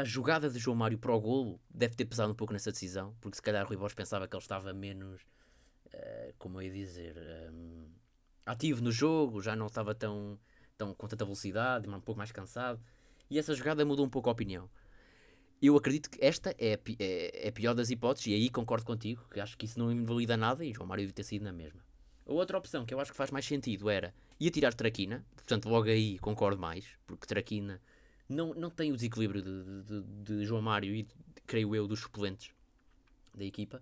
a, 0.00 0.04
jogada 0.04 0.50
de 0.50 0.58
João 0.58 0.76
Mário 0.76 0.98
para 0.98 1.14
o 1.14 1.20
golo 1.20 1.60
deve 1.70 1.94
ter 1.94 2.04
pesado 2.04 2.32
um 2.32 2.34
pouco 2.34 2.52
nessa 2.52 2.72
decisão, 2.72 3.14
porque 3.20 3.36
se 3.36 3.42
calhar 3.42 3.66
Rui 3.66 3.76
Borges 3.76 3.94
pensava 3.94 4.26
que 4.26 4.34
ele 4.34 4.42
estava 4.42 4.72
menos, 4.72 5.22
uh, 5.86 6.34
como 6.38 6.60
eu 6.60 6.66
ia 6.66 6.72
dizer, 6.72 7.16
um, 7.52 7.88
ativo 8.46 8.82
no 8.82 8.90
jogo, 8.90 9.40
já 9.40 9.54
não 9.54 9.66
estava 9.66 9.94
tão, 9.94 10.38
tão 10.76 10.94
com 10.94 11.06
tanta 11.06 11.24
velocidade, 11.24 11.88
um 11.88 12.00
pouco 12.00 12.18
mais 12.18 12.32
cansado, 12.32 12.80
e 13.30 13.38
essa 13.38 13.54
jogada 13.54 13.84
mudou 13.84 14.04
um 14.04 14.10
pouco 14.10 14.28
a 14.28 14.32
opinião 14.32 14.68
eu 15.62 15.76
acredito 15.76 16.10
que 16.10 16.18
esta 16.20 16.50
é, 16.58 16.78
é, 16.98 17.46
é 17.46 17.48
a 17.48 17.52
pior 17.52 17.72
das 17.72 17.88
hipóteses, 17.88 18.26
e 18.26 18.34
aí 18.34 18.50
concordo 18.50 18.84
contigo, 18.84 19.24
que 19.30 19.38
acho 19.38 19.56
que 19.56 19.64
isso 19.64 19.78
não 19.78 19.92
invalida 19.92 20.36
nada 20.36 20.64
e 20.64 20.74
João 20.74 20.88
Mário 20.88 21.04
deve 21.04 21.12
ter 21.12 21.22
sido 21.22 21.44
na 21.44 21.52
mesma. 21.52 21.80
A 22.26 22.32
outra 22.32 22.58
opção 22.58 22.84
que 22.84 22.92
eu 22.92 22.98
acho 22.98 23.12
que 23.12 23.16
faz 23.16 23.30
mais 23.30 23.46
sentido 23.46 23.88
era 23.88 24.12
ia 24.40 24.50
tirar 24.50 24.74
Traquina, 24.74 25.24
portanto 25.36 25.68
logo 25.68 25.88
aí 25.88 26.18
concordo 26.18 26.60
mais, 26.60 26.86
porque 27.06 27.26
Traquina 27.26 27.80
não, 28.32 28.54
não 28.54 28.70
tem 28.70 28.90
o 28.92 28.96
desequilíbrio 28.96 29.42
de, 29.42 29.82
de, 29.82 30.02
de 30.02 30.44
João 30.44 30.62
Mário 30.62 30.94
e, 30.94 31.06
creio 31.46 31.74
eu, 31.74 31.86
dos 31.86 32.00
suplentes 32.00 32.50
da 33.34 33.44
equipa, 33.44 33.80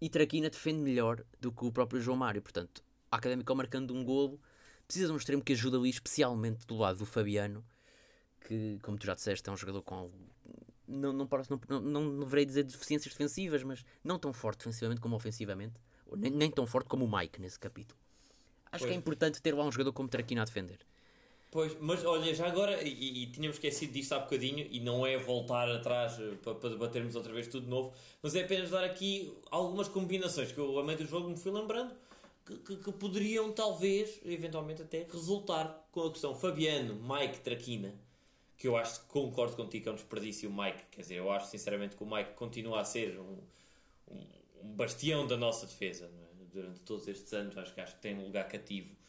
e 0.00 0.08
Traquina 0.08 0.48
defende 0.48 0.80
melhor 0.80 1.22
do 1.40 1.52
que 1.52 1.64
o 1.64 1.70
próprio 1.70 2.00
João 2.00 2.16
Mário, 2.16 2.40
portanto, 2.40 2.82
a 3.10 3.16
Académica 3.16 3.54
marcando 3.54 3.94
um 3.94 4.04
golo, 4.04 4.40
precisa 4.86 5.06
de 5.06 5.12
um 5.12 5.16
extremo 5.16 5.42
que 5.42 5.52
ajude 5.52 5.76
ali, 5.76 5.90
especialmente 5.90 6.66
do 6.66 6.76
lado 6.76 6.98
do 6.98 7.06
Fabiano, 7.06 7.64
que, 8.40 8.78
como 8.82 8.96
tu 8.96 9.06
já 9.06 9.14
disseste, 9.14 9.48
é 9.48 9.52
um 9.52 9.56
jogador 9.56 9.82
com 9.82 10.10
não, 10.88 11.12
não, 11.12 11.28
não, 11.68 11.80
não, 11.80 12.04
não 12.04 12.18
deverei 12.20 12.44
dizer 12.44 12.64
deficiências 12.64 13.14
defensivas, 13.14 13.62
mas 13.62 13.84
não 14.02 14.18
tão 14.18 14.32
forte 14.32 14.58
defensivamente 14.58 15.00
como 15.00 15.14
ofensivamente, 15.14 15.74
nem, 16.16 16.30
nem 16.32 16.50
tão 16.50 16.66
forte 16.66 16.88
como 16.88 17.04
o 17.04 17.18
Mike 17.18 17.40
nesse 17.40 17.58
capítulo. 17.58 17.98
Acho 18.72 18.82
pois. 18.82 18.90
que 18.90 18.94
é 18.94 18.98
importante 18.98 19.40
ter 19.40 19.54
lá 19.54 19.64
um 19.64 19.70
jogador 19.70 19.92
como 19.92 20.08
Traquina 20.08 20.42
a 20.42 20.44
defender. 20.44 20.78
Pois, 21.50 21.76
mas 21.80 22.04
olha, 22.04 22.32
já 22.32 22.46
agora, 22.46 22.80
e, 22.80 23.24
e 23.24 23.26
tínhamos 23.26 23.56
esquecido 23.56 23.92
disto 23.92 24.12
há 24.12 24.20
bocadinho, 24.20 24.68
e 24.70 24.78
não 24.78 25.04
é 25.04 25.18
voltar 25.18 25.68
atrás 25.68 26.16
eh, 26.20 26.36
para, 26.40 26.54
para 26.54 26.70
debatermos 26.70 27.16
outra 27.16 27.32
vez 27.32 27.48
tudo 27.48 27.64
de 27.64 27.70
novo, 27.70 27.92
mas 28.22 28.36
é 28.36 28.44
apenas 28.44 28.70
dar 28.70 28.84
aqui 28.84 29.36
algumas 29.50 29.88
combinações 29.88 30.52
que 30.52 30.58
eu, 30.58 30.78
a 30.78 30.84
meio 30.84 30.98
do 30.98 31.06
jogo, 31.06 31.28
me 31.28 31.36
fui 31.36 31.50
lembrando 31.50 31.92
que, 32.46 32.56
que, 32.56 32.76
que 32.76 32.92
poderiam, 32.92 33.50
talvez, 33.50 34.20
eventualmente 34.24 34.82
até, 34.82 35.04
resultar 35.10 35.88
com 35.90 36.02
a 36.02 36.10
questão 36.12 36.36
Fabiano, 36.36 36.94
Mike, 36.94 37.40
Traquina, 37.40 37.92
que 38.56 38.68
eu 38.68 38.76
acho 38.76 39.00
que 39.00 39.06
concordo 39.06 39.56
contigo 39.56 39.82
que 39.82 39.88
é 39.88 39.92
um 39.92 39.96
desperdício 39.96 40.48
o 40.48 40.52
Mike, 40.56 40.84
quer 40.92 41.00
dizer, 41.00 41.16
eu 41.16 41.32
acho 41.32 41.48
sinceramente 41.48 41.96
que 41.96 42.04
o 42.04 42.06
Mike 42.06 42.34
continua 42.34 42.80
a 42.80 42.84
ser 42.84 43.18
um, 43.18 43.38
um, 44.08 44.26
um 44.62 44.76
bastião 44.76 45.26
da 45.26 45.36
nossa 45.36 45.66
defesa, 45.66 46.04
é? 46.04 46.44
durante 46.52 46.78
todos 46.80 47.08
estes 47.08 47.32
anos, 47.32 47.58
acho 47.58 47.74
que, 47.74 47.80
acho 47.80 47.96
que 47.96 48.02
tem 48.02 48.14
um 48.16 48.26
lugar 48.26 48.46
cativo 48.48 48.99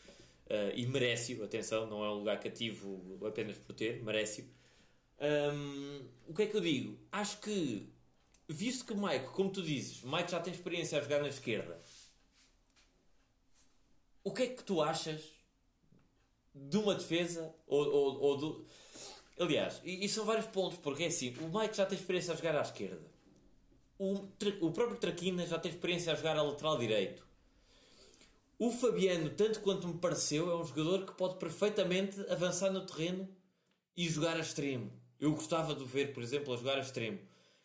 Uh, 0.51 0.75
e 0.75 0.85
merece-o, 0.85 1.45
atenção, 1.45 1.87
não 1.87 2.03
é 2.03 2.09
um 2.09 2.15
lugar 2.15 2.37
cativo 2.37 3.25
apenas 3.25 3.55
por 3.55 3.73
ter, 3.73 4.03
merece-o. 4.03 4.45
Um, 5.21 6.05
o 6.27 6.33
que 6.33 6.41
é 6.41 6.45
que 6.45 6.57
eu 6.57 6.59
digo? 6.59 6.99
Acho 7.09 7.39
que, 7.39 7.87
visto 8.49 8.83
que 8.85 8.93
Mike, 8.93 9.27
como 9.27 9.49
tu 9.49 9.63
dizes, 9.63 10.03
Mike 10.03 10.29
já 10.29 10.41
tem 10.41 10.51
experiência 10.51 10.97
a 10.97 11.01
jogar 11.01 11.21
na 11.21 11.29
esquerda, 11.29 11.81
o 14.25 14.33
que 14.33 14.43
é 14.43 14.47
que 14.47 14.61
tu 14.61 14.81
achas 14.81 15.23
de 16.53 16.75
uma 16.75 16.95
defesa 16.95 17.55
ou, 17.65 17.87
ou, 17.87 18.19
ou 18.19 18.37
do. 18.37 18.67
Aliás, 19.39 19.81
e, 19.85 20.03
e, 20.03 20.09
são 20.09 20.25
vários 20.25 20.47
pontos, 20.47 20.77
porque 20.79 21.03
é 21.03 21.07
assim: 21.07 21.33
o 21.39 21.57
Mike 21.57 21.77
já 21.77 21.85
tem 21.85 21.97
experiência 21.97 22.33
a 22.33 22.35
jogar 22.35 22.57
à 22.57 22.61
esquerda, 22.61 23.09
o, 23.97 24.27
o 24.59 24.71
próprio 24.71 24.97
Traquina 24.97 25.47
já 25.47 25.57
tem 25.57 25.71
experiência 25.71 26.11
a 26.11 26.15
jogar 26.15 26.35
a 26.35 26.41
lateral 26.41 26.77
direito. 26.77 27.30
O 28.63 28.69
Fabiano, 28.69 29.31
tanto 29.31 29.59
quanto 29.61 29.87
me 29.87 29.97
pareceu, 29.97 30.51
é 30.51 30.55
um 30.55 30.63
jogador 30.63 31.03
que 31.07 31.13
pode 31.13 31.39
perfeitamente 31.39 32.21
avançar 32.29 32.71
no 32.71 32.85
terreno 32.85 33.27
e 33.97 34.07
jogar 34.07 34.37
a 34.37 34.39
extremo. 34.39 34.91
Eu 35.19 35.31
gostava 35.31 35.73
de 35.73 35.83
ver, 35.83 36.13
por 36.13 36.21
exemplo, 36.21 36.53
a 36.53 36.57
jogar 36.57 36.77
a 36.77 36.81
extremo, 36.81 37.17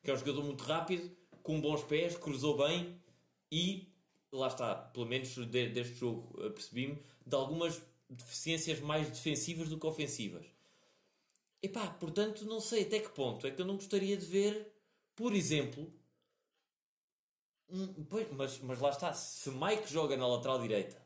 que 0.03 0.11
é 0.11 0.15
um 0.15 0.17
jogador 0.17 0.43
muito 0.43 0.65
rápido, 0.65 1.15
com 1.43 1.61
bons 1.61 1.85
pés, 1.85 2.17
cruzou 2.17 2.57
bem 2.57 2.99
e 3.53 3.93
lá 4.33 4.47
está, 4.47 4.75
pelo 4.75 5.05
menos 5.05 5.37
deste 5.37 5.97
jogo 5.97 6.33
percebi-me, 6.53 6.99
de 7.27 7.37
algumas 7.37 7.79
deficiências 8.09 8.81
mais 8.81 9.11
defensivas 9.11 9.69
do 9.69 9.79
que 9.79 9.87
ofensivas. 9.87 10.47
Epá, 11.63 11.89
portanto, 11.89 12.47
não 12.47 12.59
sei 12.59 12.85
até 12.85 13.01
que 13.01 13.11
ponto 13.11 13.47
é 13.47 13.51
que 13.51 13.61
eu 13.61 13.67
não 13.67 13.77
gostaria 13.77 14.17
de 14.17 14.25
ver, 14.25 14.73
por 15.15 15.35
exemplo, 15.35 15.93
Hum, 17.69 18.07
pois, 18.09 18.27
mas, 18.33 18.61
mas 18.61 18.81
lá 18.81 18.91
está, 18.91 19.13
se 19.13 19.51
Mike 19.51 19.93
joga 19.93 20.17
na 20.17 20.27
lateral 20.27 20.61
direita 20.61 20.97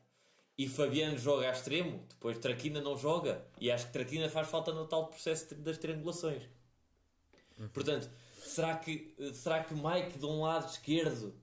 e 0.57 0.67
Fabiano 0.67 1.17
joga 1.17 1.49
a 1.49 1.51
extremo, 1.51 2.05
depois 2.07 2.37
Traquina 2.37 2.79
não 2.81 2.95
joga 2.95 3.43
e 3.59 3.71
acho 3.71 3.87
que 3.87 3.93
Traquina 3.93 4.29
faz 4.29 4.47
falta 4.47 4.71
no 4.71 4.85
tal 4.85 5.07
processo 5.07 5.55
das 5.55 5.77
triangulações. 5.77 6.43
Portanto, 7.73 8.09
será 8.43 8.75
que, 8.77 9.15
será 9.33 9.63
que 9.63 9.73
Mike 9.73 10.19
de 10.19 10.25
um 10.25 10.41
lado 10.41 10.69
esquerdo, 10.69 11.33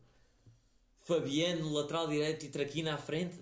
Fabiano 1.04 1.72
lateral 1.72 2.06
direito 2.06 2.46
e 2.46 2.48
Traquina 2.48 2.94
à 2.94 2.98
frente? 2.98 3.40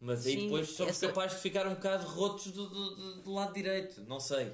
Mas 0.00 0.26
aí 0.26 0.32
Sim, 0.32 0.44
depois 0.44 0.68
somos 0.70 0.92
essa... 0.92 1.08
capazes 1.08 1.36
de 1.36 1.42
ficar 1.42 1.66
um 1.66 1.74
bocado 1.74 2.06
rotos 2.06 2.46
do, 2.52 2.68
do, 2.68 2.96
do, 2.96 3.22
do 3.22 3.32
lado 3.34 3.52
direito, 3.52 4.02
não 4.04 4.18
sei. 4.18 4.50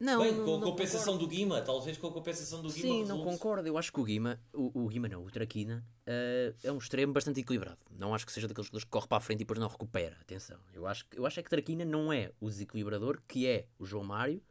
Não, 0.00 0.22
Bem, 0.22 0.34
com 0.34 0.56
a 0.56 0.62
compensação 0.62 1.12
concordo. 1.12 1.26
do 1.26 1.28
Guima, 1.28 1.60
talvez 1.60 1.98
com 1.98 2.06
a 2.06 2.10
compensação 2.10 2.62
do 2.62 2.70
Guima. 2.70 2.80
Sim, 2.80 3.00
resulte. 3.00 3.08
não 3.08 3.22
concordo. 3.22 3.68
Eu 3.68 3.76
acho 3.76 3.92
que 3.92 4.00
o 4.00 4.02
Guima, 4.02 4.40
o, 4.50 4.84
o 4.84 4.88
Guima 4.88 5.08
não, 5.08 5.22
o 5.22 5.30
Traquina, 5.30 5.86
uh, 6.06 6.56
é 6.64 6.72
um 6.72 6.78
extremo 6.78 7.12
bastante 7.12 7.40
equilibrado. 7.40 7.78
Não 7.90 8.14
acho 8.14 8.24
que 8.24 8.32
seja 8.32 8.48
daqueles 8.48 8.66
jogadores 8.66 8.84
que 8.84 8.90
corre 8.90 9.06
para 9.06 9.18
a 9.18 9.20
frente 9.20 9.40
e 9.40 9.44
depois 9.44 9.60
não 9.60 9.68
recupera. 9.68 10.16
Atenção. 10.22 10.58
Eu 10.72 10.86
acho, 10.86 11.04
eu 11.14 11.26
acho 11.26 11.38
é 11.38 11.42
que 11.42 11.50
Traquina 11.50 11.84
não 11.84 12.10
é 12.10 12.32
o 12.40 12.48
desequilibrador 12.48 13.20
que 13.28 13.46
é 13.46 13.66
o 13.78 13.84
João 13.84 14.02
Mário, 14.02 14.42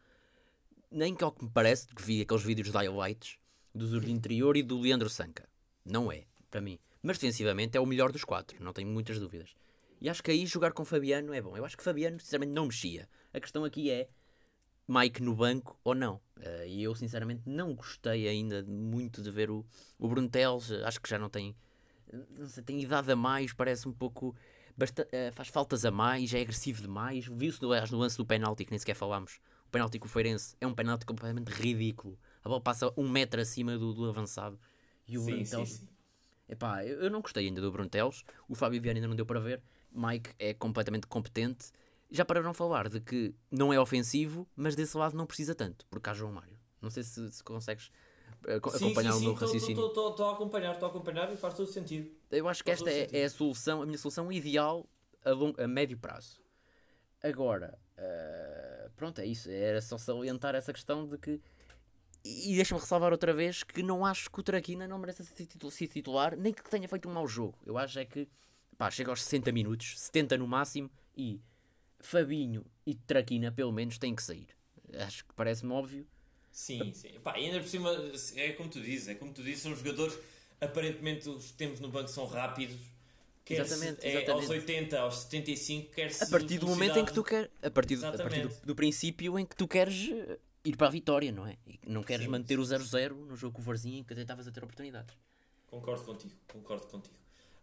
nem 0.91 1.15
que 1.15 1.23
ao 1.23 1.31
que 1.31 1.43
me 1.43 1.49
parece, 1.49 1.87
que 1.87 2.03
vi 2.03 2.21
aqueles 2.21 2.43
vídeos 2.43 2.69
de 2.69 2.77
highlights 2.77 3.39
do 3.73 3.87
Zurdo 3.87 4.11
Interior 4.11 4.55
e 4.55 4.61
do 4.61 4.79
Leandro 4.79 5.09
Sanca. 5.09 5.49
Não 5.83 6.11
é, 6.11 6.25
para 6.51 6.61
mim. 6.61 6.77
Mas 7.01 7.17
defensivamente 7.17 7.75
é 7.75 7.81
o 7.81 7.87
melhor 7.87 8.11
dos 8.11 8.23
quatro, 8.23 8.63
não 8.63 8.71
tenho 8.71 8.87
muitas 8.87 9.17
dúvidas. 9.17 9.55
E 9.99 10.09
acho 10.09 10.21
que 10.21 10.29
aí 10.29 10.45
jogar 10.45 10.73
com 10.73 10.85
Fabiano 10.85 11.33
é 11.33 11.41
bom. 11.41 11.57
Eu 11.57 11.65
acho 11.65 11.75
que 11.75 11.83
Fabiano, 11.83 12.19
sinceramente, 12.19 12.53
não 12.53 12.67
mexia. 12.67 13.09
A 13.33 13.39
questão 13.39 13.65
aqui 13.65 13.89
é 13.89 14.07
Mike 14.89 15.21
no 15.21 15.35
banco 15.35 15.79
ou 15.83 15.93
não. 15.93 16.15
Uh, 16.37 16.65
e 16.65 16.81
eu 16.81 16.95
sinceramente 16.95 17.43
não 17.45 17.75
gostei 17.75 18.27
ainda 18.27 18.63
muito 18.63 19.21
de 19.21 19.29
ver 19.29 19.51
o, 19.51 19.63
o 19.99 20.07
Bruno 20.07 20.27
Teles, 20.27 20.71
acho 20.71 20.99
que 20.99 21.07
já 21.07 21.19
não 21.19 21.29
tem, 21.29 21.55
não 22.11 22.47
sei, 22.47 22.63
tem 22.63 22.81
idade 22.81 23.11
a 23.11 23.15
mais, 23.15 23.53
parece 23.53 23.87
um 23.87 23.93
pouco. 23.93 24.29
uh, 24.29 25.33
faz 25.33 25.49
faltas 25.49 25.85
a 25.85 25.91
mais, 25.91 26.33
é 26.33 26.41
agressivo 26.41 26.81
demais. 26.81 27.27
Viu-se 27.27 27.61
no 27.61 27.97
lance 27.97 28.17
do 28.17 28.25
penalti, 28.25 28.65
que 28.65 28.71
nem 28.71 28.79
sequer 28.79 28.95
falámos. 28.95 29.39
O 29.67 29.69
penalti 29.69 29.99
com 29.99 30.07
o 30.07 30.09
Feirense 30.09 30.55
é 30.59 30.65
um 30.65 30.73
penalti 30.73 31.05
completamente 31.05 31.49
ridículo. 31.49 32.17
A 32.43 32.49
bola 32.49 32.59
passa 32.59 32.91
um 32.97 33.07
metro 33.07 33.39
acima 33.39 33.77
do, 33.77 33.93
do 33.93 34.09
avançado. 34.09 34.59
E 35.07 35.19
o 35.19 35.21
sim, 35.21 35.31
Bruno 35.31 35.45
Teles. 35.47 35.85
Epá, 36.47 36.83
eu, 36.83 37.03
eu 37.03 37.11
não 37.11 37.21
gostei 37.21 37.45
ainda 37.45 37.61
do 37.61 37.71
Bruno 37.71 37.89
Teles. 37.89 38.23
O 38.47 38.55
Fábio 38.55 38.81
Vieira 38.81 38.97
ainda 38.97 39.07
não 39.07 39.15
deu 39.15 39.25
para 39.25 39.39
ver. 39.39 39.61
Mike 39.91 40.31
é 40.39 40.55
completamente 40.55 41.05
competente. 41.05 41.71
Já 42.11 42.25
para 42.25 42.41
não 42.41 42.53
falar 42.53 42.89
de 42.89 42.99
que 42.99 43.35
não 43.51 43.71
é 43.71 43.79
ofensivo, 43.79 44.47
mas 44.55 44.75
desse 44.75 44.97
lado 44.97 45.15
não 45.15 45.25
precisa 45.25 45.53
tanto, 45.53 45.85
porque 45.89 46.09
há 46.09 46.13
João 46.13 46.31
Mário. 46.31 46.57
Não 46.81 46.89
sei 46.89 47.03
se, 47.03 47.31
se 47.31 47.43
consegues 47.43 47.91
uh, 48.47 48.53
acompanhar 48.53 49.13
sim, 49.13 49.19
sim, 49.19 49.25
o 49.25 49.29
meu 49.29 49.33
raciocínio. 49.33 49.87
Estou 49.87 50.29
a 50.29 50.33
acompanhar, 50.33 50.73
estou 50.73 50.87
a 50.87 50.89
acompanhar 50.89 51.31
e 51.31 51.37
faz 51.37 51.53
todo 51.53 51.69
sentido. 51.69 52.09
Eu 52.31 52.47
acho 52.47 52.63
que 52.63 52.71
esta 52.71 52.89
é, 52.89 53.07
é, 53.11 53.25
a 53.25 53.29
solução, 53.29 53.81
a 53.81 53.85
minha 53.85 53.97
solução 53.97 54.31
ideal 54.31 54.89
a, 55.23 55.31
long, 55.31 55.53
a 55.57 55.67
médio 55.67 55.97
prazo. 55.97 56.41
Agora, 57.21 57.77
uh, 57.97 58.89
pronto, 58.95 59.19
é 59.19 59.25
isso. 59.25 59.49
Era 59.49 59.81
só 59.81 59.97
salientar 59.97 60.55
essa 60.55 60.73
questão 60.73 61.05
de 61.05 61.17
que. 61.17 61.41
E 62.23 62.55
deixa-me 62.55 62.81
ressalvar 62.81 63.11
outra 63.11 63.33
vez 63.33 63.63
que 63.63 63.81
não 63.81 64.05
acho 64.05 64.29
que 64.29 64.39
o 64.39 64.43
Traquina 64.43 64.87
não 64.87 64.99
merece 64.99 65.23
ser 65.23 65.87
titular, 65.87 66.35
nem 66.35 66.51
que 66.51 66.69
tenha 66.69 66.87
feito 66.87 67.07
um 67.07 67.13
mau 67.13 67.25
jogo. 67.27 67.57
Eu 67.65 67.77
acho 67.77 67.97
é 67.97 68.03
que 68.03 68.27
pá, 68.77 68.91
chega 68.91 69.09
aos 69.09 69.23
60 69.23 69.51
minutos, 69.51 69.99
70 69.99 70.37
no 70.37 70.47
máximo, 70.47 70.89
e 71.15 71.41
Fabinho 71.99 72.65
e 72.85 72.95
Traquina, 72.95 73.51
pelo 73.51 73.71
menos, 73.71 73.97
têm 73.97 74.15
que 74.15 74.23
sair. 74.23 74.47
Acho 74.93 75.25
que 75.25 75.33
parece-me 75.33 75.71
óbvio. 75.71 76.07
Sim, 76.51 76.93
sim. 76.93 77.19
Pá, 77.23 77.37
e 77.37 77.45
ainda 77.45 77.59
por 77.59 77.67
cima, 77.67 77.91
é 78.35 78.51
como 78.53 78.69
tu 78.69 78.81
dizes, 78.81 79.07
é 79.07 79.15
como 79.15 79.31
tu 79.33 79.43
dizes, 79.43 79.61
são 79.61 79.75
jogadores, 79.75 80.17
aparentemente 80.59 81.29
os 81.29 81.51
tempos 81.51 81.79
no 81.79 81.89
banco 81.89 82.09
são 82.09 82.25
rápidos. 82.25 82.77
Quer 83.45 83.61
exatamente, 83.61 84.05
é 84.05 84.09
exatamente. 84.09 84.45
aos 84.45 84.49
80, 84.49 84.99
aos 84.99 85.17
75, 85.21 85.91
quer 85.91 86.11
A 86.21 86.25
partir 86.27 86.59
do 86.59 86.67
momento 86.67 86.99
em 86.99 87.05
que 87.05 87.13
tu 87.13 87.23
queres, 87.23 87.49
a 87.63 87.71
partir, 87.71 87.95
do, 87.95 88.05
a 88.05 88.11
partir 88.11 88.41
do, 88.41 88.65
do, 88.65 88.75
princípio 88.75 89.39
em 89.39 89.45
que 89.45 89.55
tu 89.55 89.67
queres 89.67 90.11
eh, 90.11 90.37
ir 90.63 90.77
para 90.77 90.87
a 90.87 90.91
vitória, 90.91 91.31
não 91.31 91.47
é? 91.47 91.57
E 91.65 91.79
não 91.87 92.03
queres 92.03 92.25
sim, 92.25 92.31
manter 92.31 92.55
sim, 92.55 92.61
o 92.61 92.63
0-0 92.63 93.13
no 93.25 93.35
jogo 93.35 93.55
com 93.55 93.61
o 93.61 93.65
Varzinho 93.65 94.03
que 94.05 94.13
até 94.13 94.21
estavas 94.21 94.47
a 94.47 94.51
ter 94.51 94.63
oportunidades. 94.63 95.15
Concordo 95.65 96.03
contigo, 96.03 96.33
concordo 96.47 96.85
contigo. 96.87 97.15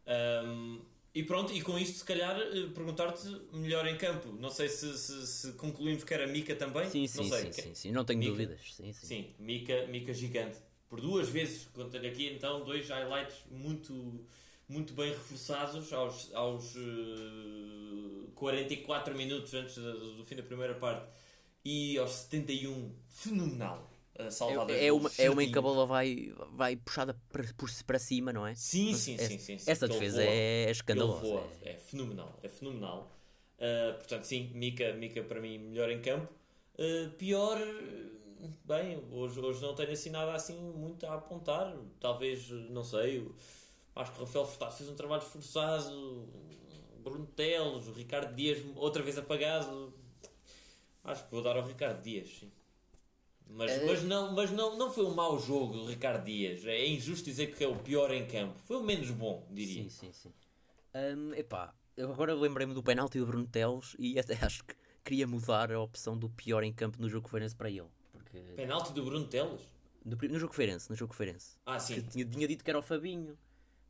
Um, 0.07 0.81
e 1.17 1.23
pronto, 1.23 1.51
e 1.51 1.63
com 1.63 1.79
isto, 1.79 1.97
se 1.97 2.05
calhar, 2.05 2.39
eh, 2.39 2.67
perguntar-te 2.75 3.27
melhor 3.51 3.87
em 3.87 3.97
campo. 3.97 4.37
Não 4.39 4.51
sei 4.51 4.69
se, 4.69 4.99
se, 4.99 5.27
se, 5.27 5.53
concluímos 5.55 6.05
que 6.05 6.13
era 6.13 6.27
Mica 6.27 6.55
também. 6.55 6.91
Sim, 6.91 7.07
sim, 7.07 7.23
não 7.23 7.25
sei. 7.31 7.53
sim, 7.55 7.63
sim, 7.63 7.75
sim, 7.75 7.91
não 7.91 8.05
tenho 8.05 8.19
Mica. 8.19 8.33
dúvidas. 8.33 8.61
Sim, 8.75 8.93
sim. 8.93 9.07
sim 9.07 9.35
Mica, 9.39 9.87
Mica 9.87 10.13
gigante. 10.13 10.59
Por 10.91 11.01
duas 11.01 11.31
vezes, 11.31 11.71
contei 11.73 12.07
aqui 12.07 12.27
então 12.29 12.63
dois 12.67 12.87
highlights 12.91 13.35
muito, 13.51 14.27
muito 14.69 14.93
bem 14.93 15.09
reforçados 15.09 15.91
aos, 15.91 16.35
aos 16.35 16.75
uh, 16.77 18.27
eh, 18.27 18.31
44 18.35 19.17
minutos 19.17 19.55
antes 19.55 19.77
do, 19.77 20.17
do 20.17 20.25
fim 20.27 20.37
da 20.37 20.43
primeira 20.43 20.75
parte 20.75 21.09
e 21.65 21.97
aos 21.97 22.11
71. 22.11 22.95
Fenomenal 23.09 23.96
é, 24.19 24.87
é, 24.87 24.93
uma, 24.93 25.11
é 25.19 25.31
uma 25.31 25.45
em 25.45 25.53
que 25.53 25.59
a 25.59 25.63
bola 25.63 25.85
vai, 25.85 26.33
vai 26.53 26.75
puxada 26.77 27.15
para, 27.31 27.45
para 27.87 27.99
cima, 27.99 28.33
não 28.33 28.47
é? 28.47 28.55
Sim, 28.55 28.95
sim, 28.95 29.19
sim, 29.19 29.39
sim, 29.39 29.59
sim. 29.59 29.71
Essa 29.71 29.87
defesa 29.87 30.23
voa, 30.23 30.33
é 30.33 30.71
escandalosa. 30.71 31.45
É. 31.63 31.73
é. 31.73 31.75
fenomenal, 31.77 32.39
é 32.43 32.49
fenomenal. 32.49 33.13
Uh, 33.59 33.95
portanto, 33.95 34.25
sim, 34.25 34.51
Mica, 34.55 34.93
Mica 34.95 35.23
para 35.23 35.41
mim 35.41 35.59
melhor 35.59 35.91
em 35.91 36.01
campo. 36.01 36.33
Uh, 36.79 37.11
pior, 37.13 37.59
bem, 38.65 39.03
hoje, 39.13 39.39
hoje 39.39 39.61
não 39.61 39.75
tenho 39.75 39.93
assim 39.93 40.11
nada 40.11 40.33
assim 40.33 40.59
muito 40.59 41.07
a 41.07 41.15
apontar. 41.15 41.77
Talvez, 42.01 42.49
não 42.71 42.85
sei, 42.85 43.27
acho 43.95 44.13
que 44.13 44.19
o 44.19 44.25
Rafael 44.25 44.47
Furtado 44.47 44.75
fez 44.75 44.89
um 44.89 44.95
trabalho 44.95 45.23
esforçado. 45.23 46.27
Bruno 47.03 47.27
Teles, 47.27 47.87
o 47.87 47.93
Ricardo 47.93 48.35
Dias 48.35 48.59
outra 48.75 49.03
vez 49.03 49.17
apagado. 49.17 49.93
Acho 51.05 51.25
que 51.25 51.31
vou 51.31 51.43
dar 51.43 51.57
ao 51.57 51.67
Ricardo 51.67 52.03
Dias, 52.03 52.29
sim. 52.29 52.51
Mas, 53.49 53.71
é... 53.71 53.87
mas, 53.87 54.03
não, 54.03 54.33
mas 54.33 54.51
não, 54.51 54.77
não 54.77 54.91
foi 54.91 55.05
um 55.05 55.15
mau 55.15 55.39
jogo 55.39 55.75
do 55.75 55.87
Ricardo 55.87 56.25
Dias. 56.25 56.65
É 56.67 56.87
injusto 56.87 57.25
dizer 57.25 57.55
que 57.55 57.63
é 57.63 57.69
o 57.69 57.77
pior 57.77 58.13
em 58.13 58.27
campo. 58.27 58.59
Foi 58.65 58.77
o 58.77 58.83
menos 58.83 59.11
bom, 59.11 59.47
diria. 59.51 59.85
Sim, 59.85 59.91
sim, 59.91 60.13
sim. 60.13 60.33
Um, 60.95 61.35
epá, 61.35 61.75
eu 61.97 62.13
agora 62.13 62.35
lembrei-me 62.35 62.75
do 62.75 62.83
penalti 62.83 63.19
do 63.19 63.27
Bruno 63.27 63.47
Teles 63.47 63.97
e 63.99 64.19
até 64.21 64.35
acho 64.45 64.65
que 64.65 64.75
queria 65.05 65.27
mudar 65.27 65.73
a 65.73 65.81
opção 65.81 66.19
do 66.19 66.29
pior 66.29 66.63
em 66.65 66.73
campo 66.73 67.01
no 67.01 67.09
jogo 67.09 67.29
Feirense 67.29 67.55
para 67.55 67.71
ele. 67.71 67.89
Porque... 68.13 68.39
Penalti 68.57 68.93
do 68.93 69.05
Bruno 69.05 69.27
Teles? 69.27 69.61
No, 70.05 70.17
no 70.17 70.39
jogo 70.39 70.55
Feirense, 70.55 70.91
no 70.91 70.97
jogo 70.97 71.15
Feirense. 71.15 71.57
Ah, 71.65 71.79
sim. 71.79 72.01
tinha, 72.03 72.25
tinha 72.25 72.47
dito 72.47 72.65
que 72.65 72.71
era 72.71 72.79
o 72.79 72.83
Fabinho. 72.83 73.39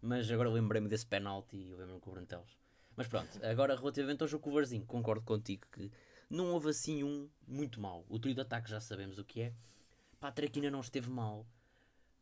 Mas 0.00 0.30
agora 0.30 0.48
lembrei-me 0.50 0.88
desse 0.88 1.06
penalti 1.06 1.56
e 1.56 1.74
lembro-me 1.74 2.00
com 2.00 2.10
o 2.10 2.12
Bruno 2.12 2.26
Teles. 2.26 2.56
Mas 2.96 3.08
pronto, 3.08 3.28
agora 3.44 3.76
relativamente 3.76 4.22
ao 4.22 4.28
jogo 4.28 4.44
com 4.44 4.50
o 4.50 4.54
Varzinho, 4.54 4.84
concordo 4.86 5.22
contigo 5.22 5.66
que 5.70 5.90
não 6.28 6.52
houve 6.52 6.70
assim 6.70 7.02
um 7.02 7.28
muito 7.46 7.80
mau. 7.80 8.04
O 8.08 8.18
trio 8.18 8.34
de 8.34 8.40
ataque 8.40 8.70
já 8.70 8.80
sabemos 8.80 9.18
o 9.18 9.24
que 9.24 9.42
é. 9.42 9.52
Pá, 10.18 10.28
a 10.28 10.32
Traquina 10.32 10.70
não 10.70 10.80
esteve 10.80 11.10
mal. 11.10 11.46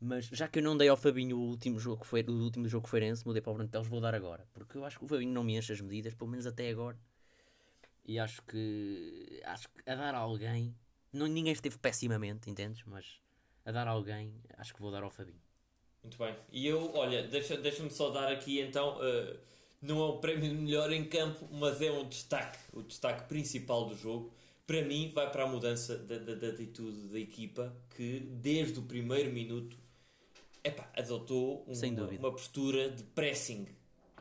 Mas 0.01 0.27
já 0.27 0.47
que 0.47 0.59
eu 0.59 0.63
não 0.63 0.77
dei 0.77 0.89
ao 0.89 0.97
Fabinho 0.97 1.39
o 1.39 1.49
último 1.49 1.79
jogo, 1.79 2.03
que 2.03 2.07
foi, 2.07 2.23
o 2.23 2.33
último 2.33 2.69
jogo 2.69 2.87
feirense, 2.87 3.27
mudei 3.27 3.41
para 3.41 3.53
o 3.53 3.55
Brantelos, 3.55 3.89
vou 3.89 4.01
dar 4.01 4.15
agora. 4.15 4.47
Porque 4.53 4.77
eu 4.77 4.85
acho 4.85 4.99
que 4.99 5.05
o 5.05 5.09
Fabinho 5.09 5.33
não 5.33 5.43
me 5.43 5.57
enche 5.57 5.73
as 5.73 5.81
medidas, 5.81 6.15
pelo 6.15 6.31
menos 6.31 6.47
até 6.47 6.69
agora. 6.69 6.99
E 8.05 8.19
acho 8.19 8.43
que. 8.43 9.41
Acho 9.45 9.69
que 9.69 9.91
a 9.91 9.95
dar 9.95 10.15
a 10.15 10.19
alguém. 10.19 10.77
Não, 11.13 11.27
ninguém 11.27 11.53
esteve 11.53 11.79
pessimamente, 11.79 12.51
entendes? 12.51 12.83
Mas 12.85 13.19
a 13.65 13.73
dar 13.73 13.89
a 13.89 13.93
alguém, 13.93 14.35
acho 14.59 14.75
que 14.75 14.81
vou 14.81 14.91
dar 14.91 15.03
ao 15.03 15.11
Fabinho. 15.11 15.41
Muito 16.03 16.19
bem. 16.19 16.37
E 16.53 16.67
eu, 16.67 16.93
olha, 16.95 17.27
deixa-me 17.27 17.63
deixa 17.63 17.89
só 17.89 18.11
dar 18.11 18.31
aqui 18.31 18.61
então. 18.61 18.99
Uh, 18.99 19.39
não 19.85 20.01
é 20.01 20.05
o 20.05 20.19
prémio 20.19 20.49
de 20.49 20.55
melhor 20.55 20.91
em 20.93 21.05
campo, 21.05 21.47
mas 21.53 21.81
é 21.81 21.91
um 21.91 22.09
destaque. 22.09 22.59
O 22.73 22.83
destaque 22.83 23.29
principal 23.29 23.87
do 23.87 23.97
jogo. 23.97 24.33
Para 24.67 24.83
mim, 24.83 25.11
vai 25.15 25.31
para 25.31 25.45
a 25.45 25.47
mudança 25.47 25.97
da, 25.99 26.17
da, 26.17 26.35
da 26.35 26.49
atitude 26.49 27.09
da 27.09 27.19
equipa 27.19 27.77
que, 27.95 28.21
desde 28.21 28.79
o 28.79 28.83
primeiro 28.83 29.31
minuto, 29.31 29.77
epá, 30.63 30.91
adotou 30.97 31.67
uma, 31.69 32.09
uma 32.19 32.33
postura 32.33 32.89
de 32.91 33.03
pressing 33.03 33.69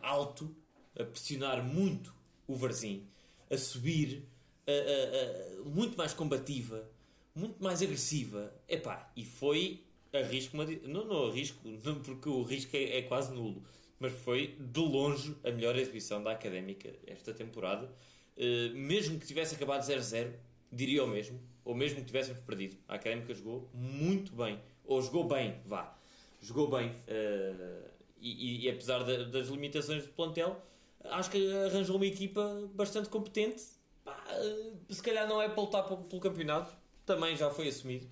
alto, 0.02 0.54
a 1.00 1.06
pressionar 1.06 1.64
muito 1.64 2.14
o 2.46 2.56
Varzim, 2.56 3.08
a 3.50 3.58
subir, 3.58 4.28
a, 4.68 4.72
a, 4.72 5.62
a, 5.62 5.70
muito 5.70 5.98
mais 5.98 6.14
combativa, 6.14 6.90
muito 7.34 7.64
mais 7.64 7.82
agressiva. 7.82 8.54
Epá, 8.68 9.10
e 9.16 9.24
foi 9.24 9.82
arrisco, 10.12 10.56
uma, 10.56 10.66
não, 10.66 11.06
não 11.06 11.28
arrisco, 11.28 11.68
não, 11.84 12.02
porque 12.02 12.28
o 12.28 12.44
risco 12.44 12.76
é, 12.76 12.98
é, 12.98 13.02
quase 13.04 13.34
nulo, 13.34 13.64
mas 14.04 14.14
foi 14.14 14.56
de 14.60 14.80
longe 14.80 15.36
a 15.44 15.50
melhor 15.50 15.76
exibição 15.78 16.22
da 16.22 16.32
Académica 16.32 16.94
esta 17.08 17.34
temporada. 17.34 17.90
Uh, 18.36 18.76
mesmo 18.76 19.18
que 19.20 19.26
tivesse 19.26 19.56
acabado 19.56 19.82
0-0, 19.82 20.34
diria 20.72 21.04
o 21.04 21.08
mesmo, 21.08 21.40
ou 21.64 21.74
mesmo 21.74 22.02
que 22.02 22.06
tivéssemos 22.06 22.42
perdido. 22.42 22.76
A 22.88 22.96
Académica 22.96 23.34
jogou 23.34 23.70
muito 23.74 24.36
bem, 24.36 24.60
ou 24.84 25.02
jogou 25.02 25.24
bem, 25.24 25.56
vá 25.66 25.98
jogou 26.44 26.68
bem 26.68 26.90
uh, 26.90 27.90
e, 28.20 28.66
e, 28.66 28.70
apesar 28.70 29.04
das 29.04 29.48
limitações 29.48 30.04
do 30.04 30.10
plantel, 30.14 30.62
acho 31.06 31.30
que 31.30 31.54
arranjou 31.66 31.96
uma 31.96 32.06
equipa 32.06 32.70
bastante 32.74 33.10
competente. 33.10 33.64
Uh, 34.06 34.94
se 34.94 35.02
calhar 35.02 35.28
não 35.28 35.42
é 35.42 35.50
para 35.50 35.62
lutar 35.62 35.84
pelo, 35.84 36.22
campeonato, 36.22 36.74
também 37.06 37.36
já 37.36 37.50
foi 37.50 37.68
assumido, 37.70 38.08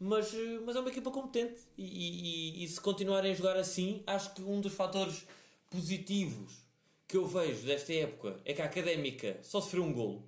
mas, 0.00 0.32
uh, 0.32 0.62
mas 0.64 0.74
é 0.74 0.80
uma 0.80 0.88
equipa 0.88 1.10
competente 1.10 1.60
e, 1.76 1.84
e, 1.84 2.64
e, 2.64 2.68
se 2.68 2.80
continuarem 2.80 3.32
a 3.32 3.34
jogar 3.34 3.56
assim, 3.58 4.02
acho 4.06 4.34
que 4.34 4.42
um 4.42 4.58
dos 4.58 4.72
fatores 4.72 5.26
positivos 5.68 6.64
que 7.06 7.18
eu 7.18 7.26
vejo 7.26 7.66
desta 7.66 7.92
época 7.92 8.40
é 8.46 8.54
que 8.54 8.62
a 8.62 8.64
académica 8.64 9.38
só 9.42 9.60
sofreu 9.60 9.84
um 9.84 9.92
golo. 9.92 10.24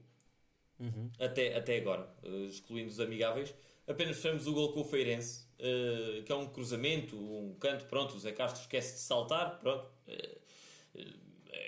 Uhum. 0.79 1.11
Até, 1.18 1.57
até 1.57 1.79
agora, 1.79 2.12
excluindo 2.51 2.91
os 2.91 3.01
amigáveis, 3.01 3.55
apenas 3.87 4.16
fizemos 4.16 4.47
o 4.47 4.53
gol 4.53 4.73
com 4.73 4.81
o 4.81 4.85
Feirense 4.85 5.47
uh, 5.59 6.23
que 6.23 6.31
é 6.31 6.35
um 6.35 6.49
cruzamento, 6.49 7.16
um 7.16 7.55
canto, 7.59 7.87
pronto, 7.87 8.14
o 8.14 8.18
Zé 8.18 8.33
Castro 8.33 8.61
esquece 8.61 8.95
de 8.95 9.01
saltar, 9.01 9.59
pronto. 9.59 9.89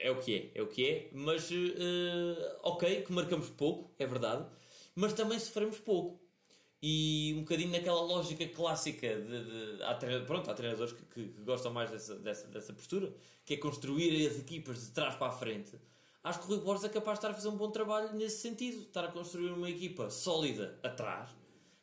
É 0.02 0.10
o 0.10 0.20
que 0.20 0.52
é, 0.54 0.58
é 0.58 0.62
o 0.62 0.66
que 0.66 0.86
é, 0.86 1.08
mas 1.12 1.48
ok, 2.62 3.02
que 3.02 3.12
marcamos 3.12 3.48
pouco, 3.48 3.94
é 3.98 4.06
verdade, 4.06 4.44
mas 4.94 5.14
também 5.14 5.38
sofremos 5.38 5.78
pouco. 5.78 6.23
E 6.86 7.32
um 7.34 7.40
bocadinho 7.40 7.70
naquela 7.70 8.02
lógica 8.02 8.46
clássica 8.46 9.16
de. 9.18 9.76
de 9.76 9.82
há, 9.82 9.94
pronto, 10.26 10.50
há 10.50 10.54
treinadores 10.54 10.92
que, 10.92 11.02
que, 11.06 11.28
que, 11.28 11.40
gostam 11.40 11.72
mais 11.72 11.90
dessa, 11.90 12.14
dessa, 12.16 12.46
dessa 12.48 12.74
postura, 12.74 13.10
que 13.42 13.54
é 13.54 13.56
construir 13.56 14.26
as 14.26 14.38
equipas 14.38 14.84
de 14.84 14.90
trás 14.90 15.14
para 15.14 15.28
a 15.28 15.32
frente. 15.32 15.72
Acho 16.22 16.40
que 16.40 16.44
o 16.44 16.48
Rui 16.48 16.58
Borges 16.58 16.84
é 16.84 16.90
capaz 16.90 17.18
de 17.18 17.20
estar 17.20 17.30
a 17.30 17.34
fazer 17.34 17.48
um 17.48 17.56
bom 17.56 17.70
trabalho 17.70 18.12
nesse 18.12 18.42
sentido, 18.42 18.82
estar 18.82 19.02
a 19.02 19.08
construir 19.08 19.50
uma 19.52 19.70
equipa 19.70 20.10
sólida 20.10 20.78
atrás 20.82 21.30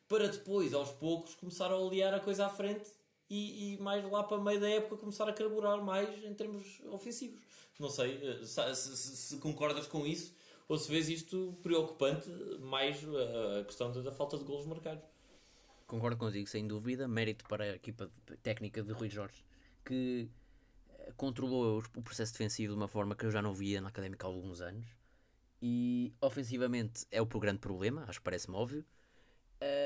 para 0.06 0.28
depois, 0.28 0.72
aos 0.72 0.92
poucos, 0.92 1.34
começar 1.34 1.72
a 1.72 1.74
aliar 1.74 2.14
a 2.14 2.20
coisa 2.20 2.46
à 2.46 2.48
frente 2.48 2.88
e, 3.28 3.74
e, 3.74 3.78
mais 3.78 4.08
lá 4.08 4.22
para 4.22 4.38
meio 4.38 4.60
da 4.60 4.70
época 4.70 4.98
começar 4.98 5.28
a 5.28 5.32
carburar 5.32 5.82
mais 5.82 6.24
em 6.24 6.32
termos 6.32 6.80
ofensivos. 6.92 7.40
Não 7.76 7.90
sei 7.90 8.20
eh, 8.22 8.44
se, 8.44 8.76
se, 8.76 9.16
se 9.16 9.36
concordas 9.38 9.88
com 9.88 10.06
isso 10.06 10.32
ou 10.72 10.78
se 10.78 10.90
vês 10.90 11.06
isto 11.10 11.54
preocupante 11.62 12.30
mais 12.60 13.04
eh, 13.04 13.60
a 13.60 13.64
questão 13.64 13.92
da, 13.92 14.10
falta 14.10 14.38
de 14.38 14.44
golos 14.44 14.64
marcados. 14.64 15.04
Concordo 15.86 16.16
contigo, 16.16 16.48
sem 16.48 16.66
dúvida. 16.66 17.06
Mérito 17.06 17.44
para 17.46 17.64
a 17.64 17.74
equipa 17.74 18.10
técnica 18.42 18.82
de 18.82 18.90
Rui 18.90 19.10
Jorge, 19.10 19.44
que 19.84 20.30
eh, 20.88 21.12
controlou 21.14 21.82
o 21.94 22.02
processo 22.02 22.32
defensivo 22.32 22.72
de 22.72 22.78
uma 22.78 22.88
forma 22.88 23.14
que 23.14 23.26
eu 23.26 23.30
já 23.30 23.42
não 23.42 23.52
via 23.52 23.82
na 23.82 23.88
Académica 23.88 24.26
há 24.26 24.30
alguns 24.30 24.62
anos. 24.62 24.86
E 25.60 26.14
ofensivamente 26.22 27.04
é 27.10 27.20
o 27.20 27.26
grande 27.26 27.58
problema, 27.58 28.06
acho 28.08 28.20
que 28.20 28.24
parece-me 28.24 28.56
óbvio. 28.56 28.82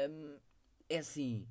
Um, 0.09 0.37
é 0.89 0.99
assim, 0.99 1.49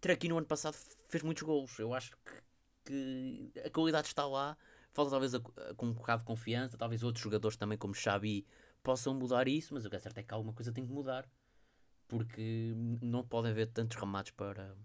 Traquino 0.00 0.36
no 0.36 0.38
ano 0.38 0.46
passado 0.46 0.74
fez 1.10 1.22
muitos 1.22 1.42
golos. 1.42 1.78
Eu 1.78 1.92
acho 1.92 2.12
que, 2.24 3.52
que 3.52 3.60
a 3.62 3.68
qualidade 3.68 4.06
está 4.06 4.26
lá. 4.26 4.56
Falta 4.94 5.10
talvez 5.10 5.34
a, 5.34 5.38
a, 5.38 5.74
com 5.74 5.84
um 5.84 5.92
bocado 5.92 6.22
de 6.22 6.26
confiança. 6.26 6.78
Talvez 6.78 7.02
outros 7.02 7.22
jogadores 7.22 7.58
também, 7.58 7.76
como 7.76 7.94
Xabi, 7.94 8.46
possam 8.82 9.14
mudar 9.14 9.48
isso. 9.48 9.74
Mas 9.74 9.84
o 9.84 9.90
que 9.90 9.96
é 9.96 9.98
certo 9.98 10.18
é 10.18 10.22
que 10.22 10.34
alguma 10.34 10.52
coisa 10.52 10.72
tem 10.72 10.86
que 10.86 10.92
mudar. 10.92 11.28
Porque 12.08 12.74
não 13.00 13.24
podem 13.24 13.52
haver 13.52 13.68
tantos 13.68 13.96
remates 13.96 14.32
para, 14.32 14.76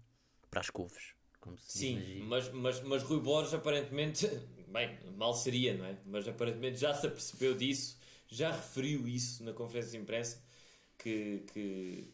para 0.50 0.60
as 0.60 0.70
couves. 0.70 1.16
Sim, 1.58 2.22
mas, 2.24 2.50
mas, 2.52 2.82
mas 2.82 3.02
Rui 3.02 3.20
Borges 3.20 3.54
aparentemente, 3.54 4.26
bem, 4.68 4.98
mal 5.16 5.34
seria, 5.34 5.76
não 5.76 5.84
é? 5.84 5.96
Mas 6.04 6.26
aparentemente 6.26 6.78
já 6.78 6.92
se 6.92 7.06
apercebeu 7.06 7.54
disso, 7.54 7.98
já 8.28 8.50
referiu 8.50 9.06
isso 9.06 9.44
na 9.44 9.52
conferência 9.52 9.92
de 9.92 9.98
imprensa, 9.98 10.42
que, 10.98 11.44
que, 11.52 12.12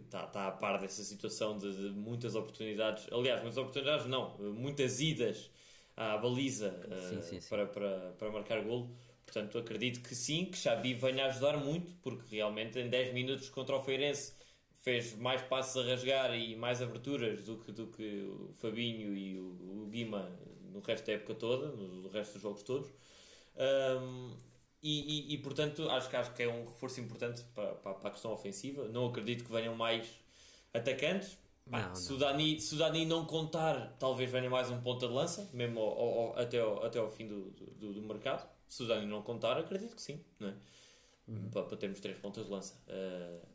está, 0.00 0.24
está 0.24 0.48
a 0.48 0.52
par 0.52 0.80
dessa 0.80 1.02
situação 1.02 1.56
de, 1.58 1.72
de, 1.72 1.90
muitas 1.90 2.34
oportunidades. 2.34 3.06
Aliás, 3.12 3.40
muitas 3.40 3.58
oportunidades 3.58 4.06
não, 4.06 4.36
muitas 4.38 5.00
idas 5.00 5.50
à 5.96 6.16
baliza 6.16 6.70
sim, 7.08 7.16
uh, 7.16 7.22
sim, 7.22 7.40
sim. 7.40 7.48
Para, 7.48 7.66
para, 7.66 8.12
para 8.18 8.30
marcar 8.30 8.62
golo. 8.62 8.90
Portanto, 9.24 9.58
acredito 9.58 10.00
que 10.00 10.14
sim, 10.14 10.46
que 10.46 10.56
Xabi 10.56 10.94
venha 10.94 11.26
ajudar 11.26 11.56
muito, 11.56 11.94
porque 12.02 12.36
realmente 12.36 12.78
em 12.78 12.88
10 12.88 13.14
minutos 13.14 13.48
contra 13.48 13.76
o 13.76 13.82
Feirense 13.82 14.34
fez 14.82 15.16
mais 15.16 15.40
passos 15.42 15.82
a 15.82 15.90
rasgar 15.90 16.34
e 16.38 16.54
mais 16.54 16.82
aberturas 16.82 17.44
do 17.44 17.56
que, 17.58 17.72
do 17.72 17.86
que 17.86 18.22
o 18.22 18.52
Fabinho 18.54 19.16
e 19.16 19.38
o, 19.38 19.84
o 19.84 19.88
Guima 19.90 20.30
no 20.74 20.80
resto 20.80 21.06
da 21.06 21.12
época 21.12 21.34
toda, 21.34 21.68
no 21.68 22.08
resto 22.08 22.34
dos 22.34 22.42
jogos 22.42 22.62
todos. 22.62 22.90
Um, 23.56 24.36
e, 24.82 25.30
e, 25.30 25.34
e, 25.34 25.38
portanto 25.38 25.88
acho 25.88 26.10
que, 26.10 26.16
acho 26.16 26.34
que 26.34 26.42
é 26.42 26.48
um 26.48 26.66
reforço 26.66 27.00
importante 27.00 27.42
para, 27.54 27.74
para, 27.76 27.94
para, 27.94 28.08
a 28.08 28.12
questão 28.12 28.32
ofensiva. 28.32 28.86
Não 28.88 29.06
acredito 29.06 29.44
que 29.44 29.50
venham 29.50 29.74
mais 29.74 30.06
atacantes. 30.74 31.38
Não, 31.66 31.94
se, 31.94 32.10
não. 32.10 32.16
O 32.16 32.18
Dani, 32.18 32.60
se 32.60 32.74
o 32.74 32.78
Dani 32.78 33.06
não 33.06 33.24
contar, 33.24 33.96
talvez 33.98 34.30
venha 34.30 34.50
mais 34.50 34.70
um 34.70 34.78
ponta 34.82 35.08
de 35.08 35.14
lança, 35.14 35.48
mesmo 35.54 35.80
ao, 35.80 36.18
ao, 36.18 36.38
até, 36.38 36.60
ao, 36.60 36.84
até 36.84 36.98
ao 36.98 37.08
fim 37.08 37.26
do, 37.26 37.50
do, 37.52 37.94
do, 37.94 38.02
mercado. 38.02 38.46
Se 38.68 38.82
o 38.82 38.86
Dani 38.86 39.06
não 39.06 39.22
contar, 39.22 39.58
acredito 39.58 39.94
que 39.94 40.02
sim, 40.02 40.20
não 40.38 40.48
é? 40.48 40.54
Uhum. 41.26 41.50
Para, 41.50 41.62
para, 41.62 41.76
termos 41.76 42.00
três 42.00 42.18
pontas 42.18 42.44
de 42.44 42.50
lança. 42.50 42.74
Uh, 42.88 43.46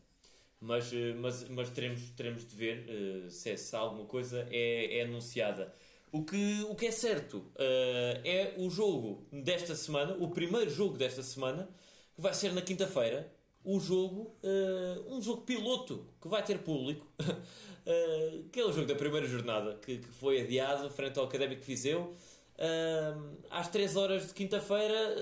mas, 0.59 0.91
mas, 1.19 1.47
mas 1.49 1.69
teremos, 1.69 2.09
teremos 2.11 2.45
de 2.45 2.55
ver 2.55 2.85
uh, 2.89 3.29
se, 3.29 3.55
se 3.57 3.75
alguma 3.75 4.05
coisa 4.05 4.47
é, 4.49 4.99
é 4.99 5.03
anunciada. 5.03 5.73
O 6.11 6.23
que, 6.23 6.63
o 6.63 6.75
que 6.75 6.87
é 6.87 6.91
certo 6.91 7.37
uh, 7.37 8.21
é 8.23 8.55
o 8.57 8.69
jogo 8.69 9.27
desta 9.31 9.75
semana, 9.75 10.15
o 10.19 10.29
primeiro 10.29 10.69
jogo 10.69 10.97
desta 10.97 11.21
semana, 11.21 11.69
que 12.15 12.21
vai 12.21 12.33
ser 12.33 12.51
na 12.51 12.61
quinta-feira. 12.61 13.31
O 13.63 13.79
jogo, 13.79 14.35
uh, 14.41 15.13
um 15.13 15.21
jogo 15.21 15.41
piloto 15.41 16.07
que 16.19 16.27
vai 16.27 16.41
ter 16.43 16.59
público, 16.59 17.05
uh, 17.19 18.43
que 18.51 18.59
é 18.59 18.65
o 18.65 18.71
jogo 18.71 18.87
da 18.87 18.95
primeira 18.95 19.27
jornada, 19.27 19.75
que, 19.75 19.97
que 19.97 20.07
foi 20.07 20.41
adiado 20.41 20.89
frente 20.89 21.19
ao 21.19 21.25
Académico 21.25 21.61
Viseu. 21.63 22.15
Uh, 22.59 23.37
às 23.49 23.69
3 23.69 23.95
horas 23.95 24.27
de 24.27 24.33
quinta-feira, 24.33 25.15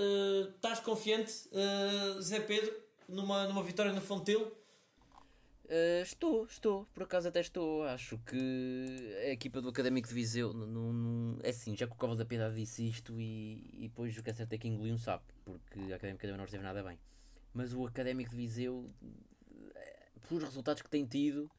estás 0.56 0.80
confiante, 0.80 1.32
Zé 2.20 2.40
Pedro, 2.40 2.74
numa, 3.08 3.48
numa 3.48 3.62
vitória 3.62 3.94
no 3.94 4.02
Fontelo? 4.02 4.52
Uh, 5.68 6.02
estou, 6.02 6.46
estou, 6.46 6.86
por 6.94 7.04
acaso 7.04 7.28
até 7.28 7.42
estou. 7.42 7.84
Acho 7.84 8.18
que 8.20 9.16
a 9.26 9.32
equipa 9.32 9.60
do 9.60 9.68
Académico 9.68 10.08
de 10.08 10.14
Viseu 10.14 10.54
não, 10.54 11.38
é 11.44 11.50
assim, 11.50 11.76
já 11.76 11.86
que 11.86 11.92
o 11.92 11.96
Cova 11.98 12.16
da 12.16 12.24
Piedade 12.24 12.56
disse 12.56 12.88
isto 12.88 13.20
e, 13.20 13.70
e 13.74 13.90
depois 13.90 14.18
o 14.18 14.24
que 14.24 14.30
é 14.30 14.34
certo 14.34 14.54
é 14.54 14.58
que 14.58 14.68
engoliu 14.68 14.94
um 14.94 14.98
sapo, 14.98 15.26
porque 15.44 15.92
a 15.92 15.98
Académica 15.98 16.26
de 16.26 16.38
não 16.38 16.46
esteve 16.46 16.64
nada 16.64 16.82
bem. 16.82 16.98
Mas 17.54 17.74
o 17.74 17.86
Académico 17.86 18.32
de 18.32 18.38
Viseu, 18.38 18.90
eh, 19.76 20.06
pelos 20.30 20.44
resultados 20.44 20.82
que 20.82 20.90
tem 20.90 21.06
tido, 21.06 21.52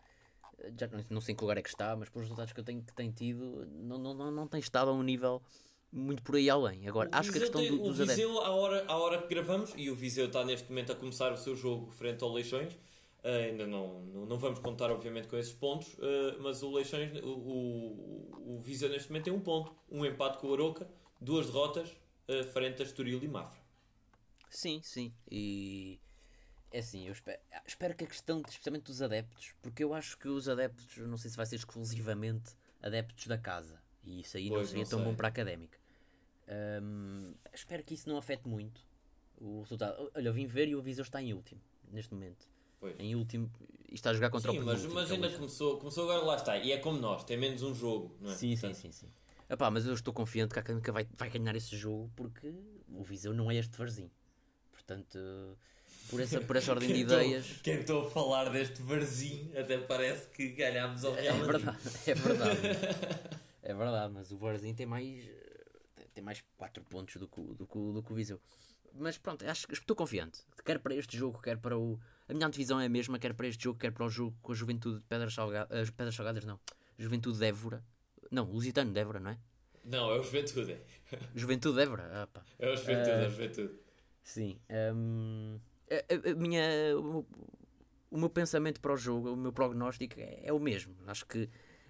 eh, 0.59 0.73
já 0.79 0.87
não, 0.87 1.05
não 1.11 1.21
sei 1.21 1.35
em 1.35 1.37
que 1.37 1.43
lugar 1.43 1.59
é 1.59 1.63
que 1.63 1.69
está, 1.69 1.95
mas 1.95 2.09
pelos 2.09 2.29
resultados 2.29 2.55
que, 2.55 2.61
eu 2.61 2.65
tenho, 2.65 2.83
que 2.83 2.95
tem 2.95 3.11
tido, 3.11 3.67
não, 3.67 3.99
não, 3.99 4.15
não, 4.15 4.31
não 4.31 4.49
tem 4.49 4.61
estado 4.61 4.91
a 4.91 4.95
um 4.95 5.03
nível 5.03 5.43
muito 5.93 6.23
por 6.23 6.37
aí 6.37 6.49
além. 6.51 6.87
Agora, 6.89 7.09
o 7.13 7.17
acho 7.17 7.33
Viseu 7.33 7.33
que 7.33 7.39
a 7.39 7.41
questão 7.41 7.61
tem, 7.61 7.71
do, 7.71 7.83
dos 7.83 8.01
O 8.01 8.07
Viseu, 8.07 8.41
à 8.41 8.51
hora, 8.51 8.85
à 8.87 8.97
hora 8.97 9.23
que 9.23 9.29
gravamos, 9.29 9.73
e 9.77 9.91
o 9.91 9.95
Viseu 9.95 10.27
está 10.27 10.45
neste 10.45 10.69
momento 10.69 10.93
a 10.93 10.95
começar 10.95 11.33
o 11.33 11.37
seu 11.37 11.57
jogo 11.57 11.91
frente 11.91 12.23
ao 12.23 12.33
Leixões 12.33 12.77
Uh, 13.19 13.51
ainda 13.51 13.67
não, 13.67 14.01
não, 14.05 14.27
não, 14.27 14.39
vamos 14.39 14.61
contar, 14.61 14.93
obviamente, 14.93 15.27
com 15.27 15.37
esses 15.37 15.53
pontos, 15.53 15.93
uh, 15.95 16.41
mas 16.41 16.63
o 16.63 16.71
Leixões, 16.71 17.19
o, 17.21 17.27
o, 17.27 18.55
o 18.57 18.61
Viseu 18.61 18.89
neste 18.89 19.11
momento 19.11 19.25
tem 19.25 19.33
um 19.33 19.41
ponto, 19.41 19.75
um 19.91 20.05
empate 20.07 20.39
com 20.39 20.47
o 20.47 20.55
Aroca, 20.55 20.89
duas 21.21 21.47
derrotas 21.47 21.91
uh, 22.29 22.45
frente 22.53 22.81
a 22.81 22.85
Estoril 22.85 23.23
e 23.23 23.27
Mafra. 23.27 23.61
Sim, 24.49 24.81
sim. 24.85 25.13
E, 25.29 26.01
É 26.71 26.79
assim, 26.79 27.07
eu 27.07 27.13
espero, 27.13 27.41
espero 27.67 27.95
que 27.97 28.05
a 28.05 28.07
questão, 28.07 28.41
especialmente 28.49 28.85
dos 28.85 29.03
adeptos, 29.03 29.53
porque 29.61 29.83
eu 29.83 29.93
acho 29.93 30.17
que 30.17 30.29
os 30.29 30.49
adeptos, 30.49 30.97
não 30.99 31.17
sei 31.17 31.31
se 31.31 31.37
vai 31.37 31.45
ser 31.45 31.57
exclusivamente 31.57 32.55
adeptos 32.81 33.27
da 33.27 33.37
casa, 33.37 33.83
e 34.09 34.21
isso 34.21 34.37
aí 34.37 34.49
não 34.49 34.57
Pois, 34.57 34.69
seria 34.69 34.83
não 34.85 34.91
tão 34.91 34.99
sei. 35.01 35.09
bom 35.09 35.15
para 35.15 35.29
a 35.29 35.31
académica. 35.31 35.79
Hum, 36.83 37.35
espero 37.53 37.83
que 37.85 37.95
isso 37.95 38.09
não 38.09 38.17
afete 38.17 38.49
muito 38.49 38.81
o 39.37 39.61
resultado. 39.63 40.11
Olha, 40.15 40.29
eu 40.29 40.33
vim 40.33 40.47
ver 40.47 40.69
e 40.69 40.75
o 40.75 40.81
Viseu 40.83 41.03
está 41.03 41.23
em 41.23 41.33
último, 41.35 41.61
neste 41.91 42.13
momento. 42.15 42.49
Pois. 42.81 42.95
Em 42.99 43.15
último, 43.15 43.51
e 43.91 43.95
está 43.95 44.11
a 44.11 44.15
jogar 44.15 44.31
contra 44.31 44.51
Sim, 44.53 44.59
o 44.61 44.65
mas, 44.65 44.77
penúltimo, 44.81 44.95
mas 44.95 45.11
é 45.11 45.13
o 45.13 45.17
ainda 45.17 45.31
começou, 45.31 45.79
começou 45.79 46.05
agora, 46.11 46.25
lá 46.25 46.37
está. 46.37 46.57
E 46.57 46.73
é 46.73 46.79
como 46.79 46.99
nós, 46.99 47.25
tem 47.25 47.37
menos 47.37 47.63
um 47.63 47.75
jogo, 47.75 48.17
não 48.21 48.31
é? 48.31 48.35
Sim, 48.35 48.55
sim, 48.57 48.61
Portanto, 48.69 48.81
sim, 48.81 48.93
sim. 48.93 49.09
Epá, 49.51 49.71
mas 49.71 49.87
eu 49.87 49.95
estou 49.95 50.13
confiante 50.15 50.53
que 50.53 50.59
a 50.59 50.63
Académica 50.63 50.93
vai, 50.93 51.07
vai 51.15 51.29
ganhar 51.31 51.55
esse 51.57 51.77
jogo 51.77 52.11
porque 52.15 52.53
o 52.89 53.03
Viseu 53.03 53.33
não 53.35 53.51
é 53.51 53.57
este 53.57 53.77
Varzim. 53.77 54.11
Portanto, 54.73 55.19
por 56.09 56.21
essa, 56.21 56.41
por 56.41 56.55
essa 56.57 56.71
ordem 56.73 56.89
de 56.93 57.01
estou- 57.01 57.19
ideias. 57.21 57.47
Quem 57.63 57.81
estou 57.81 58.07
a 58.07 58.11
falar 58.11 58.49
deste 58.51 58.81
Varzinho, 58.83 59.59
até 59.59 59.77
parece 59.79 60.29
que 60.29 60.51
ganhámos 60.51 61.05
ao 61.05 61.15
Real 61.15 61.37
É 61.37 61.41
Madrid. 61.41 61.65
verdade, 61.65 61.79
é 62.07 62.15
verdade. 62.15 62.61
é 63.71 63.75
verdade, 63.75 64.13
mas 64.13 64.31
o 64.33 64.37
Varzim 64.39 64.75
tem 64.75 64.87
mais 64.87 65.29
tem 66.15 66.23
mais 66.25 66.43
4 66.57 66.83
pontos 66.85 67.17
do 67.17 67.29
que, 67.29 67.41
o- 67.41 67.55
do, 67.55 67.67
que, 67.67 67.79
do 67.79 68.03
que 68.03 68.13
o 68.13 68.15
Viseu. 68.15 68.41
Mas 68.95 69.19
pronto, 69.19 69.47
acho 69.47 69.69
que 69.69 69.75
estou 69.75 69.95
confiante. 69.95 70.41
Quer 70.65 70.79
para 70.81 70.95
este 70.95 71.17
jogo, 71.17 71.41
quer 71.41 71.57
para 71.59 71.79
o. 71.79 71.99
A 72.29 72.35
minha 72.35 72.47
antevisão 72.47 72.81
é 72.81 72.87
a 72.87 72.89
mesma, 72.89 73.19
quer 73.19 73.35
para 73.35 73.47
este 73.47 73.63
jogo, 73.65 73.79
quer 73.79 73.93
para 73.93 74.05
o 74.05 74.09
jogo 74.09 74.37
com 74.43 74.51
a 74.53 74.55
Juventude 74.55 74.99
de 74.99 75.05
Pedras 75.05 75.35
Salgadas. 75.35 75.91
Pedras 75.91 76.15
Salgadas, 76.15 76.45
não. 76.45 76.59
Juventude 76.99 77.39
de 77.39 77.45
Évora. 77.47 77.85
Não, 78.31 78.45
Lusitano 78.51 78.93
de 78.93 78.99
Évora, 78.99 79.21
não 79.21 79.31
é? 79.31 79.39
Não, 79.85 80.11
é 80.11 80.19
o 80.19 80.23
Juventude. 80.23 80.77
Juventude 81.35 81.77
de 81.77 81.83
Évora. 81.83 82.11
Ah, 82.23 82.27
pá. 82.27 82.45
É 82.59 82.71
o 82.73 82.77
Juventude, 82.77 83.11
é 83.11 83.27
o 83.27 83.31
Juventude. 83.31 83.75
Sim. 84.23 84.61
hum, 84.95 85.59
a, 85.91 85.95
a- 85.95 86.33
a 86.33 86.35
minha, 86.35 86.63
o, 86.99 87.03
meu- 87.03 87.27
o 88.11 88.19
meu 88.19 88.29
pensamento 88.31 88.81
para 88.81 88.93
o 88.93 88.97
jogo, 88.97 89.33
o 89.33 89.37
meu 89.37 89.53
prognóstico 89.53 90.19
é, 90.19 90.41
é 90.45 90.53
o 90.53 90.59
mesmo. 90.59 90.95
Acho 91.07 91.25
que 91.27 91.49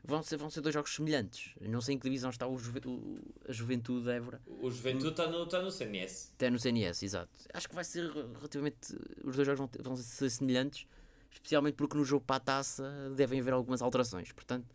vão 0.09 0.23
ser, 0.23 0.37
vão 0.37 0.51
ser 0.51 0.61
dois 0.61 0.73
jogos 0.75 0.95
semelhantes. 0.95 1.53
Não 1.61 1.81
sei 1.81 1.95
em 1.95 1.99
que 1.99 2.05
divisão 2.05 2.31
está 2.31 2.47
o, 2.47 2.59
Juve- 2.59 2.81
o- 2.87 3.19
a 3.49 3.53
Juventude 3.53 4.05
de 4.05 4.11
Évora. 4.11 4.41
O 4.47 4.71
Juventude 4.71 5.11
está 5.11 5.27
no, 5.29 5.45
está 5.45 5.63
no 5.63 5.71
CNS. 5.71 6.33
Até 6.35 6.51
no 6.51 6.59
CNS, 6.59 7.05
exato. 7.05 7.31
Acho 7.53 7.69
que 7.69 7.75
vai 7.75 7.85
ser 7.85 8.11
relativamente. 8.11 8.95
Os 9.25 9.37
dois 9.37 9.47
jogos 9.47 9.59
vão, 9.59 9.69
ter- 9.69 9.83
vão 9.83 9.95
ser 9.97 10.31
semelhantes, 10.31 10.87
especialmente 11.31 11.75
porque 11.75 11.97
no 11.97 12.05
jogo 12.05 12.25
para 12.27 12.37
a 12.37 12.41
taça 12.41 13.13
devem 13.15 13.39
haver 13.41 13.53
algumas 13.53 13.83
alterações. 13.83 14.33
Portanto, 14.33 14.67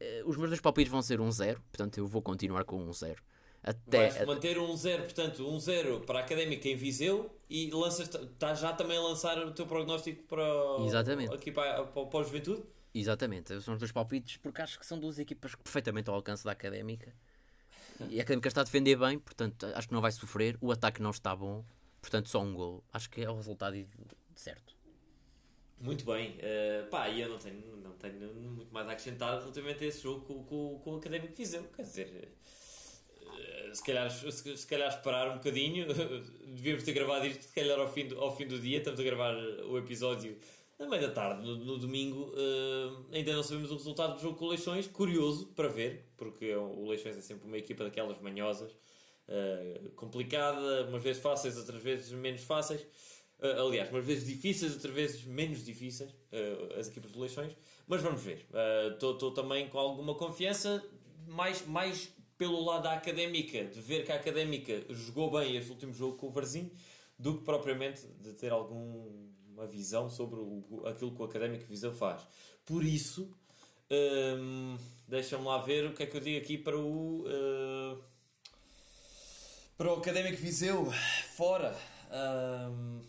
eh, 0.00 0.22
os 0.26 0.36
meus 0.36 0.50
dois 0.50 0.60
palpites 0.60 0.90
vão 0.90 1.00
ser 1.00 1.20
1-0. 1.20 1.58
Portanto, 1.70 1.98
eu 1.98 2.06
vou 2.06 2.20
continuar 2.20 2.64
com 2.64 2.78
1-0. 2.84 3.16
Até, 3.62 4.10
Vais 4.10 4.26
manter 4.26 4.58
um 4.58 4.76
0, 4.76 5.02
portanto, 5.04 5.48
um 5.48 5.58
0 5.58 6.00
para 6.02 6.20
a 6.20 6.22
Académica 6.22 6.68
em 6.68 6.76
Viseu 6.76 7.34
e 7.50 7.68
lanças, 7.72 8.08
estás 8.08 8.60
já 8.60 8.72
também 8.72 8.96
a 8.96 9.00
lançar 9.00 9.36
o 9.44 9.50
teu 9.52 9.66
prognóstico 9.66 10.22
para, 10.24 10.42
o- 10.78 10.86
Exatamente. 10.86 11.34
aqui 11.34 11.50
para, 11.50 11.82
para, 11.84 12.06
para 12.06 12.20
o 12.20 12.22
Juventude? 12.22 12.62
Exatamente, 12.98 13.60
são 13.60 13.74
os 13.74 13.80
dois 13.80 13.92
palpites 13.92 14.36
porque 14.38 14.62
acho 14.62 14.78
que 14.78 14.86
são 14.86 14.98
duas 14.98 15.18
equipas 15.18 15.54
perfeitamente 15.54 16.08
ao 16.08 16.16
alcance 16.16 16.44
da 16.44 16.52
Académica 16.52 17.12
e 18.10 18.18
a 18.18 18.22
Académica 18.22 18.48
está 18.48 18.60
a 18.60 18.64
defender 18.64 18.96
bem, 18.96 19.18
portanto 19.18 19.66
acho 19.74 19.88
que 19.88 19.94
não 19.94 20.00
vai 20.00 20.12
sofrer. 20.12 20.56
O 20.60 20.70
ataque 20.70 21.00
não 21.00 21.10
está 21.10 21.34
bom, 21.34 21.64
portanto 22.00 22.28
só 22.28 22.42
um 22.42 22.52
gol. 22.52 22.84
Acho 22.92 23.08
que 23.08 23.22
é 23.22 23.30
o 23.30 23.34
resultado 23.34 23.76
certo. 24.34 24.74
Muito 25.80 26.04
bem. 26.04 26.36
eh, 26.38 26.86
pá, 26.90 27.08
e 27.08 27.20
eu 27.20 27.28
não 27.28 27.38
tenho, 27.38 27.76
não 27.78 27.92
tenho 27.92 28.32
muito 28.34 28.72
mais 28.72 28.88
a 28.88 28.92
acrescentar 28.92 29.38
relativamente 29.38 29.84
a 29.84 29.86
esse 29.86 30.02
jogo 30.02 30.24
com, 30.24 30.44
com, 30.44 30.78
com 30.80 30.94
o 30.94 30.96
Académico 30.96 31.34
de. 31.34 31.64
Quer 31.68 31.82
dizer, 31.82 32.28
eh, 33.38 33.74
se 33.74 33.84
calhar, 33.84 34.10
se, 34.10 34.56
se 34.56 34.66
calhar 34.66 34.88
esperar 34.88 35.30
um 35.30 35.34
bocadinho. 35.34 35.86
Devíamos 36.46 36.82
ter 36.82 36.92
gravado 36.92 37.26
isto 37.26 37.44
se 37.44 37.54
calhar 37.54 37.78
ao 37.78 37.92
fim 37.92 38.08
do, 38.08 38.18
ao 38.18 38.34
fim 38.36 38.46
do 38.46 38.58
dia. 38.58 38.78
Estamos 38.78 39.00
a 39.00 39.02
gravar 39.02 39.34
o 39.34 39.76
episódio 39.78 40.38
na 40.78 40.86
meia 40.86 41.08
da 41.08 41.12
tarde, 41.14 41.42
no, 41.46 41.56
no 41.56 41.78
domingo. 41.78 42.32
eh, 42.36 43.16
ainda 43.16 43.32
não 43.34 43.42
sabemos 43.42 43.70
o 43.70 43.74
resultado 43.76 44.14
do 44.14 44.20
jogo 44.20 44.36
com 44.38 44.44
o 44.46 44.48
Leixões. 44.48 44.86
Curioso 44.86 45.46
para 45.54 45.68
ver, 45.68 46.12
porque 46.16 46.54
o 46.54 46.86
Leixões 46.88 47.16
é 47.16 47.20
sempre 47.20 47.46
uma 47.46 47.58
equipa 47.58 47.84
daquelas 47.84 48.18
manhosas. 48.20 48.76
eh, 49.28 49.90
complicada, 49.96 50.86
umas 50.88 51.02
vezes 51.02 51.20
fáceis, 51.22 51.56
outras 51.56 51.82
vezes 51.82 52.12
menos 52.12 52.42
fáceis. 52.44 52.86
Uh, 53.38 53.66
aliás, 53.66 53.90
umas 53.90 54.04
vezes 54.04 54.24
difíceis, 54.26 54.72
outras 54.72 54.94
vezes 54.94 55.24
menos 55.24 55.62
difíceis, 55.64 56.10
uh, 56.10 56.78
as 56.78 56.88
equipas 56.88 57.12
de 57.12 57.18
eleições, 57.18 57.54
mas 57.86 58.00
vamos 58.00 58.22
ver. 58.22 58.46
Estou 58.94 59.30
também 59.32 59.68
com 59.68 59.78
alguma 59.78 60.14
confiança, 60.14 60.82
mais, 61.26 61.66
mais 61.66 62.10
pelo 62.38 62.64
lado 62.64 62.84
da 62.84 62.92
académica, 62.92 63.64
de 63.64 63.80
ver 63.80 64.04
que 64.06 64.12
a 64.12 64.14
académica 64.16 64.84
jogou 64.88 65.30
bem 65.30 65.54
este 65.56 65.70
último 65.70 65.92
jogo 65.92 66.16
com 66.16 66.28
o 66.28 66.30
Varzim, 66.30 66.70
do 67.18 67.36
que 67.36 67.44
propriamente 67.44 68.06
de 68.20 68.32
ter 68.32 68.52
alguma 69.56 69.66
visão 69.66 70.10
sobre 70.10 70.38
o, 70.38 70.82
aquilo 70.86 71.10
que 71.14 71.22
o 71.22 71.24
académico 71.24 71.64
Viseu 71.64 71.92
faz. 71.92 72.22
Por 72.66 72.84
isso, 72.84 73.34
hum, 73.90 74.76
deixa-me 75.08 75.44
lá 75.44 75.58
ver 75.58 75.86
o 75.86 75.94
que 75.94 76.02
é 76.02 76.06
que 76.06 76.16
eu 76.16 76.20
digo 76.20 76.38
aqui 76.44 76.58
para 76.58 76.76
o. 76.76 77.24
uh, 77.26 78.02
para 79.78 79.92
o 79.92 79.96
Académico 79.98 80.36
Viseu, 80.40 80.90
fora. 81.36 81.76
Hum, 82.70 83.00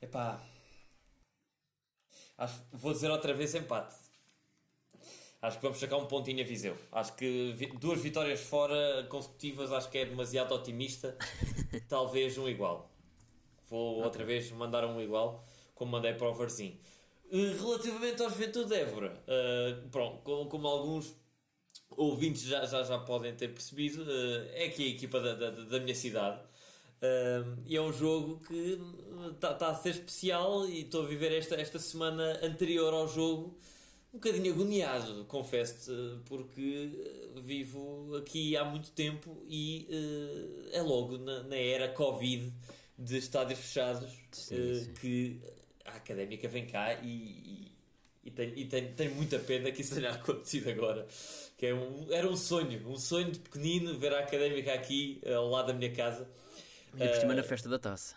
epá. 0.00 0.40
Acho, 2.36 2.62
vou 2.72 2.92
dizer 2.92 3.10
outra 3.10 3.34
vez 3.34 3.54
empate. 3.54 3.94
Acho 5.40 5.56
que 5.58 5.62
vamos 5.62 5.78
sacar 5.78 5.98
um 5.98 6.06
pontinho 6.06 6.42
a 6.42 6.46
Viseu. 6.46 6.76
Acho 6.90 7.14
que 7.14 7.52
vi- 7.52 7.72
duas 7.78 8.00
vitórias 8.00 8.40
fora 8.40 9.06
consecutivas 9.08 9.70
acho 9.72 9.88
que 9.90 9.98
é 9.98 10.04
demasiado 10.06 10.52
otimista. 10.54 11.16
Talvez 11.88 12.36
um 12.38 12.48
igual. 12.48 12.90
Vou 13.68 14.02
outra 14.02 14.24
vez 14.24 14.50
mandar 14.52 14.84
um 14.84 15.00
igual, 15.00 15.44
como 15.74 15.92
mandei 15.92 16.14
para 16.14 16.28
o 16.28 16.34
Varzim. 16.34 16.78
Eh, 17.30 17.54
Relativamente 17.60 18.22
ao 18.22 18.30
Juventude 18.30 18.68
de 18.68 18.74
Évora, 18.76 19.22
eh, 19.26 19.76
pronto, 19.90 20.18
como, 20.22 20.46
como 20.48 20.66
alguns 20.68 21.14
ouvintes 21.90 22.42
já, 22.42 22.64
já, 22.64 22.82
já 22.82 22.98
podem 22.98 23.34
ter 23.34 23.48
percebido, 23.48 24.04
eh, 24.10 24.64
é 24.64 24.66
aqui 24.66 24.84
a 24.84 24.88
equipa 24.88 25.20
da, 25.20 25.34
da, 25.34 25.50
da 25.50 25.80
minha 25.80 25.94
cidade. 25.94 26.40
Eh, 27.00 27.44
e 27.66 27.76
é 27.76 27.80
um 27.80 27.92
jogo 27.92 28.40
que 28.40 28.78
está 29.34 29.54
tá 29.54 29.68
a 29.68 29.74
ser 29.74 29.90
especial 29.90 30.66
e 30.68 30.80
estou 30.82 31.04
a 31.04 31.06
viver 31.06 31.32
esta, 31.32 31.54
esta 31.56 31.78
semana 31.78 32.40
anterior 32.42 32.92
ao 32.92 33.06
jogo 33.06 33.58
um 34.12 34.18
bocadinho 34.18 34.52
agoniado, 34.54 35.24
confesso-te, 35.26 35.92
porque 36.24 36.90
vivo 37.42 38.16
aqui 38.16 38.56
há 38.56 38.64
muito 38.64 38.90
tempo 38.92 39.44
e 39.46 39.86
eh, 39.90 40.78
é 40.78 40.82
logo 40.82 41.18
na, 41.18 41.42
na 41.42 41.56
era 41.56 41.88
Covid 41.88 42.52
de 42.98 43.18
estádios 43.18 43.60
fechados 43.60 44.10
Sim, 44.32 44.72
eh, 44.74 44.74
sim. 44.74 44.98
que 45.00 45.40
a 45.84 45.92
académica 45.96 46.48
vem 46.48 46.66
cá 46.66 46.94
e, 47.02 47.06
e, 47.08 47.72
e 48.24 48.30
tem, 48.30 48.52
e 48.58 48.64
tem, 48.66 48.92
tem 48.94 49.08
muita 49.10 49.38
pena 49.38 49.70
que 49.72 49.82
isso 49.82 49.94
tenha 49.94 50.10
acontecido 50.14 50.68
agora. 50.70 51.06
Que 51.56 51.66
é 51.66 51.74
um, 51.74 52.06
era 52.12 52.28
um 52.28 52.36
sonho, 52.36 52.88
um 52.88 52.98
sonho 52.98 53.30
de 53.32 53.38
pequenino 53.40 53.98
ver 53.98 54.14
a 54.14 54.20
académica 54.20 54.72
aqui 54.74 55.20
eh, 55.24 55.34
ao 55.34 55.48
lado 55.48 55.68
da 55.68 55.74
minha 55.74 55.92
casa. 55.92 56.28
E 56.98 57.08
por 57.08 57.16
cima 57.18 57.34
Eh, 57.34 57.38
na 57.38 57.42
festa 57.42 57.68
da 57.68 57.78
taça. 57.78 58.16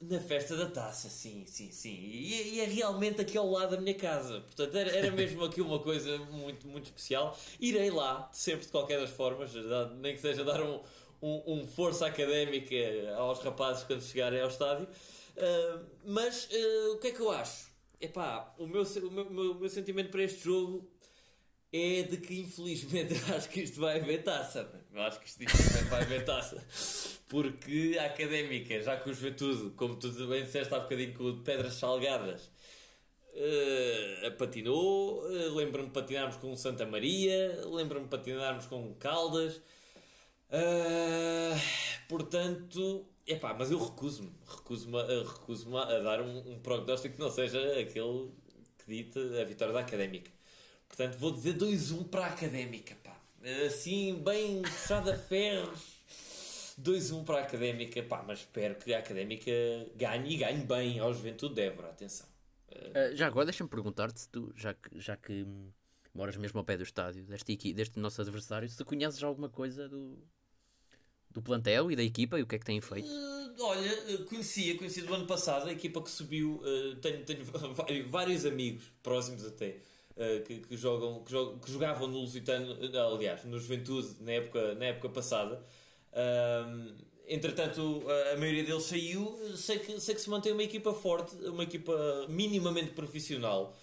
na 0.00 0.20
festa 0.20 0.54
da 0.56 0.66
taça, 0.70 1.08
sim, 1.08 1.44
sim, 1.46 1.70
sim. 1.72 1.94
E, 1.94 2.54
e 2.56 2.60
é 2.60 2.64
realmente 2.66 3.20
aqui 3.20 3.36
ao 3.38 3.50
lado 3.50 3.70
da 3.76 3.80
minha 3.80 3.94
casa. 3.94 4.40
Portanto, 4.42 4.76
era, 4.76 4.90
era 4.90 5.10
mesmo 5.16 5.42
aqui 5.44 5.60
uma 5.62 5.78
coisa 5.78 6.18
muito, 6.18 6.66
muito 6.68 6.86
especial. 6.86 7.36
Irei 7.58 7.90
lá, 7.90 8.28
sempre 8.32 8.66
de 8.66 8.72
qualquer 8.72 9.00
das 9.00 9.10
formas, 9.10 9.52
nem 9.98 10.14
que 10.14 10.20
seja 10.20 10.44
dar 10.44 10.60
um, 10.62 10.82
um, 11.26 11.60
um 11.60 11.66
força 11.66 12.06
académica 12.06 12.74
aos 13.16 13.40
rapazes 13.40 13.84
quando 13.84 14.02
chegarem 14.02 14.40
ao 14.40 14.48
estádio. 14.48 14.88
Ah, 15.36 15.82
mas 16.04 16.48
ah, 16.52 16.92
o 16.92 16.98
que 16.98 17.08
é 17.08 17.12
que 17.12 17.20
eu 17.20 17.30
acho? 17.30 17.66
Epá, 18.00 18.54
o 18.58 18.66
meu, 18.66 18.82
o 18.82 19.10
meu, 19.10 19.52
o 19.52 19.54
meu, 19.54 19.68
sentimento 19.68 20.10
para 20.10 20.22
este 20.22 20.44
jogo 20.44 20.88
é 21.72 22.02
de 22.02 22.18
que 22.18 22.40
infelizmente 22.40 23.14
eu 23.28 23.36
acho 23.36 23.48
que 23.48 23.60
isto 23.60 23.80
vai 23.80 24.00
haver 24.00 24.22
taça. 24.22 24.70
Eu 24.92 25.02
acho 25.02 25.20
que 25.20 25.26
isto 25.26 25.84
vai 25.90 26.02
haver 26.02 26.24
taça. 26.24 26.64
Porque 27.28 27.96
a 27.98 28.06
académica, 28.06 28.80
já 28.80 28.96
com 28.96 29.10
o 29.10 29.14
juventude, 29.14 29.70
como 29.76 29.96
tu 29.96 30.10
bem 30.26 30.44
disseste 30.44 30.72
há 30.74 30.78
bocadinho 30.78 31.12
com 31.14 31.32
de 31.32 31.42
Pedras 31.42 31.74
Salgadas, 31.74 32.50
eh, 33.34 34.30
patinou. 34.38 35.26
eh, 35.30 35.48
lembro-me 35.50 35.88
de 35.88 35.92
patinarmos 35.94 36.36
com 36.36 36.54
Santa 36.56 36.86
Maria, 36.86 37.62
lembro-me 37.66 38.04
de 38.04 38.10
patinarmos 38.10 38.66
com 38.66 38.94
Caldas. 38.94 39.60
Eh, 40.50 41.54
portanto, 42.08 43.06
epá, 43.26 43.54
mas 43.54 43.70
eu 43.70 43.78
recuso-me, 43.78 44.32
recuso-me, 44.46 44.98
recuso-me 45.24 45.76
a 45.76 45.98
dar 46.00 46.22
um, 46.22 46.52
um 46.52 46.58
prognóstico 46.60 47.16
que 47.16 47.20
não 47.20 47.30
seja 47.30 47.58
aquele 47.78 48.30
que 48.78 48.86
dita 48.86 49.20
a 49.40 49.44
vitória 49.44 49.74
da 49.74 49.80
académica. 49.80 50.30
Portanto, 50.88 51.18
vou 51.18 51.32
dizer 51.32 51.54
2-1 51.54 52.08
para 52.08 52.26
a 52.26 52.28
académica, 52.28 52.96
pá. 53.02 53.16
Assim, 53.66 54.22
bem 54.22 54.62
puxado 54.62 55.10
a 55.10 55.16
ferros. 55.16 55.96
2-1 56.80 57.24
para 57.24 57.38
a 57.38 57.42
académica, 57.42 58.02
pá, 58.02 58.22
mas 58.26 58.40
espero 58.40 58.74
que 58.76 58.92
a 58.92 58.98
académica 58.98 59.50
ganhe 59.96 60.34
e 60.34 60.36
ganhe 60.36 60.62
bem 60.64 60.98
ao 60.98 61.12
Juventude 61.12 61.54
de 61.54 61.62
Évora, 61.62 61.88
atenção. 61.88 62.26
Ah, 62.94 63.14
já 63.14 63.26
agora 63.26 63.46
deixa-me 63.46 63.70
perguntar-te 63.70 64.28
tu, 64.28 64.52
já 64.54 64.74
que, 64.74 65.00
já 65.00 65.16
que 65.16 65.46
moras 66.14 66.36
mesmo 66.36 66.58
ao 66.58 66.64
pé 66.64 66.76
do 66.76 66.82
estádio, 66.82 67.24
deste, 67.24 67.72
deste 67.72 67.98
nosso 67.98 68.20
adversário, 68.20 68.68
se 68.68 68.84
conheces 68.84 69.22
alguma 69.22 69.48
coisa 69.48 69.88
do, 69.88 70.18
do 71.36 71.42
plantel 71.42 71.90
e 71.90 71.96
da 71.96 72.02
equipa 72.02 72.38
e 72.38 72.42
o 72.42 72.46
que 72.46 72.56
é 72.56 72.58
que 72.58 72.64
têm 72.64 72.80
feito? 72.80 73.06
Uh, 73.06 73.62
olha, 73.62 74.14
uh, 74.14 74.24
conhecia, 74.24 74.76
conhecia 74.76 75.04
do 75.04 75.14
ano 75.14 75.26
passado 75.26 75.68
a 75.68 75.72
equipa 75.72 76.00
que 76.00 76.10
subiu. 76.10 76.62
Uh, 76.62 76.96
tenho, 76.96 77.24
tenho 77.24 77.44
vários 78.08 78.46
amigos, 78.46 78.84
próximos 79.02 79.44
até, 79.44 79.76
que, 80.46 80.60
que, 80.60 80.76
jogam, 80.78 81.22
que, 81.22 81.34
que, 81.62 81.70
jogavam 81.70 82.08
no 82.08 82.20
Lusitano, 82.20 82.74
aliás, 83.14 83.44
no 83.44 83.58
Juventude, 83.60 84.16
na 84.20 84.32
época, 84.32 84.74
na 84.74 84.86
época 84.86 85.10
passada. 85.10 85.62
entretanto, 87.28 88.02
a 88.32 88.36
maioria 88.38 88.64
deles 88.64 88.84
saiu. 88.84 89.38
Sei 89.54 89.78
que, 89.78 90.00
sei 90.00 90.14
que 90.14 90.20
se 90.22 90.30
mantém 90.30 90.52
uma 90.52 90.62
equipa 90.62 90.94
forte, 90.94 91.36
uma 91.44 91.64
equipa 91.64 91.94
minimamente 92.30 92.92
profissional 92.92 93.76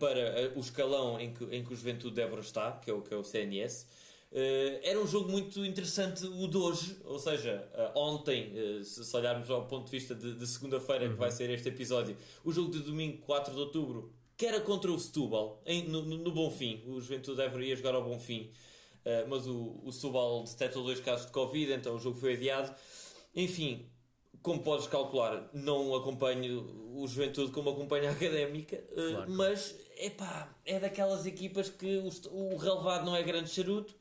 para 0.00 0.54
o 0.56 0.60
escalão 0.60 1.20
em 1.20 1.34
que, 1.34 1.44
em 1.54 1.62
que 1.62 1.70
o 1.70 1.76
Juventude 1.76 2.14
deve 2.14 2.40
estar, 2.40 2.80
que 2.80 2.90
é 2.90 2.94
o, 2.94 3.02
que 3.02 3.12
é 3.12 3.16
o 3.18 3.22
CNS. 3.22 3.86
Uh, 4.30 4.76
era 4.82 5.00
um 5.00 5.06
jogo 5.06 5.30
muito 5.30 5.64
interessante 5.64 6.26
o 6.26 6.46
de 6.46 6.56
hoje, 6.58 6.98
ou 7.06 7.18
seja, 7.18 7.66
uh, 7.72 7.98
ontem, 7.98 8.52
uh, 8.52 8.84
se, 8.84 9.16
olharmos 9.16 9.48
ao 9.48 9.66
ponto 9.66 9.86
de 9.86 9.90
vista 9.90 10.14
de, 10.14 10.34
de 10.34 10.46
segunda-feira, 10.46 11.06
uhum. 11.06 11.12
que 11.12 11.18
vai 11.18 11.30
ser 11.30 11.48
este 11.48 11.68
episódio, 11.70 12.14
o 12.44 12.52
jogo 12.52 12.70
de 12.70 12.80
domingo 12.80 13.18
4 13.22 13.54
de 13.54 13.60
outubro, 13.60 14.12
que 14.36 14.44
era 14.44 14.60
contra 14.60 14.92
o 14.92 14.98
Setúbal, 14.98 15.62
em, 15.64 15.88
no, 15.88 16.02
no 16.02 16.30
Bonfim. 16.30 16.84
O 16.86 17.00
Juventude 17.00 17.38
deveria 17.38 17.74
jogar 17.74 17.94
ao 17.94 18.04
Bonfim, 18.04 18.50
mas 19.28 19.46
o, 19.48 19.80
o 19.82 19.90
Setúbal 19.90 20.44
detectou 20.44 20.84
dois 20.84 21.00
casos 21.00 21.26
de 21.26 21.32
Covid, 21.32 21.72
então 21.72 21.96
o 21.96 21.98
jogo 21.98 22.20
foi 22.20 22.34
adiado. 22.34 22.72
Enfim, 23.34 23.90
como 24.42 24.62
podes 24.62 24.86
calcular, 24.86 25.50
não 25.52 25.92
acompanho 25.96 26.92
o 26.94 27.08
Juventude 27.08 27.50
como 27.50 27.70
acompanho 27.70 28.10
a 28.10 28.12
Académica, 28.12 28.76
claro. 28.94 29.30
mas 29.30 29.74
epá, 29.96 30.54
é 30.64 30.78
daquelas 30.78 31.26
equipas 31.26 31.68
que 31.68 31.96
o, 31.96 32.52
o 32.52 32.56
relevado 32.56 33.06
não 33.06 33.16
é 33.16 33.22
grande 33.24 33.50
charuto 33.50 33.98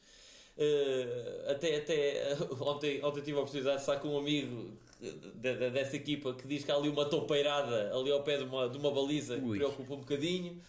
Uh, 0.58 1.51
até 1.51 1.78
até 1.78 2.36
ontem, 2.60 3.03
ontem 3.05 3.22
tive 3.22 3.38
a 3.38 3.41
oportunidade 3.41 3.76
de 3.76 3.82
estar 3.82 3.97
com 3.97 4.16
um 4.16 4.18
amigo 4.18 4.72
de, 4.99 5.55
de, 5.55 5.70
dessa 5.70 5.95
equipa 5.95 6.34
que 6.34 6.47
diz 6.47 6.64
que 6.64 6.72
há 6.72 6.76
ali 6.76 6.89
uma 6.89 7.05
topeirada 7.05 7.95
ali 7.95 8.12
ao 8.12 8.24
pé 8.24 8.38
de 8.38 8.43
uma, 8.43 8.68
de 8.68 8.76
uma 8.76 8.89
baliza 8.91 9.36
Ui. 9.36 9.51
que 9.51 9.58
preocupa 9.60 9.93
um 9.93 9.99
bocadinho. 9.99 10.60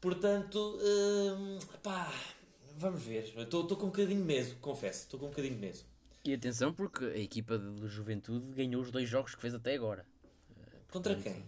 Portanto, 0.00 0.58
uh, 0.58 1.78
pá, 1.78 2.12
vamos 2.76 3.02
ver. 3.02 3.32
Estou 3.38 3.64
com 3.68 3.84
um 3.84 3.90
bocadinho 3.90 4.24
medo, 4.24 4.56
confesso. 4.60 5.02
Estou 5.02 5.20
com 5.20 5.26
um 5.26 5.30
bocadinho 5.30 5.54
de 5.54 5.60
medo. 5.60 5.78
E 6.24 6.34
atenção, 6.34 6.72
porque 6.72 7.04
a 7.04 7.18
equipa 7.18 7.56
de 7.56 7.86
Juventude 7.86 8.50
ganhou 8.52 8.82
os 8.82 8.90
dois 8.90 9.08
jogos 9.08 9.34
que 9.34 9.40
fez 9.40 9.54
até 9.54 9.74
agora. 9.74 10.04
Contra 10.90 11.14
quem? 11.14 11.44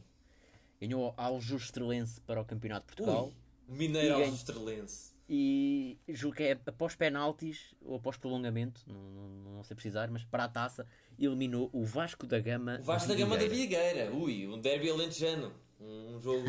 Ganhou 0.81 1.15
ao 1.17 1.39
Estrelense 1.39 2.21
para 2.21 2.41
o 2.41 2.45
Campeonato 2.45 2.87
de 2.87 2.95
Portugal. 2.95 3.33
Ui, 3.69 3.77
Mineiro 3.77 4.15
ao 4.15 4.23
Estrelense 4.23 5.16
e 5.29 5.99
julgo 6.09 6.37
que 6.37 6.45
é 6.45 6.59
após 6.67 6.95
penaltis 6.95 7.75
ou 7.83 7.97
após 7.97 8.17
prolongamento, 8.17 8.83
não, 8.87 9.11
não, 9.11 9.53
não 9.57 9.65
sei 9.65 9.75
precisar, 9.75 10.09
mas 10.11 10.25
para 10.25 10.45
a 10.45 10.49
taça 10.49 10.87
eliminou 11.19 11.69
o 11.73 11.85
Vasco 11.85 12.27
da 12.27 12.39
Gama. 12.39 12.79
O 12.81 12.85
Vasco 12.85 13.09
da, 13.09 13.15
Gama 13.15 13.37
da 13.37 13.49
Vigueira, 13.49 14.13
ui, 14.13 14.47
um 14.47 14.61
derby 14.61 14.89
alentejano, 14.89 15.53
um 15.81 16.21
jogo, 16.21 16.49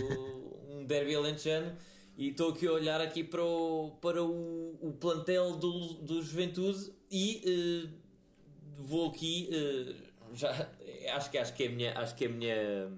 um 0.69 0.86
derby 0.86 1.15
alentejano. 1.15 1.75
E 2.15 2.30
estou 2.30 2.51
aqui 2.51 2.67
a 2.67 2.71
olhar 2.71 2.99
aqui 2.99 3.23
para 3.23 3.43
o, 3.43 3.91
para 4.01 4.23
o, 4.23 4.78
o 4.82 4.93
plantel 4.93 5.55
do, 5.55 5.93
do 5.95 6.21
Juventude 6.21 6.91
e 7.11 7.88
uh, 7.88 8.84
vou 8.84 9.09
aqui 9.09 9.49
uh, 9.51 10.36
já 10.36 10.67
acho 11.13 11.30
que 11.30 11.38
acho 11.38 11.53
que 11.53 11.63
é 11.63 11.67
a 11.67 11.69
minha 11.69 11.99
acho 11.99 12.15
que 12.15 12.25
é 12.25 12.28
a 12.28 12.32
minha 12.32 12.91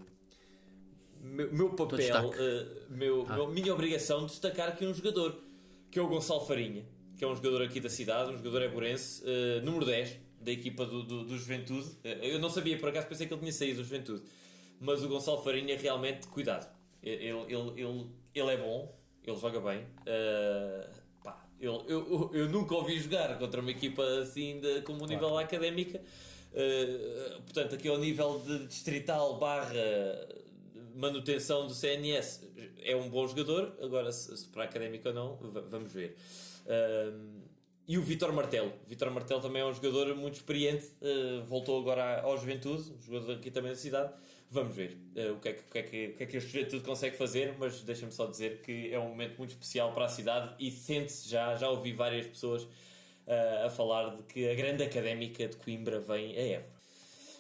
meu, 1.22 1.52
meu 1.52 1.70
papel, 1.72 2.30
uh, 2.30 2.94
meu, 2.94 3.26
ah. 3.28 3.36
meu, 3.36 3.50
minha 3.50 3.74
obrigação 3.74 4.22
de 4.22 4.32
destacar 4.32 4.70
aqui 4.70 4.86
um 4.86 4.94
jogador 4.94 5.49
que 5.92 6.00
é 6.00 6.02
o 6.02 6.08
Gonçalo 6.08 6.46
Farinha, 6.46 6.86
que 7.18 7.24
é 7.24 7.28
um 7.28 7.36
jogador 7.36 7.64
aqui 7.64 7.80
da 7.80 7.90
cidade, 7.90 8.32
um 8.32 8.38
jogador 8.38 8.62
eburense, 8.62 9.24
uh, 9.24 9.66
número 9.66 9.86
10 9.86 10.18
da 10.42 10.52
equipa 10.52 10.86
do, 10.86 11.04
do, 11.04 11.26
do 11.26 11.38
Juventude. 11.38 11.88
Uh, 12.04 12.24
eu 12.24 12.40
não 12.40 12.50
sabia, 12.50 12.78
por 12.78 12.90
acaso 12.90 13.08
pensei 13.08 13.28
que 13.28 13.34
ele 13.34 13.42
tinha 13.42 13.52
saído 13.52 13.82
do 13.82 13.84
Juventude, 13.84 14.24
mas 14.80 15.04
o 15.04 15.10
Gonçalo 15.10 15.42
Farinha 15.42 15.78
realmente, 15.78 16.28
cuidado, 16.28 16.70
ele, 17.04 17.26
ele, 17.26 17.82
ele, 17.82 18.08
ele 18.34 18.52
é 18.52 18.58
bom, 18.58 18.96
ele 19.24 19.38
joga 19.38 19.60
bem. 19.60 19.80
Uh, 19.80 20.90
pá, 21.24 21.46
eu, 21.60 21.84
eu, 21.88 22.32
eu 22.34 22.50
nunca 22.50 22.76
ouvi 22.76 23.00
jogar 23.00 23.38
contra 23.38 23.60
uma 23.60 23.72
equipa 23.72 24.04
assim 24.22 24.60
de, 24.60 24.82
como 24.82 25.04
o 25.04 25.08
nível 25.08 25.30
claro. 25.30 25.46
académica. 25.46 26.02
Uh, 26.52 27.42
portanto, 27.42 27.76
aqui 27.76 27.88
ao 27.88 27.98
nível 27.98 28.42
de 28.46 28.66
distrital 28.68 29.38
barra 29.38 29.74
manutenção 31.00 31.66
do 31.66 31.74
CNS 31.74 32.48
é 32.84 32.96
um 32.96 33.10
bom 33.10 33.28
jogador, 33.28 33.76
agora 33.82 34.12
se, 34.12 34.36
se 34.38 34.48
para 34.48 34.66
académica 34.66 35.10
ou 35.10 35.16
não, 35.16 35.38
vamos 35.70 35.92
ver. 35.92 36.16
Um, 36.68 37.40
e 37.88 37.98
o 37.98 38.04
Vitor 38.04 38.32
Martelo. 38.32 38.72
Vitor 38.86 39.10
Martelo 39.10 39.42
também 39.42 39.62
é 39.62 39.66
um 39.66 39.74
jogador 39.74 40.14
muito 40.16 40.36
experiente, 40.36 40.86
uh, 41.02 41.44
voltou 41.46 41.80
agora 41.80 42.22
ao 42.22 42.38
Juventude, 42.38 42.94
jogador 43.02 43.34
aqui 43.34 43.50
também 43.50 43.72
da 43.72 43.78
cidade. 43.78 44.14
Vamos 44.52 44.76
ver 44.76 44.98
uh, 45.16 45.34
o, 45.34 45.40
que 45.40 45.50
é 45.50 45.54
que, 45.54 45.62
o, 45.62 45.72
que 45.72 45.78
é 45.78 45.84
que, 45.84 46.08
o 46.08 46.18
que 46.18 46.24
é 46.24 46.26
que 46.28 46.38
a 46.38 46.40
Juventude 46.40 46.84
consegue 46.84 47.18
fazer, 47.18 47.56
mas 47.58 47.82
deixa-me 47.82 48.12
só 48.12 48.28
dizer 48.28 48.62
que 48.62 48.94
é 48.94 49.00
um 49.00 49.10
momento 49.10 49.38
muito 49.38 49.52
especial 49.52 49.92
para 49.94 50.06
a 50.06 50.10
cidade 50.10 50.54
e 50.60 50.70
sente-se 50.70 51.28
já, 51.28 51.56
já 51.56 51.70
ouvi 51.70 51.92
várias 51.94 52.28
pessoas 52.28 52.64
uh, 52.64 53.66
a 53.66 53.70
falar 53.70 54.16
de 54.16 54.24
que 54.24 54.48
a 54.48 54.54
grande 54.54 54.84
académica 54.84 55.48
de 55.48 55.56
Coimbra 55.56 56.00
vem 56.00 56.38
a 56.38 56.42
Évora. 56.42 56.80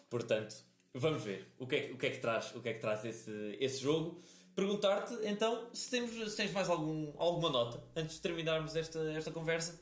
Portanto, 0.09 0.55
vamos 0.99 1.23
ver 1.23 1.47
o 1.57 1.65
que 1.65 1.75
é, 1.75 1.91
o 1.91 1.97
que, 1.97 2.05
é 2.05 2.09
que 2.11 2.19
traz, 2.19 2.55
o 2.55 2.61
que 2.61 2.69
é 2.69 2.73
que 2.73 2.79
traz 2.79 3.03
esse, 3.05 3.57
esse 3.59 3.81
jogo 3.81 4.21
perguntar-te 4.55 5.13
então 5.23 5.69
se, 5.73 5.89
temos, 5.89 6.11
se 6.31 6.35
tens 6.35 6.51
mais 6.51 6.69
algum, 6.69 7.13
alguma 7.17 7.49
nota 7.49 7.81
antes 7.95 8.15
de 8.15 8.21
terminarmos 8.21 8.75
esta, 8.75 8.99
esta 9.11 9.31
conversa. 9.31 9.79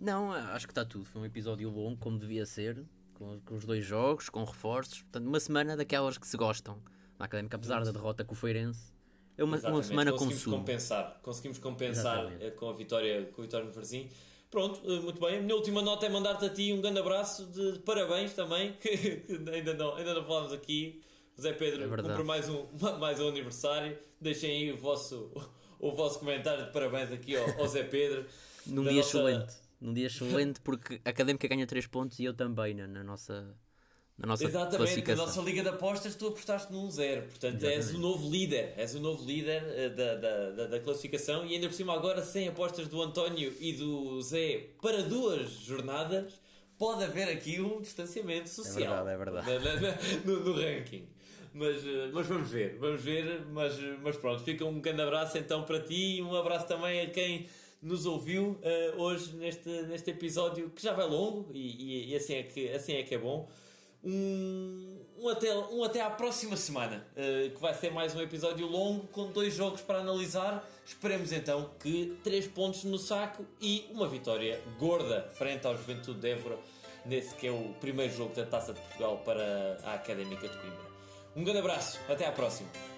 Não, 0.00 0.32
acho 0.32 0.66
que 0.66 0.72
está 0.72 0.84
tudo. 0.84 1.04
Foi 1.04 1.22
um 1.22 1.24
episódio 1.24 1.70
longo, 1.70 1.96
como 1.96 2.18
devia 2.18 2.44
ser, 2.44 2.84
com, 3.14 3.40
com, 3.40 3.54
os 3.54 3.64
dois 3.64 3.84
jogos, 3.84 4.28
com 4.28 4.42
reforços. 4.42 5.02
Portanto, 5.02 5.28
uma 5.28 5.38
semana 5.38 5.76
daquelas 5.76 6.18
que 6.18 6.26
se 6.26 6.36
gostam 6.36 6.82
na 7.18 7.26
académica, 7.26 7.56
apesar 7.56 7.84
da 7.84 7.92
derrota 7.92 8.24
com 8.24 8.32
o 8.32 8.36
Feirense. 8.36 8.92
É 9.36 9.44
uma, 9.44 9.56
uma 9.58 9.82
semana 9.82 10.10
conseguimos 10.10 10.42
consumo. 10.42 10.56
compensar 10.58 11.20
Conseguimos 11.22 11.58
compensar 11.58 12.18
Exatamente. 12.18 12.44
Eh, 12.44 12.50
com 12.50 12.68
a 12.68 12.72
vitória, 12.72 13.26
com 13.26 13.40
a 13.40 13.44
vitória 13.44 13.66
no 13.66 13.72
Varzim. 13.72 14.08
Pronto, 14.52 14.82
eh, 14.84 15.00
muito 15.00 15.18
bem. 15.18 15.38
A 15.38 15.40
minha 15.40 15.54
última 15.56 15.80
nota 15.80 16.04
é 16.04 16.10
mandar-te 16.10 16.44
a 16.44 16.50
ti 16.50 16.74
um 16.74 16.80
grande 16.82 16.98
abraço 16.98 17.46
de, 17.46 17.72
de 17.72 17.78
parabéns 17.78 18.34
também, 18.34 18.74
que, 18.78 19.24
ainda, 19.50 19.72
não, 19.72 19.96
ainda 19.96 20.12
não 20.12 20.24
falámos 20.24 20.52
aqui. 20.52 21.02
Zé 21.40 21.54
Pedro, 21.54 21.84
é 21.84 22.02
cumpre 22.02 22.22
mais 22.22 22.50
um, 22.50 22.66
mais 23.00 23.18
um 23.18 23.28
aniversário. 23.28 23.98
Deixem 24.20 24.50
aí 24.50 24.70
o 24.70 24.76
vosso, 24.76 25.32
o 25.80 25.90
vosso 25.92 26.18
comentário 26.18 26.66
de 26.66 26.70
parabéns 26.70 27.10
aqui 27.10 27.34
ao, 27.34 27.60
ao 27.60 27.66
Zé 27.66 27.82
Pedro. 27.82 28.26
Num 28.66 28.82
dia 28.82 28.92
nossa... 28.92 29.08
excelente. 29.08 29.54
Num 29.80 29.94
dia 29.94 30.06
excelente 30.06 30.60
porque 30.60 31.00
a 31.02 31.08
Académica 31.08 31.48
ganha 31.48 31.66
3 31.66 31.86
pontos 31.86 32.18
e 32.18 32.24
eu 32.24 32.34
também 32.34 32.74
na, 32.74 32.86
na 32.86 33.02
nossa 33.02 33.56
na 34.18 34.28
nossa 34.28 34.44
Exatamente, 34.44 35.08
na 35.08 35.16
nossa 35.16 35.40
Liga 35.40 35.62
de 35.62 35.68
Apostas 35.68 36.14
tu 36.14 36.28
apostaste 36.28 36.72
num 36.72 36.90
zero, 36.90 37.22
portanto 37.22 37.56
Exatamente. 37.56 37.78
és 37.78 37.94
o 37.94 37.98
novo 37.98 38.30
líder, 38.30 38.74
és 38.76 38.94
o 38.94 39.00
novo 39.00 39.24
líder 39.24 39.62
uh, 39.62 39.96
da, 39.96 40.14
da, 40.14 40.50
da, 40.50 40.66
da, 40.66 40.80
classificação 40.80 41.46
e 41.46 41.54
ainda 41.54 41.68
por 41.68 41.74
cima 41.74 41.94
agora 41.94 42.22
sem 42.22 42.48
apostas 42.48 42.88
do 42.88 43.00
António 43.02 43.52
e 43.58 43.72
do 43.72 44.20
Zé 44.22 44.68
para 44.80 45.02
duas 45.02 45.50
jornadas, 45.50 46.40
pode 46.78 47.04
haver 47.04 47.28
aqui 47.28 47.60
um 47.60 47.80
distanciamento 47.80 48.48
social. 48.48 49.08
É 49.08 49.16
verdade, 49.16 49.50
é 49.50 49.58
verdade. 49.58 49.98
no, 50.24 50.40
no 50.40 50.52
ranking 50.54 51.08
mas, 51.54 51.86
eh, 51.86 52.10
mas 52.12 52.26
vamos 52.26 52.50
ver, 52.50 52.76
vamos 52.78 53.02
ver, 53.02 53.44
mas, 53.52 53.78
mas 54.02 54.16
pronto, 54.16 54.42
fica 54.42 54.64
um 54.64 54.80
grande 54.80 55.02
abraço 55.02 55.36
então 55.36 55.64
para 55.64 55.80
ti 55.80 56.16
e 56.16 56.22
um 56.22 56.34
abraço 56.34 56.66
também 56.66 57.00
a 57.00 57.10
quem 57.10 57.46
nos 57.80 58.06
ouviu 58.06 58.60
uh, 58.62 59.02
hoje 59.02 59.34
neste, 59.34 59.68
neste 59.68 60.10
episódio 60.10 60.70
que 60.70 60.80
já 60.80 60.92
vai 60.92 61.06
longo 61.06 61.50
e, 61.52 61.58
e, 61.58 62.12
e, 62.12 62.16
assim, 62.16 62.34
é 62.34 62.42
que, 62.44 62.68
assim 62.70 62.94
é 62.94 63.02
que 63.02 63.14
é 63.14 63.18
bom. 63.18 63.50
Um, 64.04 64.98
um, 65.18 65.28
até, 65.28 65.54
um 65.54 65.84
até 65.84 66.00
à 66.00 66.10
próxima 66.10 66.56
semana, 66.56 67.06
uh, 67.12 67.50
que 67.50 67.60
vai 67.60 67.72
ser 67.72 67.92
mais 67.92 68.14
um 68.14 68.20
episódio 68.20 68.66
longo 68.66 69.06
com 69.08 69.30
dois 69.30 69.54
jogos 69.54 69.80
para 69.80 69.98
analisar. 69.98 70.68
Esperemos 70.84 71.32
então 71.32 71.70
que 71.78 72.18
três 72.24 72.46
pontos 72.46 72.82
no 72.84 72.98
saco 72.98 73.46
e 73.60 73.86
uma 73.90 74.08
vitória 74.08 74.60
gorda 74.78 75.30
frente 75.34 75.66
ao 75.66 75.76
Juventude 75.76 76.20
de 76.20 76.30
Évora, 76.30 76.58
nesse 77.06 77.34
que 77.36 77.46
é 77.46 77.52
o 77.52 77.74
primeiro 77.80 78.12
jogo 78.12 78.34
da 78.34 78.44
Taça 78.44 78.72
de 78.72 78.80
Portugal 78.80 79.18
para 79.24 79.78
a 79.84 79.94
Académica 79.94 80.48
de 80.48 80.58
Coimbra. 80.58 80.92
Um 81.36 81.44
grande 81.44 81.60
abraço, 81.60 82.00
até 82.08 82.26
à 82.26 82.32
próxima. 82.32 82.91